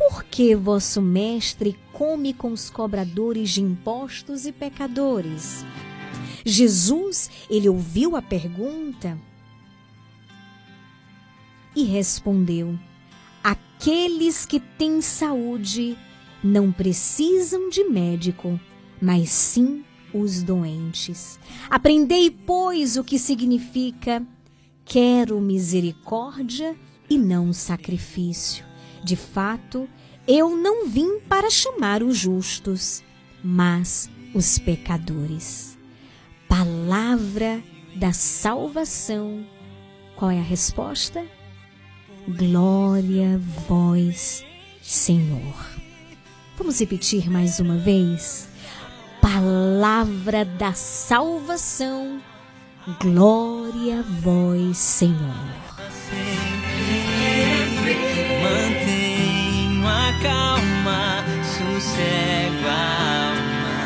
Por 0.08 0.24
que 0.24 0.56
vosso 0.56 1.00
mestre 1.00 1.78
come 1.92 2.34
com 2.34 2.50
os 2.52 2.68
cobradores 2.68 3.50
de 3.50 3.62
impostos 3.62 4.44
e 4.46 4.50
pecadores? 4.50 5.64
Jesus, 6.44 7.30
ele 7.48 7.68
ouviu 7.68 8.16
a 8.16 8.20
pergunta 8.20 9.16
e 11.76 11.84
respondeu: 11.84 12.76
Aqueles 13.44 14.44
que 14.44 14.58
têm 14.58 15.00
saúde 15.00 15.96
não 16.42 16.72
precisam 16.72 17.68
de 17.68 17.84
médico, 17.84 18.58
mas 19.00 19.30
sim 19.30 19.84
os 20.12 20.42
doentes. 20.42 21.38
Aprendei, 21.70 22.28
pois, 22.28 22.96
o 22.96 23.04
que 23.04 23.20
significa 23.20 24.26
quero 24.84 25.40
misericórdia 25.40 26.76
e 27.08 27.16
não 27.16 27.52
sacrifício. 27.52 28.71
De 29.02 29.16
fato, 29.16 29.88
eu 30.26 30.56
não 30.56 30.86
vim 30.86 31.18
para 31.20 31.50
chamar 31.50 32.02
os 32.02 32.16
justos, 32.16 33.02
mas 33.42 34.08
os 34.34 34.58
pecadores. 34.58 35.76
Palavra 36.48 37.62
da 37.96 38.12
salvação. 38.12 39.44
Qual 40.16 40.30
é 40.30 40.38
a 40.38 40.42
resposta? 40.42 41.24
Glória 42.28 43.40
vós, 43.66 44.44
Senhor. 44.80 45.54
Vamos 46.56 46.78
repetir 46.78 47.28
mais 47.28 47.58
uma 47.58 47.76
vez? 47.78 48.48
Palavra 49.20 50.44
da 50.44 50.72
salvação. 50.72 52.20
Glória 53.00 54.00
a 54.00 54.02
vós, 54.02 54.76
Senhor. 54.76 55.62
Mantenho 58.42 58.81
a 59.92 60.12
calma, 60.22 61.24
sossego 61.44 62.66
a 62.66 63.28
alma, 63.28 63.76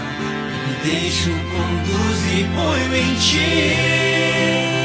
me 0.67 0.75
deixo 0.89 1.31
conduzir, 1.31 2.47
ponho 2.55 2.95
em 2.95 3.15
ti. 3.17 4.76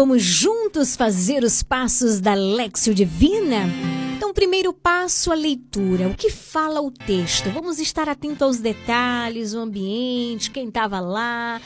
Vamos 0.00 0.22
juntos 0.22 0.96
fazer 0.96 1.44
os 1.44 1.62
passos 1.62 2.20
da 2.20 2.32
Lexio 2.32 2.94
Divina? 2.94 3.68
Então 4.16 4.32
primeiro 4.32 4.72
passo, 4.72 5.30
a 5.30 5.34
leitura. 5.34 6.08
O 6.08 6.14
que 6.14 6.30
fala 6.30 6.80
o 6.80 6.90
texto? 6.90 7.50
Vamos 7.50 7.78
estar 7.78 8.08
atentos 8.08 8.40
aos 8.40 8.58
detalhes, 8.60 9.52
o 9.52 9.58
ambiente, 9.58 10.50
quem 10.50 10.68
estava 10.68 11.00
lá, 11.00 11.60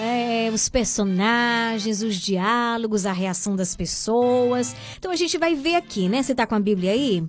é, 0.00 0.50
os 0.50 0.66
personagens, 0.70 2.00
os 2.00 2.16
diálogos, 2.16 3.04
a 3.04 3.12
reação 3.12 3.54
das 3.54 3.76
pessoas. 3.76 4.74
Então, 4.98 5.10
a 5.10 5.16
gente 5.16 5.36
vai 5.36 5.54
ver 5.54 5.74
aqui, 5.74 6.08
né? 6.08 6.22
Você 6.22 6.32
está 6.32 6.46
com 6.46 6.54
a 6.54 6.60
Bíblia 6.60 6.92
aí? 6.92 7.22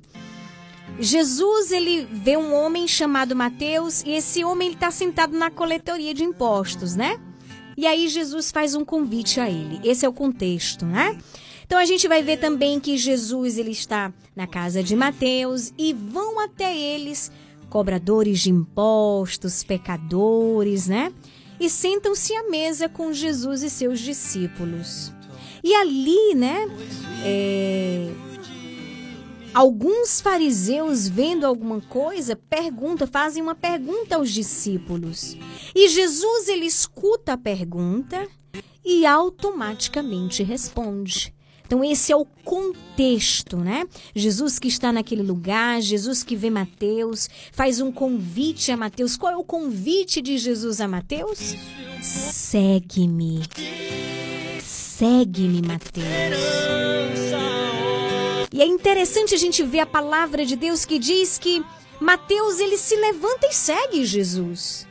Jesus 0.97 1.73
ele 1.73 2.07
vê 2.09 2.37
um 2.37 2.53
homem 2.53 2.87
chamado 2.87 3.35
Mateus 3.35 4.03
e 4.03 4.11
esse 4.11 4.45
homem 4.45 4.71
está 4.71 4.89
sentado 4.89 5.37
na 5.37 5.51
coletoria 5.51 6.13
de 6.13 6.23
impostos, 6.23 6.95
né? 6.95 7.19
E 7.77 7.85
aí 7.85 8.07
Jesus 8.07 8.51
faz 8.51 8.75
um 8.75 8.85
convite 8.85 9.39
a 9.39 9.49
ele. 9.49 9.79
Esse 9.83 10.05
é 10.05 10.09
o 10.09 10.13
contexto, 10.13 10.85
né? 10.85 11.17
Então 11.65 11.79
a 11.79 11.85
gente 11.85 12.07
vai 12.07 12.21
ver 12.21 12.37
também 12.37 12.79
que 12.79 12.97
Jesus 12.97 13.57
ele 13.57 13.71
está 13.71 14.13
na 14.35 14.45
casa 14.45 14.83
de 14.83 14.95
Mateus 14.95 15.73
e 15.77 15.93
vão 15.93 16.39
até 16.39 16.75
eles 16.77 17.31
cobradores 17.69 18.39
de 18.39 18.51
impostos, 18.51 19.63
pecadores, 19.63 20.87
né? 20.87 21.11
E 21.59 21.69
sentam-se 21.69 22.33
à 22.33 22.49
mesa 22.49 22.87
com 22.87 23.11
Jesus 23.11 23.63
e 23.63 23.69
seus 23.69 23.99
discípulos. 23.99 25.11
E 25.63 25.73
ali, 25.73 26.35
né? 26.35 26.67
É, 27.23 28.11
Alguns 29.55 30.19
fariseus, 30.19 31.07
vendo 31.07 31.45
alguma 31.45 31.79
coisa, 31.79 32.35
perguntam, 32.35 33.07
fazem 33.07 33.41
uma 33.41 33.55
pergunta 33.55 34.17
aos 34.17 34.29
discípulos. 34.29 35.37
E 35.73 35.87
Jesus 35.87 36.49
ele 36.49 36.65
escuta 36.65 37.33
a 37.33 37.37
pergunta 37.37 38.27
e 38.83 39.05
automaticamente 39.05 40.43
responde. 40.43 41.33
Então 41.65 41.81
esse 41.85 42.11
é 42.11 42.15
o 42.17 42.25
contexto, 42.25 43.55
né? 43.55 43.85
Jesus 44.13 44.59
que 44.59 44.67
está 44.67 44.91
naquele 44.91 45.23
lugar, 45.23 45.81
Jesus 45.81 46.21
que 46.21 46.35
vê 46.35 46.49
Mateus, 46.49 47.29
faz 47.53 47.79
um 47.79 47.93
convite 47.93 48.73
a 48.73 48.77
Mateus. 48.77 49.15
Qual 49.15 49.31
é 49.31 49.37
o 49.37 49.43
convite 49.43 50.21
de 50.21 50.37
Jesus 50.37 50.81
a 50.81 50.87
Mateus? 50.87 51.55
Segue-me. 52.01 53.41
Segue-me, 54.59 55.61
Mateus. 55.61 56.65
E 58.51 58.61
é 58.61 58.65
interessante 58.65 59.33
a 59.33 59.37
gente 59.37 59.63
ver 59.63 59.79
a 59.79 59.85
palavra 59.85 60.45
de 60.45 60.55
Deus 60.55 60.85
que 60.85 60.99
diz 60.99 61.37
que 61.37 61.63
Mateus 61.99 62.59
ele 62.59 62.77
se 62.77 62.95
levanta 62.95 63.47
e 63.47 63.53
segue 63.53 64.05
Jesus. 64.05 64.87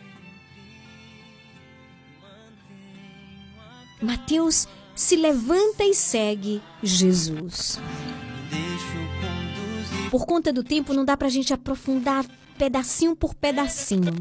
Mateus 4.01 4.67
se 4.95 5.17
levanta 5.17 5.85
e 5.85 5.95
segue 5.95 6.63
Jesus. 6.83 7.81
Por 10.11 10.27
conta 10.27 10.53
do 10.53 10.63
tempo, 10.63 10.93
não 10.93 11.05
dá 11.05 11.17
pra 11.17 11.29
gente 11.29 11.53
aprofundar 11.53 12.25
pedacinho 12.57 13.17
por 13.17 13.35
pedacinho. 13.35 14.13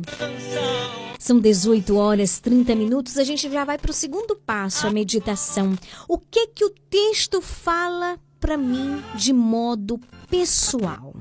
São 1.19 1.39
18 1.39 1.95
horas 1.95 2.39
30 2.39 2.76
minutos, 2.76 3.18
a 3.18 3.23
gente 3.23 3.49
já 3.49 3.64
vai 3.64 3.77
para 3.77 3.91
o 3.91 3.93
segundo 3.93 4.35
passo, 4.35 4.88
a 4.88 4.91
meditação. 4.91 5.77
O 6.07 6.18
que 6.18 6.47
que 6.47 6.65
o 6.65 6.69
texto 6.89 7.41
fala 7.41 8.19
para 8.43 8.57
mim 8.57 9.01
de 9.15 9.31
modo 9.31 9.97
pessoal. 10.29 11.15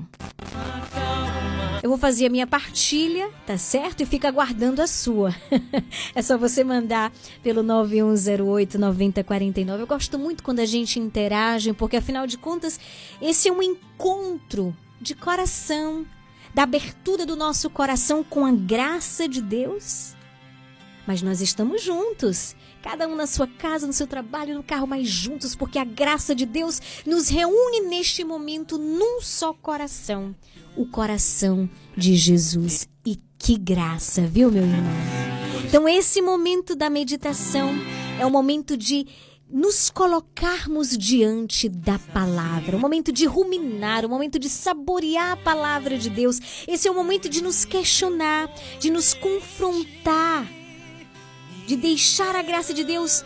Eu 1.81 1.89
vou 1.89 1.97
fazer 1.97 2.25
a 2.25 2.29
minha 2.29 2.45
partilha, 2.45 3.29
tá 3.47 3.57
certo? 3.57 4.01
E 4.01 4.05
fica 4.05 4.27
aguardando 4.27 4.81
a 4.81 4.87
sua. 4.87 5.33
é 6.13 6.21
só 6.21 6.37
você 6.37 6.65
mandar 6.65 7.13
pelo 7.41 7.63
9108 7.63 8.77
9049. 8.77 9.83
Eu 9.83 9.87
gosto 9.87 10.19
muito 10.19 10.43
quando 10.43 10.59
a 10.59 10.65
gente 10.65 10.99
interage, 10.99 11.71
porque 11.71 11.95
afinal 11.95 12.27
de 12.27 12.37
contas, 12.37 12.77
esse 13.21 13.47
é 13.47 13.53
um 13.53 13.63
encontro 13.63 14.75
de 14.99 15.15
coração, 15.15 16.05
da 16.53 16.63
abertura 16.63 17.25
do 17.25 17.37
nosso 17.37 17.69
coração 17.69 18.21
com 18.21 18.45
a 18.45 18.51
graça 18.51 19.29
de 19.29 19.41
Deus. 19.41 20.13
Mas 21.07 21.21
nós 21.21 21.39
estamos 21.39 21.81
juntos 21.81 22.53
cada 22.83 23.07
um 23.07 23.15
na 23.15 23.25
sua 23.25 23.47
casa, 23.47 23.87
no 23.87 23.93
seu 23.93 24.05
trabalho, 24.05 24.53
no 24.53 24.61
carro, 24.61 24.85
mas 24.85 25.07
juntos, 25.07 25.55
porque 25.55 25.79
a 25.79 25.85
graça 25.85 26.35
de 26.35 26.45
Deus 26.45 26.81
nos 27.05 27.29
reúne 27.29 27.79
neste 27.87 28.23
momento 28.23 28.77
num 28.77 29.21
só 29.21 29.53
coração 29.53 30.35
o 30.75 30.85
coração 30.85 31.69
de 31.95 32.15
Jesus. 32.15 32.87
E 33.05 33.19
que 33.37 33.57
graça, 33.57 34.21
viu, 34.21 34.51
meu 34.51 34.63
irmão? 34.63 34.83
Então, 35.65 35.87
esse 35.87 36.21
momento 36.21 36.75
da 36.75 36.89
meditação 36.89 37.73
é 38.19 38.25
o 38.25 38.31
momento 38.31 38.77
de 38.77 39.07
nos 39.49 39.89
colocarmos 39.89 40.97
diante 40.97 41.69
da 41.69 41.99
palavra, 41.99 42.75
o 42.75 42.79
momento 42.79 43.11
de 43.11 43.25
ruminar, 43.25 44.03
o 44.03 44.09
momento 44.09 44.39
de 44.39 44.49
saborear 44.49 45.33
a 45.33 45.37
palavra 45.37 45.97
de 45.97 46.09
Deus. 46.09 46.39
Esse 46.67 46.87
é 46.87 46.91
o 46.91 46.95
momento 46.95 47.29
de 47.29 47.43
nos 47.43 47.63
questionar, 47.63 48.51
de 48.79 48.89
nos 48.89 49.13
confrontar 49.13 50.62
de 51.65 51.75
deixar 51.75 52.35
a 52.35 52.41
graça 52.41 52.73
de 52.73 52.83
Deus 52.83 53.23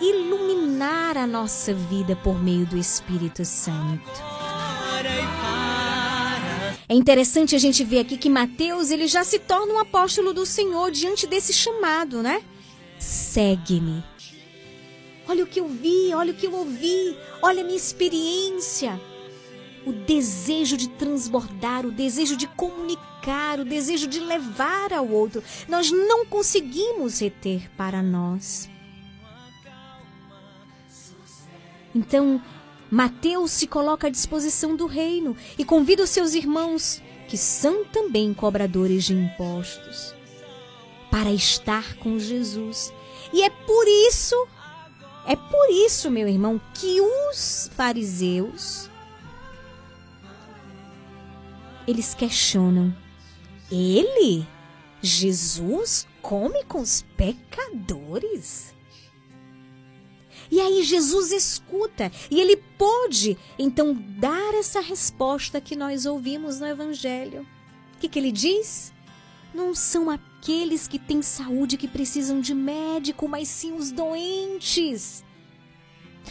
iluminar 0.00 1.16
a 1.16 1.26
nossa 1.26 1.72
vida 1.72 2.14
por 2.16 2.42
meio 2.42 2.66
do 2.66 2.76
Espírito 2.76 3.44
Santo. 3.44 4.10
É 6.88 6.94
interessante 6.94 7.56
a 7.56 7.58
gente 7.58 7.82
ver 7.82 8.00
aqui 8.00 8.16
que 8.16 8.30
Mateus 8.30 8.90
ele 8.90 9.08
já 9.08 9.24
se 9.24 9.38
torna 9.38 9.74
um 9.74 9.78
apóstolo 9.78 10.32
do 10.32 10.46
Senhor 10.46 10.90
diante 10.90 11.26
desse 11.26 11.52
chamado, 11.52 12.22
né? 12.22 12.42
Segue-me. 12.98 14.04
Olha 15.28 15.42
o 15.42 15.46
que 15.46 15.58
eu 15.58 15.66
vi, 15.66 16.14
olha 16.14 16.32
o 16.32 16.36
que 16.36 16.46
eu 16.46 16.54
ouvi, 16.54 17.16
olha 17.42 17.62
a 17.62 17.64
minha 17.64 17.76
experiência. 17.76 19.00
O 19.86 19.92
desejo 19.92 20.76
de 20.76 20.88
transbordar, 20.90 21.86
o 21.86 21.92
desejo 21.92 22.36
de 22.36 22.46
comunicar 22.48 23.06
o 23.58 23.64
desejo 23.64 24.06
de 24.06 24.20
levar 24.20 24.92
ao 24.92 25.08
outro. 25.08 25.42
Nós 25.68 25.90
não 25.90 26.24
conseguimos 26.26 27.20
reter 27.20 27.70
para 27.76 28.02
nós. 28.02 28.70
Então, 31.94 32.40
Mateus 32.90 33.50
se 33.50 33.66
coloca 33.66 34.06
à 34.06 34.10
disposição 34.10 34.76
do 34.76 34.86
reino 34.86 35.36
e 35.58 35.64
convida 35.64 36.04
os 36.04 36.10
seus 36.10 36.34
irmãos, 36.34 37.02
que 37.26 37.36
são 37.36 37.84
também 37.84 38.32
cobradores 38.32 39.04
de 39.04 39.14
impostos, 39.14 40.14
para 41.10 41.32
estar 41.32 41.96
com 41.96 42.18
Jesus. 42.18 42.92
E 43.32 43.42
é 43.42 43.50
por 43.50 43.88
isso, 44.08 44.36
é 45.26 45.34
por 45.34 45.70
isso, 45.70 46.10
meu 46.10 46.28
irmão, 46.28 46.60
que 46.74 47.00
os 47.00 47.70
fariseus 47.74 48.85
eles 51.86 52.14
questionam 52.14 52.94
ele, 53.70 54.46
Jesus, 55.02 56.06
come 56.22 56.64
com 56.64 56.80
os 56.80 57.02
pecadores? 57.16 58.74
E 60.50 60.60
aí 60.60 60.84
Jesus 60.84 61.32
escuta 61.32 62.12
e 62.30 62.40
ele 62.40 62.56
pode 62.78 63.36
então 63.58 63.94
dar 63.94 64.54
essa 64.54 64.80
resposta 64.80 65.60
que 65.60 65.74
nós 65.74 66.06
ouvimos 66.06 66.60
no 66.60 66.66
Evangelho. 66.66 67.46
O 67.94 67.98
que, 67.98 68.08
que 68.08 68.18
ele 68.18 68.30
diz? 68.30 68.92
Não 69.52 69.74
são 69.74 70.08
aqueles 70.08 70.86
que 70.86 70.98
têm 70.98 71.22
saúde 71.22 71.76
que 71.76 71.88
precisam 71.88 72.40
de 72.40 72.54
médico, 72.54 73.26
mas 73.26 73.48
sim 73.48 73.72
os 73.72 73.90
doentes. 73.90 75.24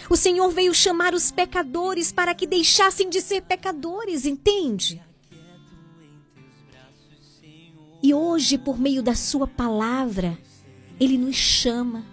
O 0.10 0.16
Senhor 0.16 0.50
veio 0.50 0.74
chamar 0.74 1.14
os 1.14 1.32
pecadores 1.32 2.12
para 2.12 2.34
que 2.34 2.48
deixassem 2.48 3.10
de 3.10 3.22
ser 3.22 3.42
pecadores, 3.42 4.26
entende? 4.26 5.02
E 8.06 8.14
hoje, 8.14 8.60
por 8.60 8.78
meio 8.78 9.02
da 9.02 9.16
Sua 9.16 9.48
palavra, 9.48 10.38
Ele 11.00 11.18
nos 11.18 11.36
chama. 11.36 12.06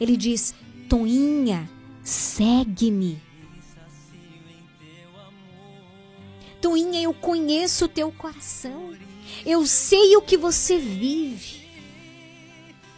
Ele 0.00 0.16
diz: 0.16 0.52
Toinha, 0.88 1.70
segue-me. 2.02 3.22
Toinha, 6.60 7.00
eu 7.00 7.14
conheço 7.14 7.84
o 7.84 7.88
teu 7.88 8.10
coração. 8.10 8.92
Eu 9.46 9.64
sei 9.66 10.16
o 10.16 10.20
que 10.20 10.36
você 10.36 10.78
vive. 10.78 11.60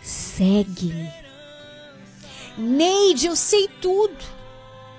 Segue-me. 0.01 1.13
Neide, 2.57 3.27
eu 3.27 3.37
sei 3.37 3.69
tudo. 3.69 4.25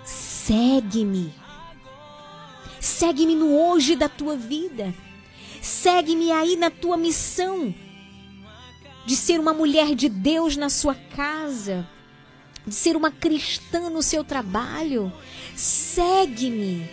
Segue-me. 0.06 1.34
Segue-me 2.80 3.34
no 3.34 3.58
hoje 3.58 3.96
da 3.96 4.08
tua 4.08 4.38
vida. 4.38 4.94
Segue-me 5.62 6.32
aí 6.32 6.56
na 6.56 6.72
tua 6.72 6.98
missão 6.98 7.74
de 9.06 9.16
ser 9.16 9.40
uma 9.40 9.54
mulher 9.54 9.94
de 9.94 10.10
Deus 10.10 10.58
na 10.58 10.70
sua 10.70 10.96
casa, 10.96 11.88
de 12.66 12.74
ser 12.74 12.96
uma 12.96 13.12
cristã 13.12 13.90
no 13.90 14.02
seu 14.02 14.24
trabalho. 14.24 15.14
Segue-me. 15.56 16.90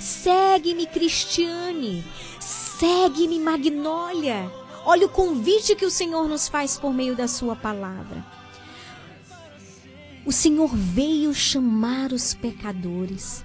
Segue-me, 0.00 0.86
Cristiane. 0.86 2.04
Segue-me, 2.40 3.38
Magnólia. 3.38 4.50
Olha 4.84 5.06
o 5.06 5.10
convite 5.10 5.76
que 5.76 5.86
o 5.86 5.90
Senhor 5.90 6.28
nos 6.28 6.48
faz 6.48 6.76
por 6.76 6.92
meio 6.92 7.14
da 7.14 7.28
sua 7.28 7.54
palavra. 7.54 8.24
O 10.26 10.32
Senhor 10.32 10.74
veio 10.74 11.32
chamar 11.32 12.12
os 12.12 12.34
pecadores 12.34 13.44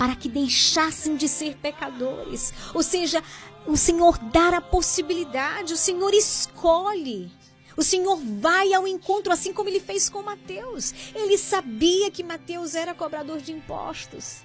para 0.00 0.16
que 0.16 0.30
deixassem 0.30 1.14
de 1.14 1.28
ser 1.28 1.56
pecadores. 1.56 2.54
Ou 2.72 2.82
seja, 2.82 3.22
o 3.66 3.76
Senhor 3.76 4.18
dá 4.18 4.56
a 4.56 4.60
possibilidade, 4.60 5.74
o 5.74 5.76
Senhor 5.76 6.12
escolhe. 6.12 7.30
O 7.76 7.82
Senhor 7.82 8.16
vai 8.16 8.74
ao 8.74 8.86
encontro, 8.86 9.32
assim 9.32 9.52
como 9.52 9.68
ele 9.68 9.80
fez 9.80 10.08
com 10.08 10.22
Mateus. 10.22 10.92
Ele 11.14 11.38
sabia 11.38 12.10
que 12.10 12.22
Mateus 12.22 12.74
era 12.74 12.94
cobrador 12.94 13.40
de 13.40 13.52
impostos. 13.52 14.42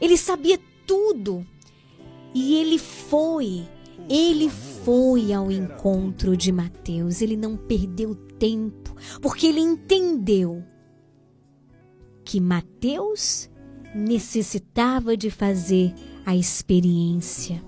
Ele 0.00 0.16
sabia 0.16 0.60
tudo. 0.86 1.46
E 2.34 2.56
ele 2.56 2.78
foi, 2.78 3.66
ele 4.10 4.50
foi 4.50 5.32
ao 5.32 5.50
encontro 5.50 6.36
de 6.36 6.52
Mateus. 6.52 7.22
Ele 7.22 7.36
não 7.36 7.56
perdeu 7.56 8.14
tempo, 8.14 8.94
porque 9.22 9.46
ele 9.46 9.60
entendeu 9.60 10.62
que 12.24 12.40
Mateus 12.40 13.48
necessitava 13.94 15.16
de 15.16 15.30
fazer 15.30 15.94
a 16.26 16.34
experiência 16.34 17.62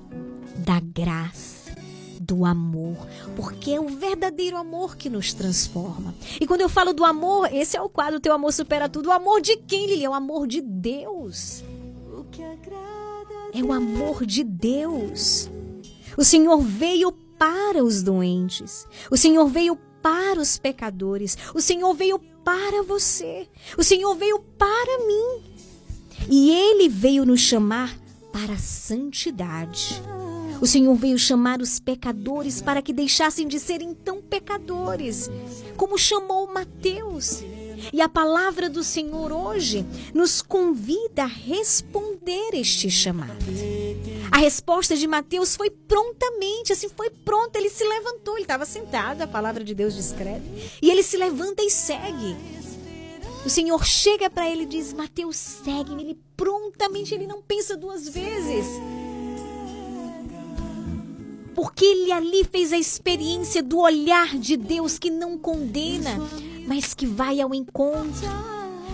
da 0.58 0.80
graça, 0.80 1.72
do 2.20 2.44
amor, 2.44 2.96
porque 3.36 3.70
é 3.70 3.80
o 3.80 3.86
verdadeiro 3.88 4.56
amor 4.56 4.96
que 4.96 5.08
nos 5.08 5.32
transforma. 5.32 6.12
E 6.40 6.46
quando 6.46 6.62
eu 6.62 6.68
falo 6.68 6.92
do 6.92 7.04
amor, 7.04 7.48
esse 7.52 7.76
é 7.76 7.80
o 7.80 7.88
quadro 7.88 8.18
Teu 8.18 8.34
Amor 8.34 8.52
Supera 8.52 8.88
Tudo. 8.88 9.10
O 9.10 9.12
amor 9.12 9.40
de 9.40 9.56
quem, 9.58 9.86
Lili? 9.86 10.04
É 10.04 10.10
o 10.10 10.12
amor 10.12 10.48
de 10.48 10.60
Deus. 10.60 11.62
É 13.54 13.62
o 13.62 13.72
amor 13.72 14.26
de 14.26 14.42
Deus. 14.42 15.48
O 16.16 16.24
Senhor 16.24 16.60
veio 16.60 17.12
para 17.38 17.84
os 17.84 18.02
doentes. 18.02 18.88
O 19.08 19.16
Senhor 19.16 19.46
veio 19.46 19.76
para 20.02 20.40
os 20.40 20.58
pecadores. 20.58 21.38
O 21.54 21.60
Senhor 21.60 21.94
veio 21.94 22.18
para 22.44 22.82
você. 22.82 23.48
O 23.76 23.84
Senhor 23.84 24.16
veio 24.16 24.40
para 24.58 25.06
mim. 25.06 25.44
E 26.28 26.50
ele 26.50 26.88
veio 26.88 27.24
nos 27.24 27.40
chamar 27.40 27.96
para 28.32 28.54
a 28.54 28.58
santidade. 28.58 30.02
O 30.60 30.66
Senhor 30.66 30.94
veio 30.94 31.18
chamar 31.18 31.60
os 31.60 31.78
pecadores 31.78 32.60
para 32.60 32.82
que 32.82 32.92
deixassem 32.92 33.46
de 33.46 33.60
serem 33.60 33.94
tão 33.94 34.20
pecadores, 34.20 35.30
como 35.76 35.96
chamou 35.96 36.52
Mateus. 36.52 37.42
E 37.92 38.00
a 38.00 38.08
palavra 38.08 38.68
do 38.68 38.82
Senhor 38.82 39.30
hoje 39.30 39.86
nos 40.12 40.42
convida 40.42 41.22
a 41.22 41.26
responder 41.26 42.50
este 42.54 42.90
chamado. 42.90 43.38
A 44.30 44.38
resposta 44.38 44.96
de 44.96 45.06
Mateus 45.06 45.56
foi 45.56 45.70
prontamente, 45.70 46.72
assim, 46.72 46.88
foi 46.88 47.08
pronta. 47.10 47.58
Ele 47.58 47.70
se 47.70 47.84
levantou, 47.84 48.34
ele 48.34 48.42
estava 48.42 48.66
sentado, 48.66 49.22
a 49.22 49.26
palavra 49.26 49.62
de 49.62 49.74
Deus 49.74 49.94
descreve, 49.94 50.44
e 50.82 50.90
ele 50.90 51.02
se 51.02 51.16
levanta 51.16 51.62
e 51.62 51.70
segue. 51.70 52.36
O 53.44 53.48
Senhor 53.48 53.84
chega 53.84 54.28
para 54.28 54.48
ele 54.48 54.62
e 54.62 54.66
diz: 54.66 54.92
Mateus, 54.92 55.36
segue-me. 55.36 56.02
Ele 56.02 56.18
prontamente, 56.36 57.14
ele 57.14 57.26
não 57.26 57.40
pensa 57.40 57.76
duas 57.76 58.08
vezes. 58.08 58.66
Porque 61.54 61.84
ele 61.84 62.12
ali 62.12 62.44
fez 62.44 62.72
a 62.72 62.78
experiência 62.78 63.62
do 63.62 63.78
olhar 63.78 64.38
de 64.38 64.56
Deus 64.56 64.96
que 64.98 65.10
não 65.10 65.36
condena, 65.36 66.10
mas 66.66 66.94
que 66.94 67.04
vai 67.04 67.40
ao 67.40 67.52
encontro, 67.52 68.28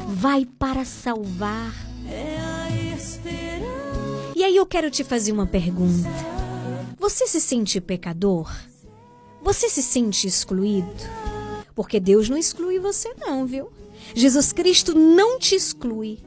vai 0.08 0.46
para 0.46 0.84
salvar. 0.84 1.74
E 4.34 4.42
aí 4.42 4.56
eu 4.56 4.66
quero 4.66 4.90
te 4.90 5.04
fazer 5.04 5.32
uma 5.32 5.46
pergunta. 5.46 6.08
Você 6.98 7.26
se 7.26 7.40
sente 7.40 7.80
pecador? 7.80 8.50
Você 9.42 9.68
se 9.68 9.82
sente 9.82 10.26
excluído? 10.26 10.88
Porque 11.74 12.00
Deus 12.00 12.30
não 12.30 12.38
exclui 12.38 12.78
você 12.78 13.12
não, 13.18 13.44
viu? 13.46 13.70
Jesus 14.15 14.53
Cristo 14.53 14.97
não 14.97 15.39
te 15.39 15.57
exclui, 15.57 16.20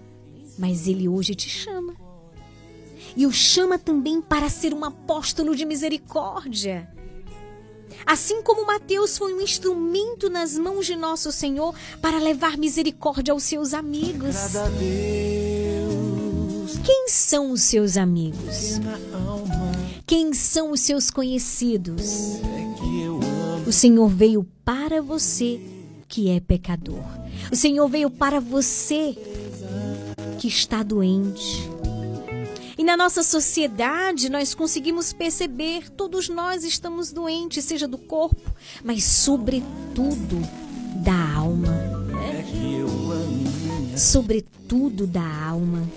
mas 0.58 0.88
ele 0.88 1.08
hoje 1.08 1.34
te 1.34 1.50
chama. 1.50 1.96
E 3.16 3.26
o 3.26 3.32
chama 3.32 3.80
também 3.80 4.22
para 4.22 4.50
ser 4.50 4.74
um 4.74 4.84
apóstolo 4.84 5.56
de 5.56 5.66
misericórdia. 5.66 6.92
Assim 8.06 8.42
como 8.42 8.66
Mateus 8.66 9.18
foi 9.18 9.34
um 9.34 9.42
instrumento 9.42 10.30
nas 10.30 10.58
mãos 10.58 10.86
de 10.86 10.96
nosso 10.96 11.32
Senhor 11.32 11.74
para 12.02 12.20
levar 12.20 12.58
misericórdia 12.58 13.32
aos 13.32 13.44
seus 13.44 13.74
amigos. 13.74 14.36
Quem 16.86 17.08
são 17.10 17.52
os 17.52 17.64
seus 17.64 17.98
amigos? 17.98 18.80
Quem 20.06 20.34
são 20.34 20.72
os 20.72 20.82
seus 20.82 21.10
conhecidos? 21.10 22.40
O 23.66 23.72
Senhor 23.72 24.08
veio 24.08 24.46
para 24.64 25.02
você 25.02 25.60
que 26.08 26.30
é 26.30 26.40
pecador. 26.40 27.04
O 27.52 27.56
Senhor 27.56 27.88
veio 27.88 28.10
para 28.10 28.40
você 28.40 29.16
que 30.40 30.48
está 30.48 30.84
doente. 30.84 31.70
E 32.78 32.84
na 32.84 32.96
nossa 32.96 33.24
sociedade 33.24 34.30
nós 34.30 34.54
conseguimos 34.54 35.12
perceber, 35.12 35.90
todos 35.90 36.30
nós 36.30 36.64
estamos 36.64 37.12
doentes, 37.12 37.66
seja 37.66 37.88
do 37.88 37.98
corpo, 37.98 38.52
mas 38.84 39.04
sobretudo 39.04 40.40
da 41.04 41.36
alma. 41.36 41.74
Sobretudo 43.98 45.08
da 45.08 45.26
alma. 45.48 45.88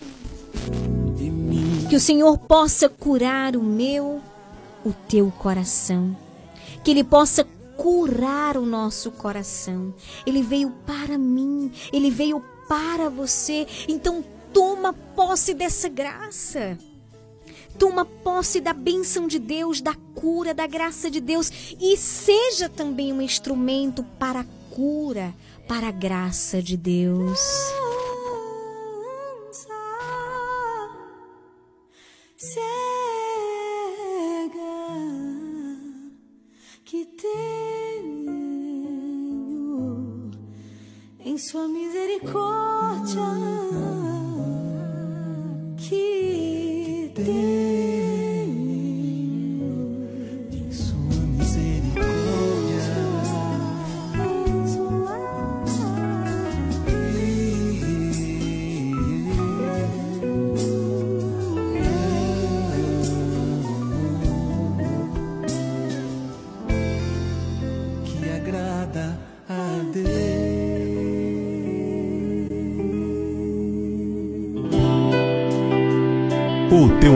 Que 1.88 1.96
o 1.96 2.00
Senhor 2.00 2.38
possa 2.38 2.88
curar 2.88 3.56
o 3.56 3.62
meu, 3.62 4.22
o 4.84 4.92
teu 5.08 5.30
coração. 5.30 6.16
Que 6.82 6.92
Ele 6.92 7.04
possa 7.04 7.46
curar 7.80 8.58
o 8.58 8.66
nosso 8.66 9.10
coração. 9.10 9.94
Ele 10.26 10.42
veio 10.42 10.70
para 10.84 11.16
mim, 11.16 11.72
ele 11.90 12.10
veio 12.10 12.44
para 12.68 13.08
você. 13.08 13.66
Então 13.88 14.22
toma 14.52 14.92
posse 14.92 15.54
dessa 15.54 15.88
graça. 15.88 16.78
Toma 17.78 18.04
posse 18.04 18.60
da 18.60 18.74
bênção 18.74 19.26
de 19.26 19.38
Deus, 19.38 19.80
da 19.80 19.94
cura, 20.14 20.52
da 20.52 20.66
graça 20.66 21.10
de 21.10 21.20
Deus 21.20 21.50
e 21.80 21.96
seja 21.96 22.68
também 22.68 23.14
um 23.14 23.22
instrumento 23.22 24.04
para 24.18 24.40
a 24.40 24.46
cura, 24.68 25.34
para 25.66 25.88
a 25.88 25.92
graça 25.92 26.60
de 26.60 26.76
Deus. 26.76 27.40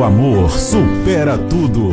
Amor 0.04 0.50
supera 0.50 1.38
tudo. 1.38 1.88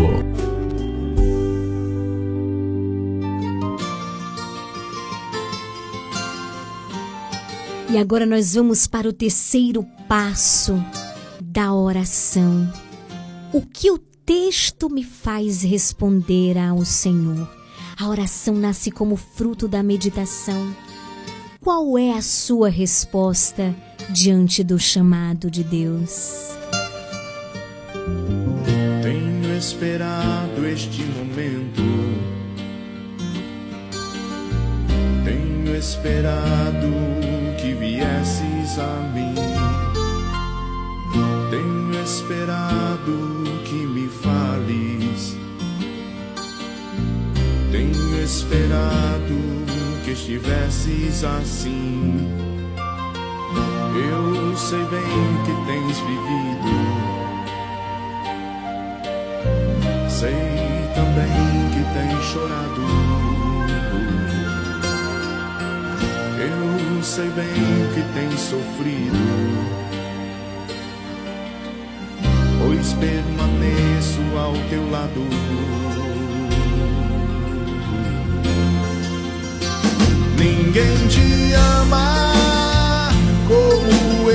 E 7.89 7.97
agora 7.97 8.25
nós 8.25 8.55
vamos 8.55 8.85
para 8.85 9.07
o 9.07 9.13
terceiro 9.13 9.88
passo 10.09 10.77
da 11.41 11.73
oração. 11.73 12.69
O 13.53 13.61
que 13.61 13.89
o 13.89 13.97
texto 13.97 14.89
me 14.89 15.05
faz 15.05 15.63
responder 15.63 16.57
ao 16.57 16.83
Senhor? 16.83 17.49
A 17.97 18.09
oração 18.09 18.55
nasce 18.55 18.91
como 18.91 19.15
fruto 19.15 19.69
da 19.69 19.81
meditação. 19.81 20.75
Qual 21.61 21.97
é 21.97 22.11
a 22.11 22.21
sua 22.21 22.67
resposta 22.67 23.73
diante 24.09 24.65
do 24.65 24.77
chamado 24.77 25.49
de 25.49 25.63
Deus? 25.63 26.59
Esperado 29.61 30.65
este 30.65 31.03
momento. 31.03 31.83
Tenho 35.23 35.75
esperado 35.75 36.89
que 37.61 37.75
viesses 37.75 38.79
a 38.79 39.13
mim. 39.13 39.35
Tenho 41.51 42.03
esperado 42.03 43.43
que 43.63 43.85
me 43.85 44.07
fales. 44.07 45.38
Tenho 47.71 48.17
esperado 48.23 49.38
que 50.03 50.11
estivesses 50.11 51.23
assim. 51.23 52.27
Eu 53.95 54.57
sei 54.57 54.83
bem 54.85 55.27
que 55.45 55.53
tens 55.67 55.99
vivido. 55.99 57.10
Sei 60.22 60.30
também 60.93 61.34
que 61.73 61.84
tens 61.95 62.23
chorado. 62.26 62.85
Eu 66.38 67.03
sei 67.03 67.27
bem 67.30 67.48
que 67.95 68.03
tens 68.14 68.39
sofrido. 68.39 69.18
Pois 72.60 72.93
permaneço 72.93 74.22
ao 74.38 74.53
teu 74.69 74.91
lado. 74.91 75.27
Ninguém 80.38 81.07
te 81.07 81.53
ama 81.53 83.11
como 83.48 84.30
eu. 84.30 84.31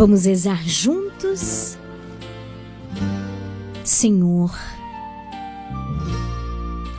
Vamos 0.00 0.24
rezar 0.24 0.66
juntos? 0.66 1.76
Senhor, 3.84 4.50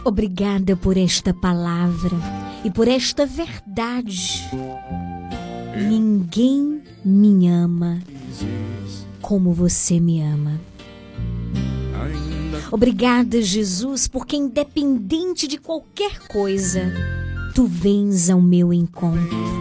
obrigada 0.05 0.75
por 0.75 0.95
esta 0.97 1.33
palavra 1.33 2.15
e 2.63 2.69
por 2.69 2.87
esta 2.87 3.25
verdade. 3.25 4.47
Ninguém 5.89 6.83
me 7.03 7.47
ama 7.47 7.99
como 9.19 9.51
você 9.51 9.99
me 9.99 10.21
ama. 10.21 10.61
Obrigada, 12.71 13.41
Jesus, 13.41 14.07
porque 14.07 14.35
independente 14.35 15.47
de 15.47 15.57
qualquer 15.57 16.19
coisa, 16.27 16.93
tu 17.55 17.65
vens 17.65 18.29
ao 18.29 18.39
meu 18.39 18.71
encontro. 18.71 19.60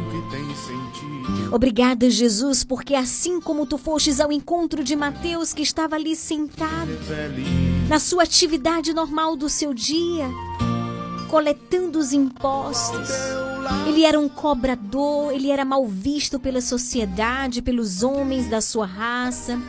Obrigada, 1.52 2.08
Jesus, 2.08 2.62
porque 2.62 2.94
assim 2.94 3.40
como 3.40 3.66
tu 3.66 3.76
fostes 3.76 4.20
ao 4.20 4.30
encontro 4.30 4.84
de 4.84 4.94
Mateus, 4.94 5.52
que 5.52 5.62
estava 5.62 5.96
ali 5.96 6.14
sentado, 6.14 6.90
na 7.88 7.98
sua 7.98 8.22
atividade 8.22 8.94
normal 8.94 9.36
do 9.36 9.48
seu 9.48 9.74
dia, 9.74 10.28
coletando 11.28 11.98
os 11.98 12.12
impostos. 12.12 13.08
Ele 13.86 14.04
era 14.04 14.18
um 14.18 14.28
cobrador, 14.28 15.32
ele 15.32 15.50
era 15.50 15.64
mal 15.64 15.86
visto 15.86 16.38
pela 16.38 16.60
sociedade, 16.60 17.62
pelos 17.62 18.02
homens 18.02 18.48
da 18.48 18.60
sua 18.60 18.86
raça. 18.86 19.60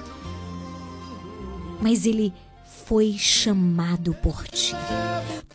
Mas 1.81 2.05
ele 2.05 2.31
foi 2.91 3.15
chamado 3.18 4.13
por 4.15 4.45
ti. 4.49 4.76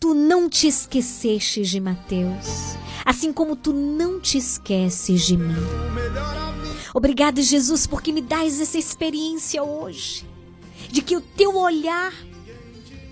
Tu 0.00 0.14
não 0.14 0.48
te 0.48 0.68
esquecestes 0.68 1.68
de 1.68 1.78
Mateus, 1.78 2.78
assim 3.04 3.30
como 3.30 3.54
tu 3.54 3.74
não 3.74 4.18
te 4.18 4.38
esqueces 4.38 5.26
de 5.26 5.36
mim. 5.36 5.54
Obrigada, 6.94 7.42
Jesus, 7.42 7.86
porque 7.86 8.10
me 8.10 8.22
dás 8.22 8.58
essa 8.58 8.78
experiência 8.78 9.62
hoje, 9.62 10.24
de 10.90 11.02
que 11.02 11.14
o 11.14 11.20
teu 11.20 11.58
olhar 11.58 12.14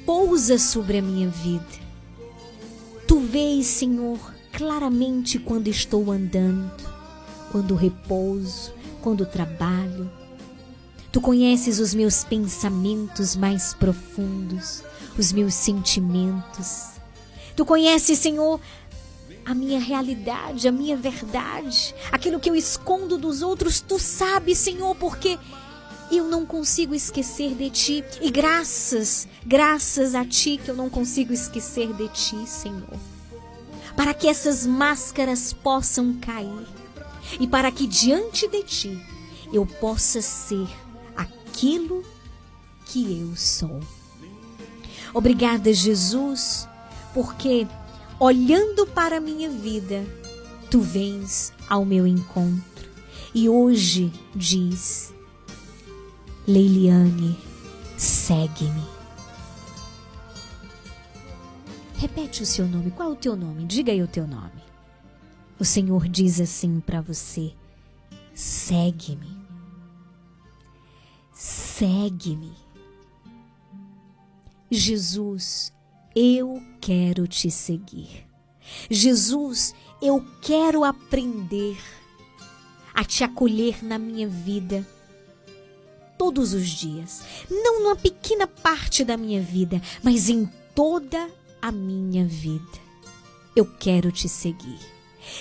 pousa 0.06 0.58
sobre 0.58 0.96
a 0.96 1.02
minha 1.02 1.28
vida. 1.28 1.84
Tu 3.06 3.20
vês, 3.20 3.66
Senhor, 3.66 4.18
claramente 4.54 5.38
quando 5.38 5.68
estou 5.68 6.10
andando, 6.10 6.72
quando 7.52 7.74
repouso, 7.74 8.72
quando 9.02 9.26
trabalho. 9.26 10.23
Tu 11.14 11.20
conheces 11.20 11.78
os 11.78 11.94
meus 11.94 12.24
pensamentos 12.24 13.36
mais 13.36 13.72
profundos, 13.72 14.82
os 15.16 15.32
meus 15.32 15.54
sentimentos. 15.54 16.88
Tu 17.54 17.64
conheces, 17.64 18.18
Senhor, 18.18 18.60
a 19.46 19.54
minha 19.54 19.78
realidade, 19.78 20.66
a 20.66 20.72
minha 20.72 20.96
verdade, 20.96 21.94
aquilo 22.10 22.40
que 22.40 22.50
eu 22.50 22.56
escondo 22.56 23.16
dos 23.16 23.42
outros. 23.42 23.80
Tu 23.80 23.96
sabes, 23.96 24.58
Senhor, 24.58 24.96
porque 24.96 25.38
eu 26.10 26.24
não 26.24 26.44
consigo 26.44 26.96
esquecer 26.96 27.54
de 27.54 27.70
ti. 27.70 28.04
E 28.20 28.28
graças, 28.28 29.28
graças 29.46 30.16
a 30.16 30.24
ti 30.24 30.58
que 30.64 30.68
eu 30.68 30.74
não 30.74 30.90
consigo 30.90 31.32
esquecer 31.32 31.92
de 31.92 32.08
ti, 32.08 32.44
Senhor. 32.44 32.98
Para 33.94 34.14
que 34.14 34.26
essas 34.26 34.66
máscaras 34.66 35.52
possam 35.52 36.14
cair 36.14 36.66
e 37.38 37.46
para 37.46 37.70
que 37.70 37.86
diante 37.86 38.48
de 38.48 38.64
ti 38.64 39.06
eu 39.52 39.64
possa 39.64 40.20
ser 40.20 40.66
aquilo 41.54 42.02
que 42.84 43.20
eu 43.20 43.36
sou. 43.36 43.80
Obrigada, 45.14 45.72
Jesus, 45.72 46.68
porque 47.14 47.68
olhando 48.18 48.84
para 48.88 49.18
a 49.18 49.20
minha 49.20 49.48
vida, 49.48 50.04
tu 50.68 50.80
vens 50.80 51.52
ao 51.68 51.84
meu 51.84 52.08
encontro. 52.08 52.90
E 53.32 53.48
hoje 53.48 54.12
diz: 54.34 55.14
Leiliane, 56.46 57.38
segue-me. 57.96 58.84
Repete 61.96 62.42
o 62.42 62.46
seu 62.46 62.66
nome. 62.66 62.90
Qual 62.90 63.10
é 63.10 63.12
o 63.12 63.16
teu 63.16 63.36
nome? 63.36 63.64
Diga 63.64 63.92
aí 63.92 64.02
o 64.02 64.08
teu 64.08 64.26
nome. 64.26 64.64
O 65.58 65.64
Senhor 65.64 66.08
diz 66.08 66.40
assim 66.40 66.80
para 66.80 67.00
você: 67.00 67.52
segue-me. 68.34 69.43
Segue-me. 71.46 72.54
Jesus, 74.70 75.74
eu 76.16 76.58
quero 76.80 77.28
te 77.28 77.50
seguir. 77.50 78.26
Jesus, 78.90 79.74
eu 80.00 80.24
quero 80.40 80.84
aprender 80.84 81.76
a 82.94 83.04
te 83.04 83.22
acolher 83.22 83.84
na 83.84 83.98
minha 83.98 84.26
vida 84.26 84.88
todos 86.16 86.54
os 86.54 86.66
dias. 86.66 87.22
Não 87.50 87.82
numa 87.82 87.96
pequena 87.96 88.46
parte 88.46 89.04
da 89.04 89.14
minha 89.14 89.42
vida, 89.42 89.82
mas 90.02 90.30
em 90.30 90.50
toda 90.74 91.28
a 91.60 91.70
minha 91.70 92.24
vida. 92.24 92.78
Eu 93.54 93.66
quero 93.66 94.10
te 94.10 94.30
seguir. 94.30 94.80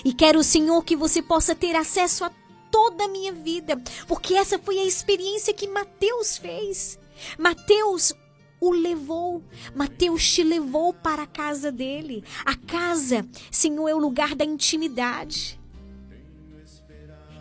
E 0.03 0.13
quero, 0.13 0.43
Senhor, 0.43 0.83
que 0.83 0.97
você 0.97 1.21
possa 1.21 1.55
ter 1.55 1.77
acesso 1.77 2.25
a 2.25 2.29
toda 2.73 3.03
a 3.03 3.07
minha 3.07 3.31
vida, 3.31 3.79
porque 4.07 4.33
essa 4.33 4.57
foi 4.57 4.79
a 4.79 4.83
experiência 4.83 5.53
que 5.53 5.67
Mateus 5.67 6.39
fez. 6.39 6.97
Mateus 7.37 8.11
o 8.59 8.71
levou. 8.71 9.43
Mateus 9.75 10.27
te 10.33 10.43
levou 10.43 10.91
para 10.91 11.21
a 11.21 11.27
casa 11.27 11.71
dele. 11.71 12.23
A 12.43 12.55
casa, 12.55 13.23
Senhor, 13.51 13.87
é 13.87 13.93
o 13.93 13.99
lugar 13.99 14.33
da 14.33 14.43
intimidade. 14.43 15.61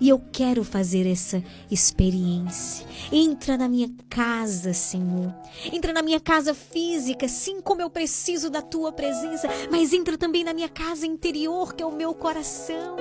E 0.01 0.09
eu 0.09 0.21
quero 0.33 0.65
fazer 0.65 1.07
essa 1.07 1.43
experiência. 1.71 2.87
Entra 3.11 3.57
na 3.57 3.69
minha 3.69 3.91
casa, 4.09 4.73
Senhor. 4.73 5.33
Entra 5.73 5.93
na 5.93 6.03
minha 6.03 6.19
casa 6.19 6.55
física, 6.55 7.29
sim, 7.29 7.61
como 7.61 7.81
eu 7.81 7.91
preciso 7.91 8.51
da 8.51 8.61
tua 8.61 8.93
presença, 8.93 9.49
mas 9.71 9.93
entra 9.93 10.19
também 10.19 10.43
na 10.43 10.53
minha 10.53 10.69
casa 10.69 11.07
interior, 11.07 11.75
que 11.75 11.83
é 11.83 11.87
o 11.87 11.93
meu 11.93 12.15
coração. 12.15 12.97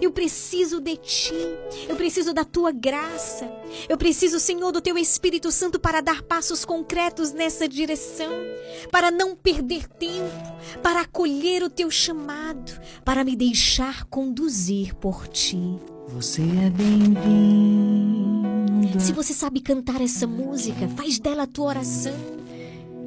Eu 0.00 0.10
preciso 0.12 0.80
de 0.80 0.96
ti. 0.96 1.34
Eu 1.88 1.96
preciso 1.96 2.32
da 2.32 2.44
tua 2.44 2.70
graça. 2.70 3.50
Eu 3.88 3.98
preciso, 3.98 4.40
Senhor, 4.40 4.72
do 4.72 4.80
teu 4.80 4.96
Espírito 4.96 5.50
Santo 5.50 5.78
para 5.78 6.00
dar 6.00 6.22
passos 6.22 6.64
concretos 6.64 7.32
nessa 7.32 7.68
direção, 7.68 8.32
para 8.90 9.10
não 9.10 9.36
perder 9.36 9.88
tempo, 9.88 10.54
para 10.82 11.00
acolher 11.02 11.62
o 11.62 11.70
teu 11.70 11.90
chamado, 11.90 12.80
para 13.04 13.24
me 13.24 13.36
deixar 13.36 14.04
conduzir 14.04 14.94
por 14.94 15.28
ti. 15.28 15.78
Você 16.08 16.42
é 16.42 16.70
bem-vindo. 16.70 17.24
Se 19.00 19.12
você 19.12 19.32
sabe 19.32 19.60
cantar 19.60 20.00
essa 20.00 20.26
música, 20.26 20.86
faz 20.88 21.18
dela 21.18 21.44
a 21.44 21.46
tua 21.46 21.68
oração. 21.68 22.12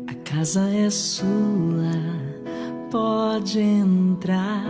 A 0.07 0.13
casa 0.15 0.67
é 0.69 0.89
sua, 0.89 1.91
pode 2.89 3.59
entrar. 3.59 4.65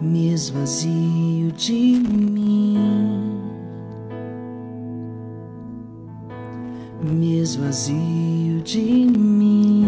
me 0.00 0.32
esvazio 0.32 1.52
de 1.52 1.72
mim, 1.72 2.76
me 7.02 7.38
esvazio 7.38 8.60
de 8.62 8.82
mim. 8.82 9.84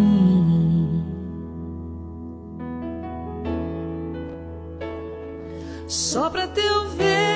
Sopra 5.86 6.48
teu 6.48 6.88
vento 6.90 7.35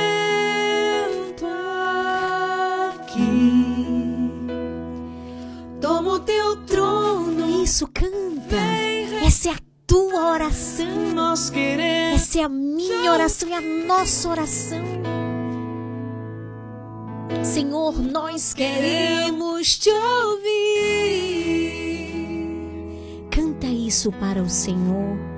toma 6.00 6.14
o 6.14 6.20
teu 6.20 6.56
trono. 6.64 7.62
Isso, 7.62 7.86
canta. 7.88 8.56
Essa 9.24 9.50
é 9.50 9.52
a 9.52 9.58
tua 9.86 10.32
oração. 10.32 11.12
Nós 11.14 11.50
queremos. 11.50 12.22
Essa 12.22 12.40
é 12.40 12.42
a 12.42 12.48
minha 12.48 13.12
oração 13.12 13.48
e 13.48 13.54
a 13.54 13.60
nossa 13.60 14.28
oração. 14.28 14.82
Senhor, 17.44 17.98
nós 18.00 18.54
queremos 18.54 19.78
te 19.78 19.90
ouvir. 19.90 20.40
Canta 23.30 23.66
isso 23.66 24.10
para 24.12 24.42
o 24.42 24.48
Senhor. 24.48 25.29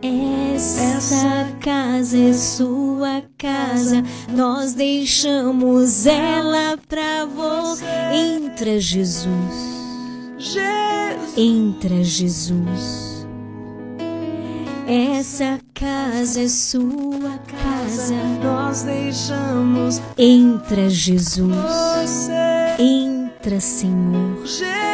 Essa 0.00 1.48
casa 1.60 2.16
é 2.16 2.32
sua 2.32 3.22
casa, 3.36 4.04
nós 4.32 4.72
deixamos 4.74 6.06
ela 6.06 6.78
pra 6.88 7.24
você. 7.26 7.84
Entra, 8.12 8.78
Jesus. 8.78 9.78
Entra, 11.36 12.04
Jesus. 12.04 13.26
Essa 14.86 15.58
casa 15.74 16.42
é 16.42 16.48
sua 16.48 17.38
casa, 17.46 18.14
nós 18.42 18.82
deixamos. 18.82 20.00
Entra, 20.16 20.88
Jesus. 20.88 22.30
Entra, 22.78 23.58
Senhor. 23.58 24.46
Jesus. 24.46 24.87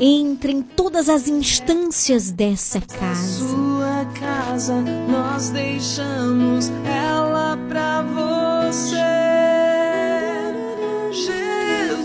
Entra 0.00 0.50
em 0.50 0.60
todas 0.60 1.08
as 1.08 1.28
instâncias 1.28 2.30
dessa 2.30 2.80
casa. 2.80 3.46
Sua 3.46 4.04
casa, 4.18 4.74
nós 5.08 5.50
deixamos 5.50 6.70
ela 6.84 7.56
pra 7.68 8.02
você. 8.02 8.96
Jesus. 11.12 12.04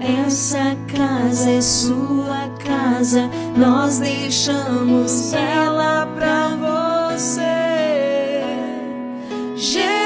Essa 0.00 0.76
casa 0.96 1.50
é 1.50 1.60
sua 1.60 2.48
casa, 2.64 3.28
nós 3.56 3.98
deixamos 3.98 5.32
ela 5.32 6.06
pra 6.14 6.56
você. 7.16 7.40
Jesus, 9.56 9.99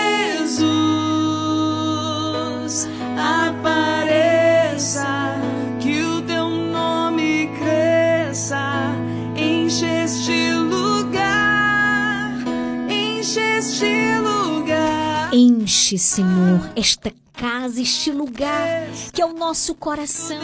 Enche, 15.85 15.99
Senhor, 15.99 16.71
esta 16.75 17.13
casa, 17.35 17.79
este 17.79 18.11
lugar 18.11 18.89
que 19.13 19.21
é 19.21 19.27
o 19.27 19.35
nosso 19.35 19.75
coração. 19.75 20.41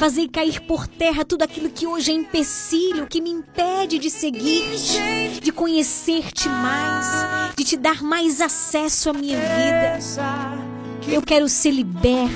Fazei 0.00 0.26
cair 0.26 0.60
por 0.62 0.88
terra 0.88 1.24
tudo 1.24 1.42
aquilo 1.42 1.70
que 1.70 1.86
hoje 1.86 2.10
é 2.10 2.14
empecilho, 2.14 3.06
que 3.06 3.20
me 3.20 3.30
impede 3.30 4.00
de 4.00 4.10
seguir-te, 4.10 5.40
de 5.40 5.52
conhecer-te 5.52 6.48
mais, 6.48 7.54
de 7.54 7.62
te 7.62 7.76
dar 7.76 8.02
mais 8.02 8.40
acesso 8.40 9.10
à 9.10 9.12
minha 9.12 9.38
vida. 9.38 9.98
Eu 11.06 11.22
quero 11.22 11.48
ser 11.48 11.70
liberto. 11.70 12.34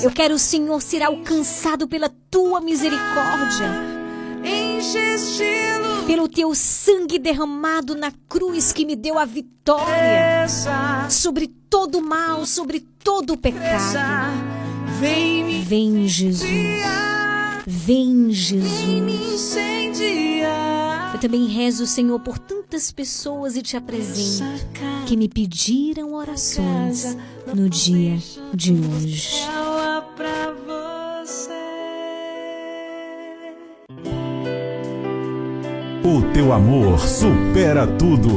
Eu 0.00 0.12
quero, 0.12 0.38
Senhor, 0.38 0.80
ser 0.80 1.02
alcançado 1.02 1.88
pela 1.88 2.08
tua 2.30 2.60
misericórdia. 2.60 3.97
Pelo 6.06 6.28
teu 6.28 6.54
sangue 6.54 7.18
derramado 7.18 7.94
na 7.94 8.12
cruz 8.28 8.72
que 8.72 8.84
me 8.84 8.96
deu 8.96 9.18
a 9.18 9.24
vitória 9.24 10.46
sobre 11.10 11.48
todo 11.68 11.98
o 11.98 12.02
mal, 12.02 12.46
sobre 12.46 12.80
todo 12.80 13.34
o 13.34 13.36
pecado. 13.36 13.98
Vem, 14.98 15.62
Vem, 15.62 16.08
Jesus. 16.08 16.50
Vem, 17.66 18.30
Jesus. 18.30 19.54
Eu 21.12 21.20
também 21.20 21.46
rezo, 21.46 21.86
Senhor, 21.86 22.18
por 22.20 22.38
tantas 22.38 22.90
pessoas 22.90 23.56
e 23.56 23.62
te 23.62 23.76
apresento 23.76 24.64
que 25.06 25.16
me 25.16 25.28
pediram 25.28 26.14
orações 26.14 27.16
no 27.54 27.68
dia 27.68 28.18
de 28.54 28.72
hoje. 28.72 29.42
O 36.10 36.22
teu 36.32 36.54
amor 36.54 36.98
supera 37.00 37.86
tudo. 37.86 38.30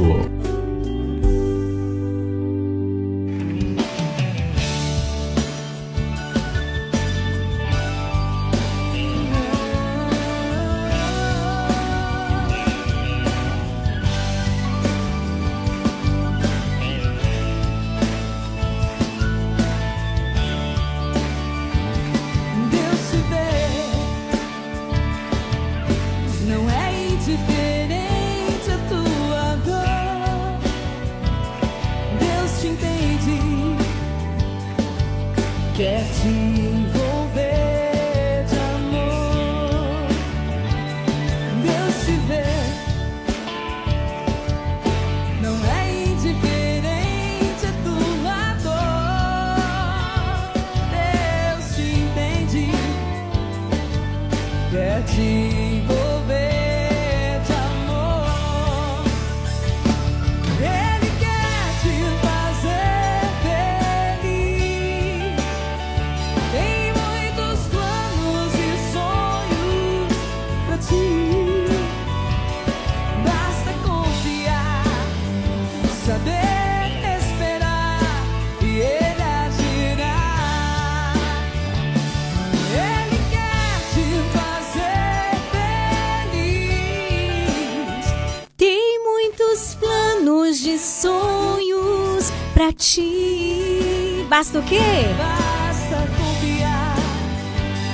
Pra 92.62 92.72
ti. 92.72 94.24
Basta 94.28 94.60
o 94.60 94.62
quê? 94.62 94.78
Basta 95.18 95.96
confiar, 96.16 96.96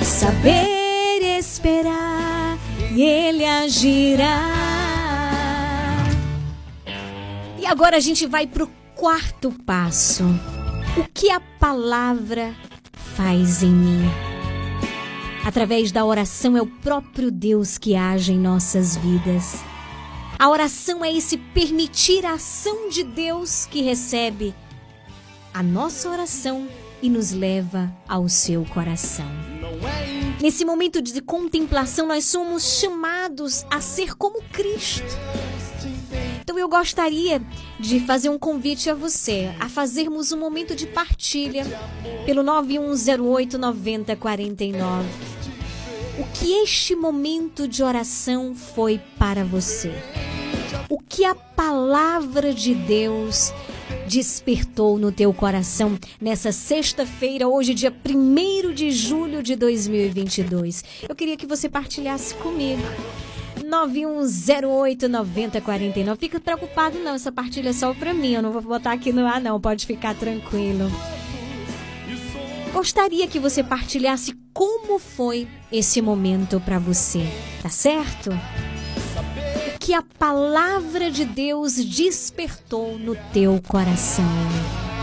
Saber 0.03 1.37
esperar 1.39 2.59
e 2.91 3.01
ele 3.01 3.43
agirá. 3.45 4.45
E 7.57 7.65
agora 7.65 7.97
a 7.97 7.99
gente 7.99 8.27
vai 8.27 8.45
pro 8.45 8.69
quarto 8.95 9.51
passo. 9.65 10.23
O 10.95 11.03
que 11.13 11.31
a 11.31 11.39
palavra 11.39 12.53
faz 13.15 13.63
em 13.63 13.71
mim? 13.71 14.09
Através 15.43 15.91
da 15.91 16.05
oração 16.05 16.55
é 16.55 16.61
o 16.61 16.67
próprio 16.67 17.31
Deus 17.31 17.77
que 17.77 17.95
age 17.95 18.33
em 18.33 18.39
nossas 18.39 18.95
vidas. 18.97 19.63
A 20.39 20.47
oração 20.47 21.03
é 21.03 21.13
esse 21.13 21.35
permitir 21.35 22.25
a 22.25 22.35
ação 22.35 22.87
de 22.87 23.03
Deus 23.03 23.65
que 23.65 23.81
recebe 23.81 24.55
a 25.53 25.61
nossa 25.61 26.09
oração 26.09 26.65
e 27.01 27.09
nos 27.09 27.33
leva 27.33 27.93
ao 28.07 28.29
seu 28.29 28.63
coração. 28.63 29.25
Nesse 30.41 30.63
momento 30.63 31.01
de 31.01 31.21
contemplação, 31.21 32.07
nós 32.07 32.23
somos 32.23 32.79
chamados 32.79 33.65
a 33.69 33.81
ser 33.81 34.15
como 34.15 34.41
Cristo. 34.43 35.03
Então 36.39 36.57
eu 36.57 36.69
gostaria 36.69 37.41
de 37.77 37.99
fazer 37.99 38.29
um 38.29 38.39
convite 38.39 38.89
a 38.89 38.93
você 38.93 39.53
a 39.59 39.67
fazermos 39.67 40.31
um 40.31 40.39
momento 40.39 40.73
de 40.73 40.87
partilha 40.87 41.65
pelo 42.25 42.43
9108 42.43 43.57
9049. 43.57 45.38
O 46.19 46.23
que 46.33 46.51
este 46.51 46.95
momento 46.97 47.65
de 47.65 47.81
oração 47.81 48.53
foi 48.53 48.99
para 49.17 49.45
você? 49.45 49.93
O 50.89 50.99
que 50.99 51.23
a 51.23 51.33
palavra 51.33 52.53
de 52.53 52.75
Deus 52.75 53.53
despertou 54.05 54.97
no 54.97 55.13
teu 55.13 55.33
coração 55.33 55.97
nessa 56.19 56.51
sexta-feira, 56.51 57.47
hoje, 57.47 57.73
dia 57.73 57.95
1 58.05 58.73
de 58.73 58.91
julho 58.91 59.41
de 59.41 59.55
2022. 59.55 60.83
Eu 61.07 61.15
queria 61.15 61.37
que 61.37 61.47
você 61.47 61.69
partilhasse 61.69 62.35
comigo. 62.35 62.83
91089049. 63.63 66.17
Fica 66.17 66.37
preocupado 66.37 66.99
não, 66.99 67.15
essa 67.15 67.31
partilha 67.31 67.69
é 67.69 67.73
só 67.73 67.93
para 67.93 68.13
mim, 68.13 68.33
eu 68.33 68.41
não 68.41 68.51
vou 68.51 68.61
botar 68.61 68.91
aqui 68.91 69.13
no 69.13 69.25
ar 69.25 69.39
não, 69.39 69.61
pode 69.61 69.85
ficar 69.85 70.13
tranquilo. 70.15 70.91
Gostaria 72.71 73.27
que 73.27 73.39
você 73.39 73.63
partilhasse 73.63 74.37
como 74.53 74.99
foi 74.99 75.47
esse 75.71 76.01
momento 76.01 76.59
para 76.59 76.79
você, 76.79 77.25
tá 77.61 77.69
certo? 77.69 78.31
que 79.89 79.93
a 79.95 80.03
palavra 80.03 81.09
de 81.09 81.25
Deus 81.25 81.83
despertou 81.83 82.99
no 82.99 83.15
teu 83.33 83.59
coração. 83.67 84.23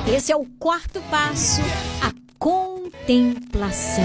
Esse 0.07 0.31
é 0.31 0.37
o 0.37 0.45
quarto 0.61 1.01
passo, 1.11 1.61
a 2.01 2.13
contemplação. 2.39 4.05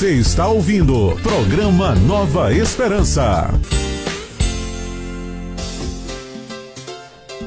Você 0.00 0.14
está 0.14 0.48
ouvindo 0.48 1.14
programa 1.22 1.94
Nova 1.94 2.54
Esperança. 2.54 3.50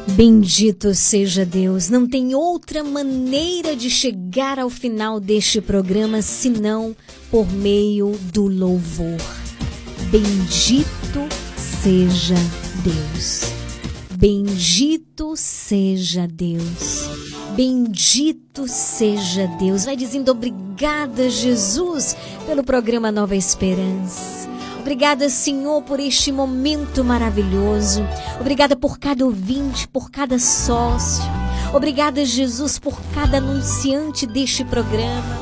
Bendito 0.09 0.93
seja 0.93 1.47
Deus, 1.47 1.89
não 1.89 2.07
tem 2.07 2.35
outra 2.35 2.83
maneira 2.83 3.75
de 3.75 3.89
chegar 3.89 4.59
ao 4.59 4.69
final 4.69 5.19
deste 5.19 5.61
programa 5.61 6.21
senão 6.21 6.95
por 7.31 7.51
meio 7.51 8.11
do 8.31 8.45
louvor. 8.45 9.17
Bendito 10.11 11.27
seja 11.57 12.35
Deus. 12.83 13.51
Bendito 14.15 15.33
seja 15.35 16.27
Deus. 16.27 17.23
Bendito 17.55 18.67
seja 18.67 19.45
Deus. 19.59 19.85
Vai 19.85 19.95
dizendo 19.95 20.31
obrigada, 20.31 21.29
Jesus, 21.29 22.15
pelo 22.45 22.63
programa 22.63 23.11
Nova 23.11 23.35
Esperança. 23.35 24.49
Obrigada, 24.79 25.29
Senhor, 25.29 25.81
por 25.83 25.99
este 25.99 26.31
momento 26.31 27.03
maravilhoso. 27.03 28.03
Obrigada 28.39 28.75
por 28.75 28.99
cada 28.99 29.25
ouvinte, 29.25 29.87
por 29.87 30.11
cada 30.11 30.37
sócio. 30.37 31.23
Obrigada, 31.73 32.25
Jesus, 32.25 32.77
por 32.77 32.99
cada 33.13 33.37
anunciante 33.37 34.27
deste 34.27 34.65
programa. 34.65 35.37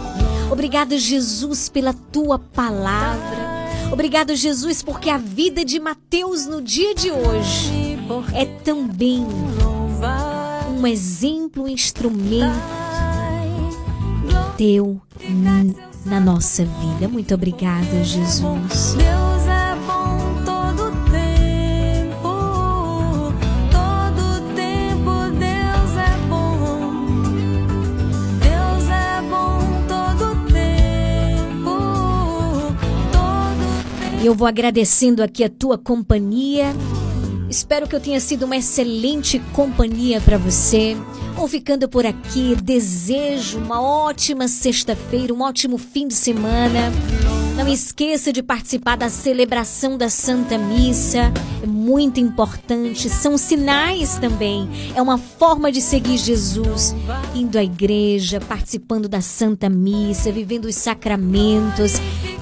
Obrigada, 0.52 0.98
Jesus, 0.98 1.70
pela 1.70 1.94
tua 1.94 2.38
palavra. 2.38 3.52
Obrigado, 3.92 4.36
Jesus, 4.36 4.84
porque 4.84 5.10
a 5.10 5.18
vida 5.18 5.66
de 5.66 5.80
Mateus 5.80 6.46
no 6.46 6.62
dia 6.62 6.94
de 6.94 7.12
hoje 7.12 7.98
é 8.34 8.46
também 8.46 9.26
um 10.78 10.88
exemplo, 10.88 11.64
um 11.64 11.68
instrumento 11.68 12.56
teu 14.56 15.02
na 16.06 16.20
nossa 16.20 16.66
vida. 16.66 17.08
Muito 17.08 17.34
obrigada, 17.34 18.04
Jesus. 18.04 18.96
Deus 18.96 19.48
é 19.48 19.76
bom 19.86 20.44
todo 20.46 20.92
tempo, 21.12 23.32
todo 23.72 24.42
tempo 24.56 25.30
Deus 25.38 25.98
é 25.98 26.18
bom. 26.28 26.58
Deus 28.40 28.90
é 28.90 29.22
bom 29.30 29.60
todo 29.88 30.36
tempo, 30.52 31.78
todo 33.12 33.64
tempo. 34.00 34.22
E 34.22 34.26
eu 34.26 34.36
vou 34.36 34.48
agradecendo 34.48 35.24
aqui 35.24 35.44
a 35.44 35.50
tua 35.50 35.78
companhia. 35.78 36.74
Espero 37.52 37.86
que 37.86 37.94
eu 37.94 38.00
tenha 38.00 38.22
sido 38.22 38.44
uma 38.44 38.56
excelente 38.56 39.38
companhia 39.52 40.22
para 40.22 40.38
você. 40.38 40.96
Vou 41.36 41.50
ficando 41.50 41.90
por 41.90 42.06
aqui. 42.06 42.56
Desejo 42.56 43.58
uma 43.58 43.82
ótima 43.82 44.48
sexta-feira, 44.48 45.34
um 45.34 45.42
ótimo 45.42 45.78
fim 45.78 46.08
de 46.08 46.14
semana. 46.14 46.90
Não 47.58 47.68
esqueça 47.68 48.32
de 48.32 48.42
participar 48.42 48.96
da 48.96 49.10
celebração 49.10 49.98
da 49.98 50.10
Santa 50.10 50.58
Missa. 50.58 51.30
É 51.62 51.68
muito 51.68 52.22
importante. 52.22 53.10
São 53.10 53.38
sinais 53.38 54.18
também. 54.18 54.70
É 54.96 55.02
uma 55.02 55.18
forma 55.18 55.74
de 55.74 55.82
seguir 55.82 56.20
Jesus. 56.20 56.96
Indo 57.36 57.60
à 57.60 57.64
igreja, 57.66 58.40
participando 58.40 59.10
da 59.10 59.20
Santa 59.20 59.68
Missa, 59.68 60.32
vivendo 60.32 60.66
os 60.66 60.76
sacramentos 60.76 61.96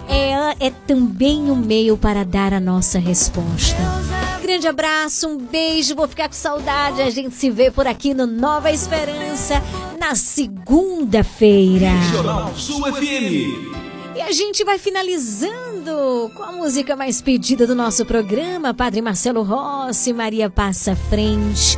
é, 0.08 0.68
é 0.68 0.70
também 0.86 1.50
um 1.50 1.56
meio 1.56 1.98
para 1.98 2.24
dar 2.24 2.54
a 2.54 2.60
nossa 2.60 3.00
resposta. 3.00 4.29
Grande 4.50 4.68
abraço, 4.68 5.28
um 5.28 5.38
beijo, 5.38 5.96
vou 5.96 6.08
ficar 6.08 6.28
com 6.28 6.34
saudade. 6.34 7.04
A 7.04 7.12
gente 7.12 7.36
se 7.36 7.52
vê 7.52 7.70
por 7.70 7.86
aqui 7.86 8.16
no 8.16 8.26
Nova 8.26 8.72
Esperança 8.72 9.62
na 10.00 10.16
segunda-feira. 10.16 11.92
Regional 11.92 12.56
Sul 12.56 12.82
FM. 12.92 14.16
E 14.16 14.22
a 14.22 14.32
gente 14.32 14.64
vai 14.64 14.80
finalizando 14.80 16.32
com 16.36 16.42
a 16.42 16.52
música 16.52 16.96
mais 16.96 17.22
pedida 17.22 17.68
do 17.68 17.76
nosso 17.76 18.04
programa, 18.08 18.74
Padre 18.74 19.04
Marcelo 19.04 19.44
Rossi, 19.44 20.12
Maria 20.14 20.50
Passa 20.50 20.96
Frente. 20.96 21.78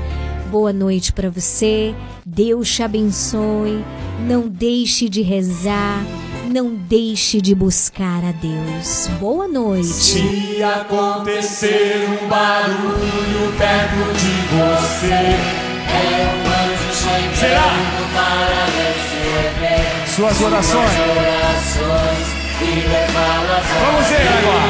Boa 0.49 0.71
noite 0.71 1.11
para 1.11 1.29
você. 1.29 1.93
Deus 2.25 2.73
te 2.73 2.83
abençoe. 2.83 3.83
Não 4.25 4.47
deixe 4.47 5.09
de 5.09 5.21
rezar. 5.21 6.05
Não 6.51 6.73
deixe 6.75 7.39
de 7.41 7.55
buscar 7.55 8.21
a 8.25 8.31
Deus. 8.33 9.07
Boa 9.21 9.47
noite. 9.47 9.87
Se 9.87 10.61
acontecer 10.61 12.05
um 12.21 12.27
barulho 12.27 13.53
perto 13.57 14.13
de 14.19 14.33
você, 14.51 15.13
é 15.13 16.27
um 16.27 16.41
anjo 16.49 16.91
chegando 16.93 17.35
Será? 17.39 17.71
para 18.13 18.65
receber 18.65 20.07
Suas 20.13 20.41
orações. 20.41 20.91
suas 20.91 21.07
orações 21.17 22.27
e 22.61 22.63
levá-las 22.89 23.65
a 23.65 23.85
Vamos 23.85 24.07
ver 24.07 24.27
agora. 24.27 24.69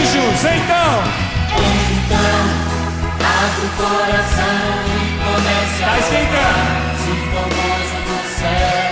Anjos, 0.00 0.40
então. 0.40 0.92
Então, 1.92 2.40
abre 3.20 3.66
o 3.66 3.70
coração 3.76 4.64
e 4.88 4.98
comece 5.20 5.82
Tá 5.82 5.92
a 5.92 5.98
esquentando. 5.98 6.36
orar. 6.36 6.96
Sinta 7.04 7.36
o 7.36 7.48
gozo 7.52 7.98
do 8.06 8.16
céu 8.40 8.85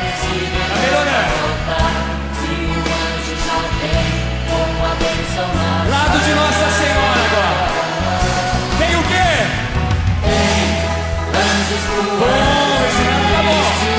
Bom, 11.94 12.16
voando 12.18 12.85
esse 12.86 13.02
lado 13.02 13.28
tá 13.32 13.43
bom. 13.43 13.94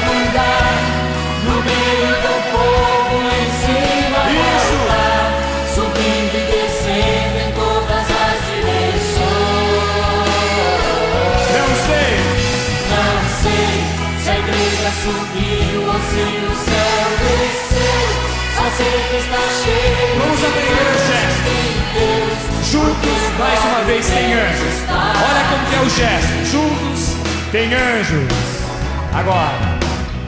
Vez, 23.85 24.07
tem 24.07 24.33
anjos. 24.33 24.83
Olha 24.89 25.45
como 25.49 25.65
que 25.69 25.75
é 25.75 25.81
o 25.81 25.89
gesto. 25.89 26.45
Juntos, 26.51 27.15
tem 27.51 27.73
anjos. 27.73 28.27
Agora. 29.13 29.77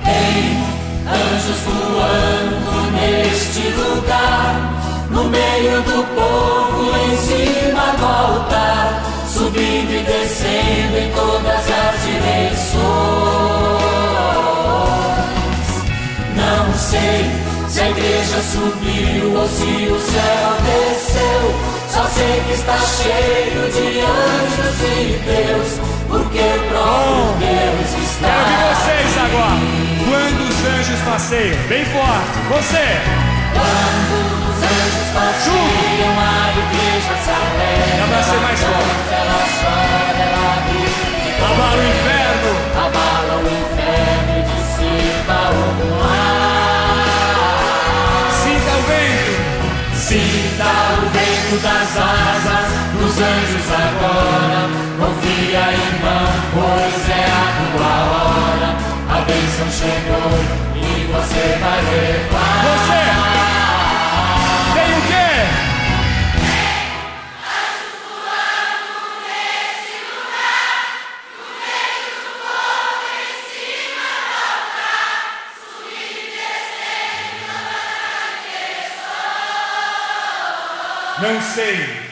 Tem 0.04 0.64
anjos 1.08 1.60
voando 1.66 2.92
neste 2.92 3.70
lugar, 3.70 5.08
no 5.10 5.24
meio 5.26 5.82
do 5.82 6.04
povo, 6.16 6.96
em 6.98 7.18
cima 7.18 7.94
do 7.98 8.06
altar, 8.06 9.04
subindo 9.34 9.92
e 9.92 10.04
descendo 10.04 10.98
em 10.98 11.12
todas 11.14 11.70
as 11.70 12.04
direções. 12.06 12.78
Não 16.36 16.74
sei 16.78 17.26
se 17.68 17.82
a 17.82 17.90
igreja 17.90 18.42
subiu 18.42 19.34
ou 19.36 19.48
se 19.48 19.92
o 19.92 20.00
céu 20.00 20.58
desceu. 20.64 21.17
Sei 22.18 22.38
que 22.48 22.54
está 22.54 22.78
cheio 22.80 23.70
de 23.72 24.02
anjos 24.02 24.74
de 24.80 25.22
Deus, 25.22 25.70
porque 26.08 26.40
o 26.40 26.60
próprio 26.68 27.38
Deus 27.38 27.90
está. 27.94 28.26
Quero 28.26 28.50
ver 28.50 28.66
vocês 28.74 29.14
agora. 29.22 29.62
Quando 30.10 30.42
os 30.50 30.58
anjos 30.66 31.00
passeiam. 31.06 31.62
Bem 31.70 31.86
forte. 31.86 32.36
Você. 32.50 32.88
Quando 33.54 34.18
os 34.50 34.58
anjos 34.66 35.08
passeiam, 35.14 36.14
a 36.18 36.58
igreja 36.58 37.14
se 37.24 37.30
alegra. 37.30 38.02
Dá 38.02 38.06
pra 38.08 38.22
ser 38.24 38.40
mais 38.42 38.62
forte. 38.62 39.14
Ela 39.14 39.40
chora, 39.62 40.26
ela 40.26 40.56
grita. 40.66 41.06
Abala 41.46 41.78
o 41.78 41.86
inferno. 41.86 42.52
Abala 42.74 43.36
o 43.38 43.46
inferno 43.46 44.32
e 44.34 44.42
dissipa 44.50 45.40
o 45.54 45.56
mar. 46.02 46.26
Sinta 48.42 48.72
o 48.74 48.82
vento. 48.90 49.68
Sinta 49.94 50.66
o 50.66 50.87
das 51.56 51.98
asas 51.98 52.68
dos 53.00 53.18
anjos 53.18 53.72
agora. 53.72 54.70
Confia, 55.00 55.72
irmão, 55.72 56.28
pois 56.54 57.10
é 57.10 57.26
a 57.26 57.46
tua 57.72 57.94
hora. 58.12 58.76
A 59.10 59.22
bênção 59.22 59.68
chegou 59.72 60.32
e 60.76 61.06
você 61.06 61.58
vai 61.62 61.82
levar. 61.82 62.64
Você. 62.64 63.67
Não 81.20 81.42
sei. 81.42 82.08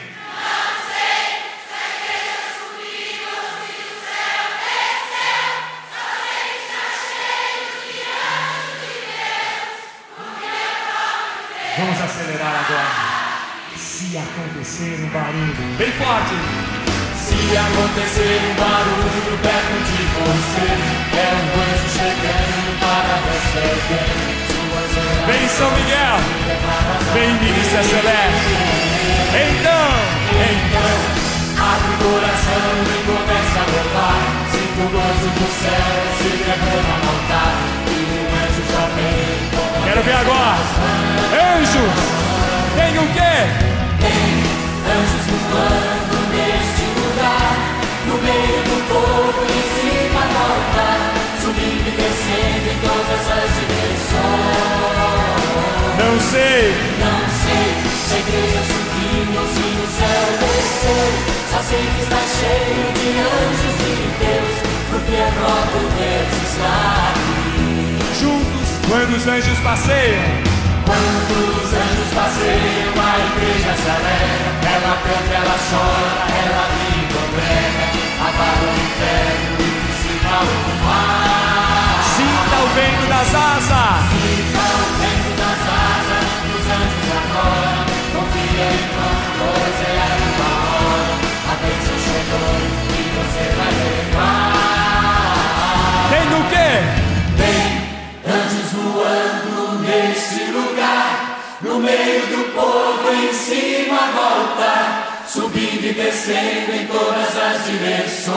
Vamos 11.78 12.00
acelerar 12.00 12.64
agora. 12.64 13.76
Se 13.76 14.18
acontecer 14.18 14.98
um 15.04 15.08
barulho 15.10 15.54
bem 15.78 15.92
forte. 15.92 16.34
Se 17.16 17.56
acontecer 17.56 18.40
um 18.42 18.54
barulho 18.54 19.38
perto 19.40 19.76
de 19.86 20.02
você, 20.16 20.66
é 21.16 21.30
um 21.32 21.46
anjo 21.62 21.88
chegando 21.92 22.70
para 22.80 23.14
orações. 23.22 24.26
Vem 25.26 25.48
São 25.48 25.70
Miguel. 25.70 26.18
Vem 27.12 27.34
milícia 27.34 27.82
celeste. 27.84 28.95
Então, 29.34 29.86
Então, 30.52 30.94
abre 31.58 31.90
o 31.92 31.98
coração 31.98 32.70
e 32.86 32.98
começa 33.06 33.58
a 33.58 33.66
louvar. 33.72 34.20
Sinta 34.50 34.80
o 34.80 34.88
gozo 34.90 35.28
do 35.36 35.46
céu 35.60 35.92
se 36.18 36.28
derrama 36.44 36.94
no 37.02 37.08
altar. 37.10 37.54
E 37.88 37.98
o 38.06 38.24
anjo 38.42 38.62
já 38.72 38.84
vem 38.96 39.26
a 39.52 39.86
quero 39.86 40.02
ver 40.02 40.16
agora. 40.16 40.64
Anjos. 41.56 41.96
Tem 42.76 42.92
o 42.98 43.06
quê? 43.12 43.36
Anjos 44.94 45.24
voando 45.50 46.18
neste 46.32 46.84
lugar, 47.00 47.54
no 48.06 48.16
meio 48.22 48.60
do 48.62 48.76
povo, 48.88 49.40
em 49.44 49.64
cima 49.80 50.22
do 50.30 50.38
altar, 50.38 51.00
subindo 51.40 51.88
e 51.88 51.92
descendo 51.96 52.66
em 52.70 52.78
todas 52.80 53.24
as 53.36 53.48
direções. 53.58 54.66
Não 55.98 56.14
sei. 56.20 56.62
Não 57.00 57.20
sei 57.42 57.66
se 58.06 58.14
a 58.14 58.18
igreja 58.18 58.85
se 59.26 59.66
o 59.82 59.86
céu 59.98 60.28
desceu, 60.38 61.08
só 61.50 61.60
sei 61.62 61.84
que 61.84 62.02
está 62.02 62.20
cheio 62.38 62.86
de 62.94 63.08
anjos 63.18 63.74
de 63.82 63.92
Deus, 64.22 64.54
porque 64.90 65.16
o 65.16 65.30
próprio 65.34 65.84
Deus 65.98 66.30
está 66.46 66.74
aqui. 67.10 67.98
Juntos, 68.20 68.68
quando 68.88 69.16
os 69.16 69.26
anjos 69.26 69.58
passeiam. 69.60 70.56
Quando 70.86 71.34
os 71.58 71.70
anjos 71.74 72.10
passeiam, 72.14 72.94
a 72.94 73.18
igreja 73.18 73.72
se 73.74 73.88
alegra. 73.90 74.50
Ela 74.76 74.94
canta, 75.02 75.34
ela 75.34 75.58
chora, 75.70 76.22
ela 76.30 76.64
ri 76.70 76.94
e 76.94 77.06
congrega. 77.10 77.86
Abala 78.22 78.66
o 78.66 78.78
inferno 78.86 79.58
e 79.58 79.70
dissipa 79.86 80.38
o 80.38 80.84
mar. 80.86 81.98
Sinta 82.14 82.56
o 82.62 82.68
vento 82.78 83.04
das 83.08 83.30
asas. 83.34 84.06
Sinta 84.14 84.62
o 84.62 84.94
vento 85.00 85.15
descendo 105.96 106.72
em 106.72 106.86
todas 106.86 107.36
as 107.36 107.64
direções. 107.64 108.36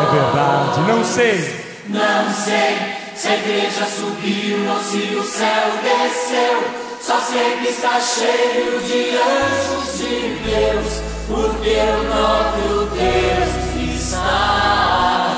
É 0.00 0.10
verdade, 0.10 0.80
não 0.80 1.04
sei. 1.04 1.62
Não 1.88 2.32
sei 2.32 2.76
se 3.14 3.28
a 3.28 3.34
igreja 3.34 3.84
subiu 3.84 4.70
ou 4.70 4.80
se 4.80 5.14
o 5.16 5.22
céu 5.22 5.72
desceu, 5.82 6.81
só 7.02 7.20
sei 7.20 7.56
que 7.58 7.68
está 7.68 8.00
cheio 8.00 8.78
de 8.80 9.10
anjos 9.16 9.98
de 9.98 10.36
Deus, 10.44 11.02
porque 11.26 11.76
o 11.80 12.04
próprio 12.08 12.86
Deus 12.94 13.96
está. 13.96 15.31